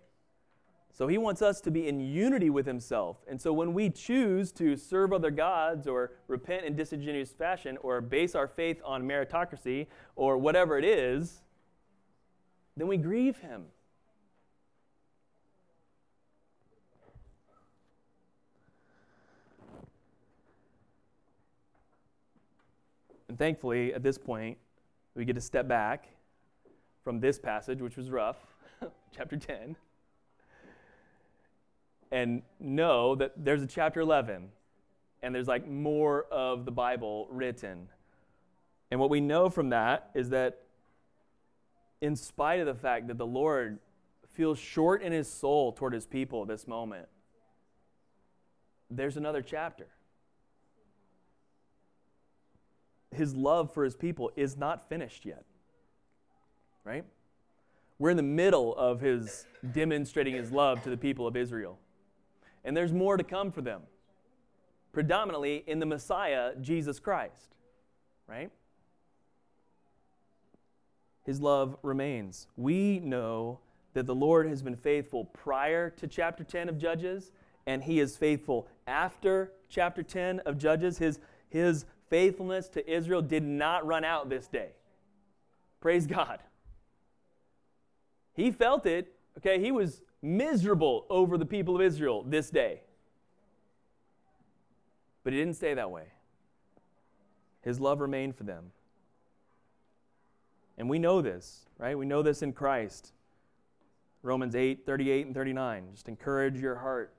So 0.97 1.09
he 1.09 1.19
wants 1.19 1.43
us 1.43 1.61
to 1.63 1.73
be 1.73 1.89
in 1.89 1.99
unity 1.99 2.51
with 2.51 2.67
himself. 2.67 3.17
And 3.27 3.41
so 3.41 3.53
when 3.53 3.75
we 3.75 3.91
choose 3.91 4.53
to 4.53 4.77
serve 4.77 5.13
other 5.13 5.33
gods 5.33 5.89
or 5.89 6.13
repent 6.29 6.65
in 6.65 6.77
disingenuous 6.77 7.33
fashion 7.33 7.77
or 7.83 8.01
base 8.01 8.37
our 8.37 8.47
faith 8.47 8.81
on 8.85 9.03
meritocracy 9.03 9.89
or 10.15 10.39
whatever 10.39 10.79
it 10.79 10.85
is, 10.85 11.43
then 12.77 12.87
we 12.87 12.97
grieve 12.97 13.39
him. 13.39 13.65
And 23.29 23.37
thankfully, 23.37 23.93
at 23.93 24.05
this 24.05 24.17
point, 24.17 24.59
we 25.17 25.25
get 25.25 25.35
to 25.35 25.41
step 25.41 25.67
back 25.67 26.07
from 27.03 27.19
this 27.19 27.37
passage, 27.37 27.81
which 27.81 27.97
was 27.97 28.11
rough, 28.11 28.37
chapter 29.17 29.37
10, 29.37 29.75
and 32.11 32.43
know 32.61 33.15
that 33.17 33.33
there's 33.37 33.63
a 33.63 33.67
chapter 33.67 34.01
11, 34.01 34.49
and 35.23 35.35
there's 35.35 35.49
like 35.49 35.67
more 35.69 36.25
of 36.31 36.65
the 36.65 36.71
Bible 36.71 37.27
written. 37.31 37.89
And 38.91 39.01
what 39.01 39.11
we 39.11 39.21
know 39.21 39.49
from 39.49 39.71
that 39.71 40.11
is 40.15 40.31
that, 40.31 40.61
in 42.01 42.17
spite 42.17 42.61
of 42.61 42.67
the 42.67 42.75
fact 42.75 43.09
that 43.09 43.19
the 43.19 43.27
Lord 43.27 43.79
feels 44.33 44.59
short 44.59 45.03
in 45.03 45.13
his 45.13 45.31
soul 45.31 45.73
toward 45.73 45.93
his 45.93 46.07
people 46.07 46.43
at 46.43 46.49
this 46.49 46.67
moment, 46.67 47.09
there's 48.91 49.17
another 49.17 49.43
chapter 49.43 49.87
his 53.15 53.35
love 53.35 53.73
for 53.73 53.85
his 53.85 53.97
people 53.97 54.31
is 54.37 54.57
not 54.57 54.89
finished 54.89 55.25
yet. 55.25 55.45
Right? 56.85 57.05
We're 57.99 58.11
in 58.11 58.17
the 58.17 58.23
middle 58.23 58.75
of 58.77 59.01
his 59.01 59.47
demonstrating 59.73 60.35
his 60.35 60.51
love 60.51 60.83
to 60.83 60.91
the 60.91 60.97
people 60.97 61.27
of 61.27 61.37
Israel. 61.37 61.79
And 62.65 62.77
there's 62.77 62.93
more 62.93 63.17
to 63.17 63.25
come 63.25 63.51
for 63.51 63.61
them, 63.61 63.83
predominantly 64.93 65.65
in 65.67 65.79
the 65.79 65.87
Messiah, 65.87 66.53
Jesus 66.61 66.99
Christ. 66.99 67.55
Right? 68.27 68.51
His 71.25 71.41
love 71.41 71.77
remains. 71.83 72.47
We 72.57 73.01
know 73.01 73.61
that 73.95 74.07
the 74.07 74.15
Lord 74.15 74.47
has 74.49 74.62
been 74.62 74.77
faithful 74.77 75.27
prior 75.27 75.91
to 75.91 76.07
chapter 76.07 76.45
10 76.45 76.69
of 76.69 76.79
Judges, 76.79 77.33
and 77.67 77.83
he 77.83 78.01
is 78.01 78.17
faithful 78.17 78.69
after 78.87 79.53
chapter 79.69 80.03
10 80.03 80.41
of 80.41 80.59
Judges. 80.59 80.99
His, 80.99 81.21
his 81.49 81.87
faithfulness 82.11 82.69
to 82.71 82.91
Israel 82.91 83.23
did 83.23 83.43
not 83.43 83.87
run 83.87 84.05
out 84.05 84.29
this 84.29 84.47
day. 84.47 84.71
Praise 85.81 86.07
God. 86.07 86.41
He 88.35 88.51
felt 88.51 88.85
it, 88.85 89.15
okay? 89.39 89.61
He 89.61 89.71
was 89.71 90.03
miserable 90.25 91.07
over 91.11 91.37
the 91.37 91.47
people 91.47 91.77
of 91.77 91.83
Israel 91.83 92.25
this 92.27 92.51
day. 92.51 92.81
But 95.22 95.33
he 95.33 95.39
didn't 95.39 95.55
stay 95.55 95.75
that 95.75 95.91
way. 95.91 96.05
His 97.62 97.81
love 97.81 98.01
remained 98.01 98.37
for 98.37 98.45
them. 98.45 98.72
And 100.77 100.89
we 100.89 100.99
know 100.99 101.20
this, 101.20 101.66
right? 101.79 101.97
We 101.97 102.07
know 102.07 102.22
this 102.22 102.43
in 102.43 102.53
Christ. 102.53 103.12
Romans 104.22 104.55
8, 104.55 104.85
38 104.85 105.27
and 105.27 105.35
39. 105.35 105.89
Just 105.93 106.09
encourage 106.09 106.59
your 106.59 106.77
heart. 106.77 107.12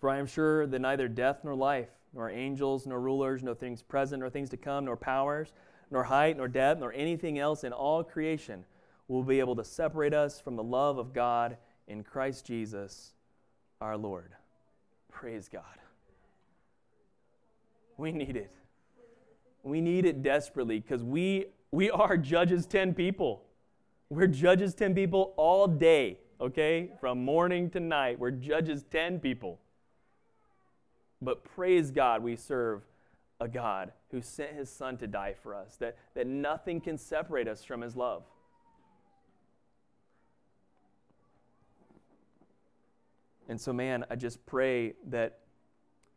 For 0.00 0.10
I 0.10 0.18
am 0.18 0.26
sure 0.26 0.66
that 0.66 0.78
neither 0.78 1.08
death 1.08 1.40
nor 1.42 1.54
life 1.54 1.88
nor 2.12 2.30
angels, 2.30 2.86
nor 2.86 3.00
rulers, 3.00 3.42
nor 3.42 3.54
things 3.54 3.82
present, 3.82 4.20
nor 4.20 4.30
things 4.30 4.48
to 4.50 4.56
come, 4.56 4.86
nor 4.86 4.96
powers, 4.96 5.52
nor 5.90 6.04
height, 6.04 6.36
nor 6.36 6.48
depth, 6.48 6.80
nor 6.80 6.92
anything 6.92 7.38
else 7.38 7.62
in 7.62 7.72
all 7.72 8.02
creation 8.02 8.64
will 9.08 9.22
be 9.22 9.40
able 9.40 9.56
to 9.56 9.64
separate 9.64 10.14
us 10.14 10.40
from 10.40 10.56
the 10.56 10.62
love 10.62 10.98
of 10.98 11.12
God 11.12 11.56
in 11.86 12.02
Christ 12.02 12.46
Jesus 12.46 13.12
our 13.80 13.96
Lord. 13.96 14.32
Praise 15.10 15.48
God. 15.48 15.62
We 17.96 18.12
need 18.12 18.36
it. 18.36 18.50
We 19.62 19.80
need 19.80 20.04
it 20.04 20.22
desperately 20.22 20.80
because 20.80 21.02
we, 21.02 21.46
we 21.70 21.90
are 21.90 22.16
Judges 22.16 22.66
10 22.66 22.94
people. 22.94 23.42
We're 24.10 24.26
Judges 24.26 24.74
10 24.74 24.94
people 24.94 25.34
all 25.36 25.66
day, 25.66 26.18
okay? 26.40 26.90
From 27.00 27.24
morning 27.24 27.70
to 27.70 27.80
night. 27.80 28.18
We're 28.18 28.30
Judges 28.30 28.84
10 28.90 29.20
people. 29.20 29.58
But 31.20 31.44
praise 31.44 31.90
God, 31.90 32.22
we 32.22 32.36
serve 32.36 32.82
a 33.40 33.48
God 33.48 33.92
who 34.10 34.20
sent 34.20 34.52
his 34.52 34.70
son 34.70 34.96
to 34.98 35.06
die 35.06 35.34
for 35.42 35.54
us, 35.54 35.76
that, 35.76 35.96
that 36.14 36.26
nothing 36.26 36.80
can 36.80 36.98
separate 36.98 37.48
us 37.48 37.64
from 37.64 37.80
his 37.80 37.96
love. 37.96 38.22
And 43.48 43.60
so, 43.60 43.72
man, 43.72 44.04
I 44.10 44.16
just 44.16 44.44
pray 44.46 44.94
that 45.08 45.38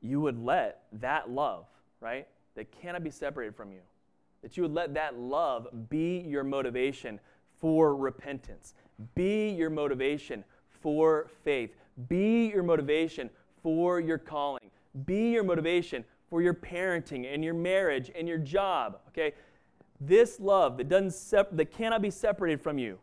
you 0.01 0.21
would 0.21 0.43
let 0.43 0.83
that 0.93 1.29
love, 1.29 1.65
right, 1.99 2.27
that 2.55 2.71
cannot 2.71 3.03
be 3.03 3.11
separated 3.11 3.55
from 3.55 3.71
you, 3.71 3.81
that 4.41 4.57
you 4.57 4.63
would 4.63 4.73
let 4.73 4.93
that 4.95 5.17
love 5.17 5.67
be 5.89 6.19
your 6.19 6.43
motivation 6.43 7.19
for 7.59 7.95
repentance, 7.95 8.73
be 9.15 9.49
your 9.49 9.69
motivation 9.69 10.43
for 10.81 11.27
faith, 11.43 11.75
be 12.07 12.47
your 12.47 12.63
motivation 12.63 13.29
for 13.61 13.99
your 13.99 14.17
calling, 14.17 14.71
be 15.05 15.31
your 15.31 15.43
motivation 15.43 16.05
for 16.29 16.41
your 16.41 16.53
parenting 16.53 17.31
and 17.31 17.43
your 17.43 17.53
marriage 17.53 18.11
and 18.15 18.27
your 18.27 18.37
job, 18.37 18.99
okay? 19.09 19.33
This 19.99 20.39
love 20.39 20.77
that, 20.77 20.87
doesn't 20.87 21.13
sep- 21.13 21.55
that 21.55 21.71
cannot 21.71 22.01
be 22.01 22.09
separated 22.09 22.61
from 22.61 22.77
you, 22.77 22.99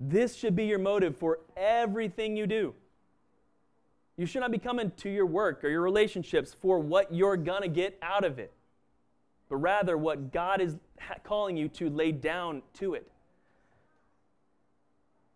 this 0.00 0.36
should 0.36 0.54
be 0.54 0.64
your 0.64 0.78
motive 0.78 1.16
for 1.16 1.40
everything 1.56 2.36
you 2.36 2.46
do. 2.46 2.74
You 4.18 4.26
should 4.26 4.40
not 4.40 4.50
be 4.50 4.58
coming 4.58 4.90
to 4.98 5.08
your 5.08 5.26
work 5.26 5.62
or 5.62 5.68
your 5.68 5.80
relationships 5.80 6.52
for 6.52 6.80
what 6.80 7.14
you're 7.14 7.36
going 7.36 7.62
to 7.62 7.68
get 7.68 7.96
out 8.02 8.24
of 8.24 8.40
it, 8.40 8.52
but 9.48 9.56
rather 9.56 9.96
what 9.96 10.32
God 10.32 10.60
is 10.60 10.76
calling 11.22 11.56
you 11.56 11.68
to 11.68 11.88
lay 11.88 12.10
down 12.10 12.62
to 12.74 12.94
it. 12.94 13.08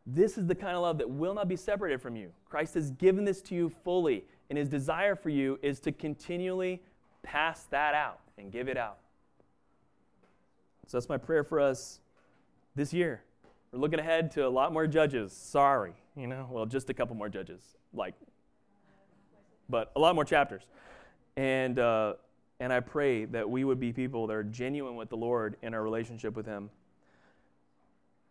This 0.04 0.36
is 0.36 0.48
the 0.48 0.56
kind 0.56 0.74
of 0.74 0.82
love 0.82 0.98
that 0.98 1.08
will 1.08 1.32
not 1.32 1.46
be 1.46 1.54
separated 1.54 2.02
from 2.02 2.16
you. 2.16 2.32
Christ 2.44 2.74
has 2.74 2.90
given 2.90 3.24
this 3.24 3.40
to 3.42 3.54
you 3.54 3.72
fully, 3.84 4.24
and 4.50 4.58
his 4.58 4.68
desire 4.68 5.14
for 5.14 5.28
you 5.28 5.60
is 5.62 5.78
to 5.80 5.92
continually 5.92 6.82
pass 7.22 7.62
that 7.70 7.94
out 7.94 8.18
and 8.36 8.50
give 8.50 8.68
it 8.68 8.76
out. 8.76 8.98
So 10.88 10.96
that's 10.96 11.08
my 11.08 11.18
prayer 11.18 11.44
for 11.44 11.60
us 11.60 12.00
this 12.74 12.92
year. 12.92 13.22
We're 13.70 13.78
looking 13.78 14.00
ahead 14.00 14.32
to 14.32 14.44
a 14.44 14.50
lot 14.50 14.72
more 14.72 14.88
judges. 14.88 15.32
Sorry, 15.32 15.92
you 16.16 16.26
know, 16.26 16.48
well, 16.50 16.66
just 16.66 16.90
a 16.90 16.94
couple 16.94 17.14
more 17.14 17.28
judges, 17.28 17.62
like, 17.94 18.14
but 19.72 19.90
a 19.96 19.98
lot 19.98 20.14
more 20.14 20.24
chapters. 20.24 20.62
And, 21.36 21.80
uh, 21.80 22.14
and 22.60 22.72
I 22.72 22.78
pray 22.78 23.24
that 23.24 23.50
we 23.50 23.64
would 23.64 23.80
be 23.80 23.92
people 23.92 24.28
that 24.28 24.34
are 24.34 24.44
genuine 24.44 24.94
with 24.94 25.08
the 25.08 25.16
Lord 25.16 25.56
in 25.62 25.74
our 25.74 25.82
relationship 25.82 26.36
with 26.36 26.46
Him 26.46 26.70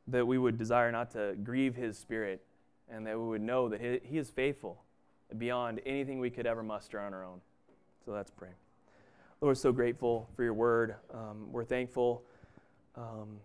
that 0.08 0.26
we 0.26 0.38
would 0.38 0.58
desire 0.58 0.92
not 0.92 1.12
to 1.12 1.36
grieve 1.44 1.76
his 1.76 1.98
spirit 1.98 2.42
and 2.90 3.06
that 3.08 3.18
we 3.18 3.26
would 3.26 3.42
know 3.42 3.70
that 3.70 3.82
he, 3.82 4.18
is 4.18 4.30
faithful 4.30 4.84
beyond 5.38 5.80
anything 5.86 6.20
we 6.20 6.30
could 6.30 6.46
ever 6.46 6.62
muster 6.64 7.00
on 7.00 7.14
our 7.14 7.24
own. 7.24 7.40
So 8.06 8.12
let's 8.12 8.32
pray. 8.32 8.50
Lord, 9.40 9.52
we're 9.52 9.56
so 9.56 9.72
grateful 9.72 10.30
for 10.36 10.44
your 10.44 10.54
word. 10.54 10.96
Um, 11.14 11.52
we're 11.52 11.64
thankful. 11.64 12.24
Um, 12.96 13.38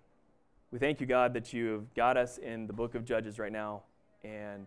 we 0.72 0.78
thank 0.78 1.00
you, 1.00 1.06
God, 1.06 1.34
that 1.34 1.52
you 1.52 1.66
have 1.72 1.94
got 1.94 2.16
us 2.16 2.38
in 2.38 2.66
the 2.66 2.72
book 2.72 2.94
of 2.94 3.04
Judges 3.04 3.38
right 3.38 3.52
now, 3.52 3.82
and 4.24 4.66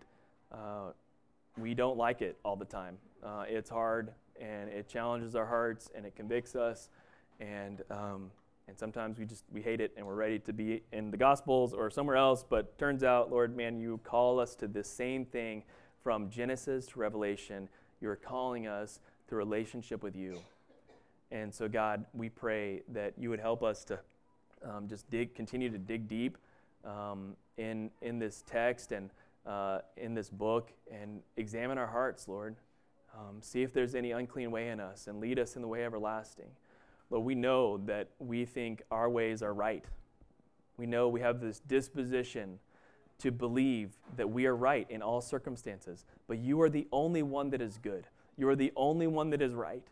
uh, 0.50 0.92
we 1.58 1.74
don't 1.74 1.98
like 1.98 2.22
it 2.22 2.38
all 2.44 2.56
the 2.56 2.64
time. 2.64 2.96
Uh, 3.24 3.44
it's 3.48 3.70
hard, 3.70 4.12
and 4.40 4.70
it 4.70 4.88
challenges 4.88 5.34
our 5.34 5.46
hearts, 5.46 5.90
and 5.94 6.06
it 6.06 6.16
convicts 6.16 6.54
us, 6.56 6.88
and 7.40 7.82
um, 7.90 8.30
and 8.68 8.78
sometimes 8.78 9.18
we 9.18 9.24
just 9.24 9.44
we 9.52 9.60
hate 9.60 9.80
it 9.80 9.92
and 9.96 10.06
we're 10.06 10.14
ready 10.14 10.38
to 10.38 10.52
be 10.52 10.82
in 10.92 11.10
the 11.10 11.16
gospels 11.16 11.74
or 11.74 11.90
somewhere 11.90 12.14
else 12.14 12.44
but 12.48 12.78
turns 12.78 13.02
out 13.02 13.28
lord 13.28 13.56
man 13.56 13.80
you 13.80 13.98
call 14.04 14.38
us 14.38 14.54
to 14.54 14.68
this 14.68 14.88
same 14.88 15.24
thing 15.24 15.64
from 16.02 16.30
genesis 16.30 16.86
to 16.86 16.98
revelation. 16.98 17.68
You're 18.00 18.16
calling 18.16 18.66
us 18.66 19.00
to 19.28 19.36
relationship 19.36 20.02
with 20.02 20.16
you. 20.16 20.40
And 21.30 21.54
so 21.54 21.68
god 21.68 22.04
we 22.14 22.28
pray 22.28 22.82
that 22.88 23.14
you 23.18 23.30
would 23.30 23.40
help 23.40 23.62
us 23.62 23.84
to 23.84 23.98
um, 24.64 24.88
just 24.88 25.08
dig 25.10 25.34
continue 25.34 25.70
to 25.70 25.78
dig 25.78 26.08
deep 26.08 26.38
um, 26.84 27.36
in 27.56 27.90
in 28.02 28.18
this 28.18 28.42
text 28.46 28.92
and 28.92 29.10
uh, 29.46 29.80
in 29.96 30.14
this 30.14 30.28
book 30.28 30.72
and 30.90 31.22
examine 31.36 31.78
our 31.78 31.86
hearts 31.86 32.28
lord 32.28 32.56
um, 33.16 33.40
see 33.40 33.62
if 33.62 33.72
there's 33.72 33.94
any 33.94 34.12
unclean 34.12 34.50
way 34.50 34.68
in 34.68 34.80
us 34.80 35.06
and 35.06 35.20
lead 35.20 35.38
us 35.38 35.56
in 35.56 35.62
the 35.62 35.68
way 35.68 35.84
everlasting 35.84 36.50
Lord, 37.10 37.24
we 37.24 37.34
know 37.34 37.78
that 37.86 38.08
we 38.18 38.44
think 38.44 38.82
our 38.90 39.10
ways 39.10 39.42
are 39.42 39.52
right. 39.52 39.84
We 40.76 40.86
know 40.86 41.08
we 41.08 41.20
have 41.20 41.40
this 41.40 41.58
disposition 41.60 42.60
to 43.18 43.30
believe 43.30 43.96
that 44.16 44.30
we 44.30 44.46
are 44.46 44.56
right 44.56 44.86
in 44.88 45.02
all 45.02 45.20
circumstances, 45.20 46.06
but 46.26 46.38
you 46.38 46.60
are 46.62 46.70
the 46.70 46.86
only 46.92 47.22
one 47.22 47.50
that 47.50 47.60
is 47.60 47.78
good. 47.78 48.06
You 48.36 48.48
are 48.48 48.56
the 48.56 48.72
only 48.76 49.08
one 49.08 49.30
that 49.30 49.42
is 49.42 49.52
right. 49.54 49.86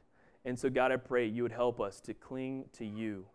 And 0.45 0.59
so, 0.59 0.71
God, 0.71 0.93
I 0.93 0.97
pray 0.97 1.27
you 1.27 1.43
would 1.43 1.53
help 1.53 1.81
us 1.81 2.01
to 2.03 2.15
cling 2.15 2.67
to 2.75 2.87
you, 2.87 3.27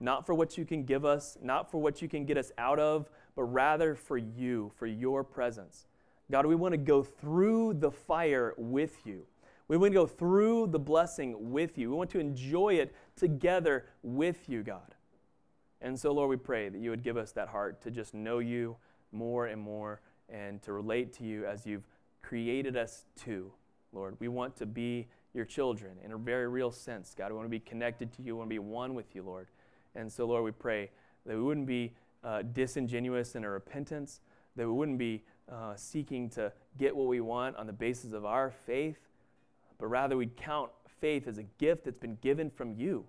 not 0.00 0.26
for 0.26 0.34
what 0.34 0.58
you 0.58 0.64
can 0.66 0.84
give 0.84 1.04
us, 1.04 1.38
not 1.40 1.70
for 1.70 1.78
what 1.78 2.02
you 2.02 2.08
can 2.08 2.26
get 2.26 2.36
us 2.36 2.52
out 2.58 2.78
of, 2.78 3.08
but 3.36 3.44
rather 3.44 3.94
for 3.94 4.18
you, 4.18 4.72
for 4.76 4.86
your 4.86 5.24
presence. 5.24 5.86
God, 6.30 6.46
we 6.46 6.54
want 6.54 6.72
to 6.72 6.78
go 6.78 7.02
through 7.02 7.74
the 7.74 7.90
fire 7.90 8.54
with 8.56 9.04
you. 9.04 9.22
We 9.68 9.76
want 9.76 9.92
to 9.92 9.94
go 9.94 10.06
through 10.06 10.68
the 10.68 10.78
blessing 10.78 11.52
with 11.52 11.76
you. 11.76 11.90
We 11.90 11.96
want 11.96 12.10
to 12.10 12.20
enjoy 12.20 12.74
it 12.74 12.94
together 13.16 13.86
with 14.02 14.48
you, 14.48 14.62
God. 14.62 14.94
And 15.80 15.98
so, 15.98 16.12
Lord, 16.12 16.30
we 16.30 16.36
pray 16.36 16.68
that 16.68 16.78
you 16.78 16.90
would 16.90 17.02
give 17.02 17.16
us 17.16 17.32
that 17.32 17.48
heart 17.48 17.80
to 17.82 17.90
just 17.90 18.14
know 18.14 18.38
you 18.38 18.76
more 19.12 19.46
and 19.46 19.60
more 19.60 20.00
and 20.28 20.62
to 20.62 20.72
relate 20.72 21.12
to 21.14 21.24
you 21.24 21.46
as 21.46 21.66
you've 21.66 21.86
created 22.22 22.76
us 22.76 23.04
to, 23.24 23.50
Lord. 23.92 24.16
We 24.20 24.28
want 24.28 24.56
to 24.56 24.66
be 24.66 25.08
your 25.34 25.44
children 25.44 25.92
in 26.04 26.12
a 26.12 26.18
very 26.18 26.48
real 26.48 26.70
sense, 26.70 27.14
God. 27.16 27.30
We 27.30 27.36
want 27.36 27.46
to 27.46 27.50
be 27.50 27.60
connected 27.60 28.12
to 28.14 28.22
you. 28.22 28.34
We 28.34 28.38
want 28.38 28.50
to 28.50 28.54
be 28.54 28.58
one 28.58 28.94
with 28.94 29.14
you, 29.14 29.22
Lord. 29.22 29.48
And 29.94 30.12
so, 30.12 30.26
Lord, 30.26 30.44
we 30.44 30.52
pray 30.52 30.90
that 31.26 31.36
we 31.36 31.42
wouldn't 31.42 31.66
be 31.66 31.92
uh, 32.22 32.42
disingenuous 32.42 33.34
in 33.34 33.44
our 33.44 33.52
repentance, 33.52 34.20
that 34.56 34.66
we 34.66 34.72
wouldn't 34.72 34.98
be 34.98 35.22
uh, 35.50 35.74
seeking 35.76 36.28
to 36.30 36.52
get 36.78 36.94
what 36.94 37.06
we 37.06 37.20
want 37.20 37.56
on 37.56 37.66
the 37.66 37.72
basis 37.72 38.12
of 38.12 38.24
our 38.24 38.50
faith, 38.50 38.98
but 39.78 39.86
rather 39.86 40.16
we'd 40.16 40.36
count 40.36 40.70
faith 41.00 41.26
as 41.26 41.38
a 41.38 41.42
gift 41.58 41.84
that's 41.84 41.98
been 41.98 42.18
given 42.20 42.50
from 42.50 42.72
you. 42.74 43.04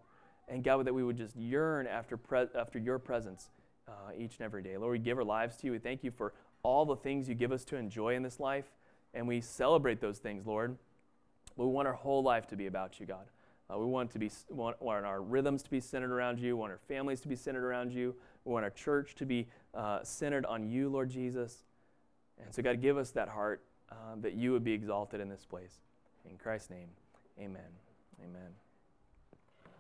And 0.48 0.64
God, 0.64 0.86
that 0.86 0.94
we 0.94 1.04
would 1.04 1.18
just 1.18 1.36
yearn 1.36 1.88
after, 1.88 2.18
pre- 2.18 2.48
after 2.56 2.80
your 2.80 3.00
presence 3.00 3.50
uh, 3.88 4.12
each 4.18 4.38
and 4.38 4.46
every 4.46 4.62
day. 4.62 4.78
Lord, 4.78 4.94
we 4.94 5.00
give 5.00 5.18
our 5.18 5.24
lives 5.24 5.56
to 5.58 5.68
you. 5.68 5.72
We 5.72 5.80
thank 5.80 6.04
you 6.04 6.12
for 6.12 6.34
all 6.64 6.86
the 6.86 6.96
things 6.96 7.30
you 7.30 7.36
give 7.36 7.52
us 7.52 7.64
to 7.66 7.76
enjoy 7.76 8.16
in 8.16 8.24
this 8.24 8.40
life. 8.40 8.66
And 9.14 9.28
we 9.28 9.42
celebrate 9.42 10.02
those 10.02 10.18
things, 10.20 10.46
Lord. 10.46 10.78
We 11.58 11.66
want 11.66 11.88
our 11.88 11.94
whole 11.94 12.24
life 12.24 12.48
to 12.48 12.56
be 12.56 12.68
about 12.68 13.00
you, 13.00 13.06
God. 13.06 13.26
Uh, 13.70 13.78
we 13.78 13.86
want, 13.86 14.12
to 14.12 14.20
be, 14.20 14.30
want, 14.50 14.82
want 14.82 15.06
our 15.06 15.22
rhythms 15.22 15.64
to 15.64 15.70
be 15.70 15.80
centered 15.80 16.12
around 16.12 16.40
you. 16.40 16.56
We 16.56 16.60
want 16.60 16.72
our 16.72 16.80
families 16.88 17.22
to 17.22 17.28
be 17.28 17.36
centered 17.36 17.64
around 17.64 17.94
you. 17.94 18.16
We 18.46 18.52
want 18.52 18.64
our 18.64 18.72
church 18.72 19.16
to 19.16 19.26
be 19.26 19.48
uh, 19.74 20.00
centered 20.04 20.46
on 20.46 20.70
you, 20.70 20.90
Lord 20.90 21.10
Jesus. 21.10 21.64
And 22.40 22.54
so, 22.54 22.62
God, 22.62 22.82
give 22.82 22.98
us 22.98 23.12
that 23.12 23.30
heart 23.30 23.64
uh, 23.92 24.16
that 24.22 24.34
you 24.34 24.52
would 24.52 24.64
be 24.64 24.74
exalted 24.74 25.20
in 25.20 25.30
this 25.30 25.46
place. 25.46 25.80
In 26.30 26.38
Christ's 26.38 26.70
name, 26.70 26.90
amen. 27.40 27.62
Amen. 28.24 28.52